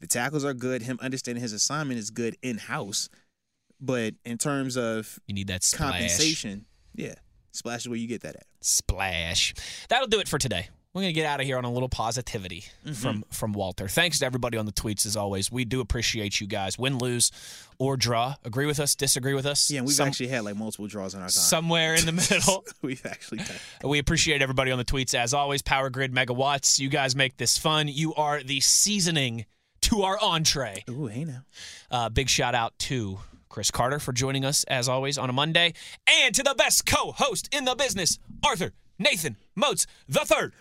The 0.00 0.06
tackles 0.06 0.44
are 0.44 0.54
good. 0.54 0.82
Him 0.82 0.98
understanding 1.02 1.42
his 1.42 1.52
assignment 1.52 1.98
is 1.98 2.10
good 2.10 2.36
in 2.42 2.58
house. 2.58 3.08
But 3.80 4.14
in 4.24 4.38
terms 4.38 4.76
of 4.76 5.18
You 5.26 5.34
need 5.34 5.48
that 5.48 5.62
splash. 5.64 5.90
compensation, 5.92 6.64
yeah, 6.94 7.14
splash 7.52 7.80
is 7.80 7.88
where 7.88 7.98
you 7.98 8.06
get 8.08 8.22
that 8.22 8.36
at. 8.36 8.46
Splash. 8.62 9.54
That'll 9.88 10.08
do 10.08 10.18
it 10.20 10.28
for 10.28 10.38
today. 10.38 10.68
We're 10.96 11.02
gonna 11.02 11.12
get 11.12 11.26
out 11.26 11.40
of 11.40 11.46
here 11.46 11.58
on 11.58 11.64
a 11.66 11.70
little 11.70 11.90
positivity 11.90 12.64
Mm-hmm. 12.86 12.92
from 12.94 13.24
from 13.30 13.52
Walter. 13.52 13.86
Thanks 13.86 14.18
to 14.20 14.24
everybody 14.26 14.56
on 14.56 14.64
the 14.64 14.72
tweets 14.72 15.04
as 15.04 15.14
always. 15.14 15.52
We 15.52 15.66
do 15.66 15.80
appreciate 15.82 16.40
you 16.40 16.46
guys. 16.46 16.78
Win, 16.78 16.96
lose, 16.98 17.30
or 17.78 17.98
draw. 17.98 18.36
Agree 18.46 18.64
with 18.64 18.80
us, 18.80 18.94
disagree 18.94 19.34
with 19.34 19.44
us. 19.44 19.70
Yeah, 19.70 19.80
and 19.80 19.86
we've 19.86 19.94
Some- 19.94 20.08
actually 20.08 20.28
had 20.28 20.44
like 20.44 20.56
multiple 20.56 20.86
draws 20.86 21.12
in 21.14 21.20
our 21.20 21.26
time. 21.26 21.30
somewhere 21.32 21.94
in 21.96 22.06
the 22.06 22.12
middle. 22.30 22.64
we've 22.80 23.04
actually 23.04 23.38
done. 23.38 23.56
We 23.84 23.98
appreciate 23.98 24.40
everybody 24.40 24.70
on 24.70 24.78
the 24.78 24.86
tweets 24.86 25.12
as 25.14 25.34
always. 25.34 25.60
Power 25.60 25.90
Grid 25.90 26.14
Megawatts. 26.14 26.78
You 26.78 26.88
guys 26.88 27.14
make 27.14 27.36
this 27.36 27.58
fun. 27.58 27.88
You 27.88 28.14
are 28.14 28.42
the 28.42 28.60
seasoning 28.60 29.44
to 29.82 30.00
our 30.02 30.18
entree. 30.22 30.82
Ooh, 30.88 31.08
hey 31.08 31.24
now. 31.24 31.42
Uh, 31.90 32.08
big 32.08 32.30
shout 32.30 32.54
out 32.54 32.72
to 32.78 33.18
Chris 33.50 33.70
Carter 33.70 33.98
for 33.98 34.14
joining 34.14 34.46
us 34.46 34.64
as 34.64 34.88
always 34.88 35.18
on 35.18 35.28
a 35.28 35.32
Monday, 35.34 35.74
and 36.24 36.34
to 36.34 36.42
the 36.42 36.54
best 36.56 36.86
co-host 36.86 37.48
in 37.54 37.66
the 37.66 37.74
business, 37.74 38.18
Arthur 38.42 38.72
Nathan 38.98 39.36
Moats 39.54 39.86
the 40.08 40.20
third. 40.20 40.54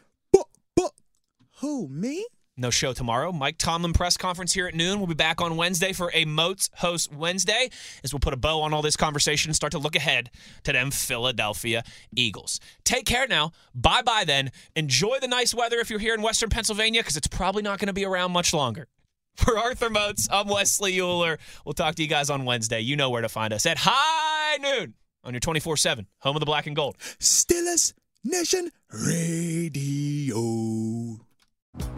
Who, 1.60 1.88
me? 1.88 2.26
No 2.58 2.70
show 2.70 2.92
tomorrow. 2.92 3.32
Mike 3.32 3.58
Tomlin 3.58 3.94
press 3.94 4.18
conference 4.18 4.52
here 4.52 4.68
at 4.68 4.76
noon. 4.76 5.00
We'll 5.00 5.08
be 5.08 5.14
back 5.14 5.40
on 5.40 5.56
Wednesday 5.56 5.94
for 5.94 6.12
a 6.14 6.26
Moats 6.26 6.70
host 6.76 7.14
Wednesday 7.14 7.70
as 8.04 8.14
we'll 8.14 8.20
put 8.20 8.34
a 8.34 8.38
bow 8.38 8.62
on 8.62 8.74
all 8.74 8.82
this 8.82 8.98
conversation 8.98 9.50
and 9.50 9.56
start 9.56 9.72
to 9.72 9.80
look 9.80 9.96
ahead 9.96 10.32
to 10.64 10.74
them 10.74 10.92
Philadelphia 10.92 11.84
Eagles. 12.14 12.60
Take 12.84 13.06
care 13.06 13.26
now. 13.26 13.52
Bye 13.74 14.02
bye 14.02 14.26
then. 14.26 14.52
Enjoy 14.76 15.18
the 15.20 15.30
nice 15.30 15.54
weather 15.54 15.78
if 15.78 15.90
you're 15.90 16.00
here 16.00 16.14
in 16.14 16.22
Western 16.22 16.50
Pennsylvania 16.50 17.02
because 17.02 17.16
it's 17.16 17.28
probably 17.28 17.62
not 17.62 17.80
going 17.80 17.88
to 17.88 17.94
be 17.94 18.06
around 18.06 18.34
much 18.34 18.54
longer. 18.54 18.88
For 19.36 19.58
Arthur 19.58 19.90
Moats, 19.90 20.28
I'm 20.30 20.48
Wesley 20.48 20.94
Uhler. 20.94 21.38
We'll 21.66 21.74
talk 21.74 21.96
to 21.96 22.04
you 22.04 22.10
guys 22.10 22.30
on 22.30 22.44
Wednesday. 22.44 22.82
You 22.82 22.98
know 22.98 23.10
where 23.10 23.22
to 23.22 23.30
find 23.30 23.54
us 23.54 23.66
at 23.66 23.78
high 23.80 24.58
noon 24.58 24.94
on 25.24 25.34
your 25.34 25.42
24 25.42 25.78
7 25.78 26.06
home 26.20 26.36
of 26.36 26.42
the 26.42 26.46
black 26.46 26.68
and 26.68 26.76
gold. 26.76 26.98
Steelers 27.20 27.94
Nation 28.26 28.72
Radio. 28.90 30.25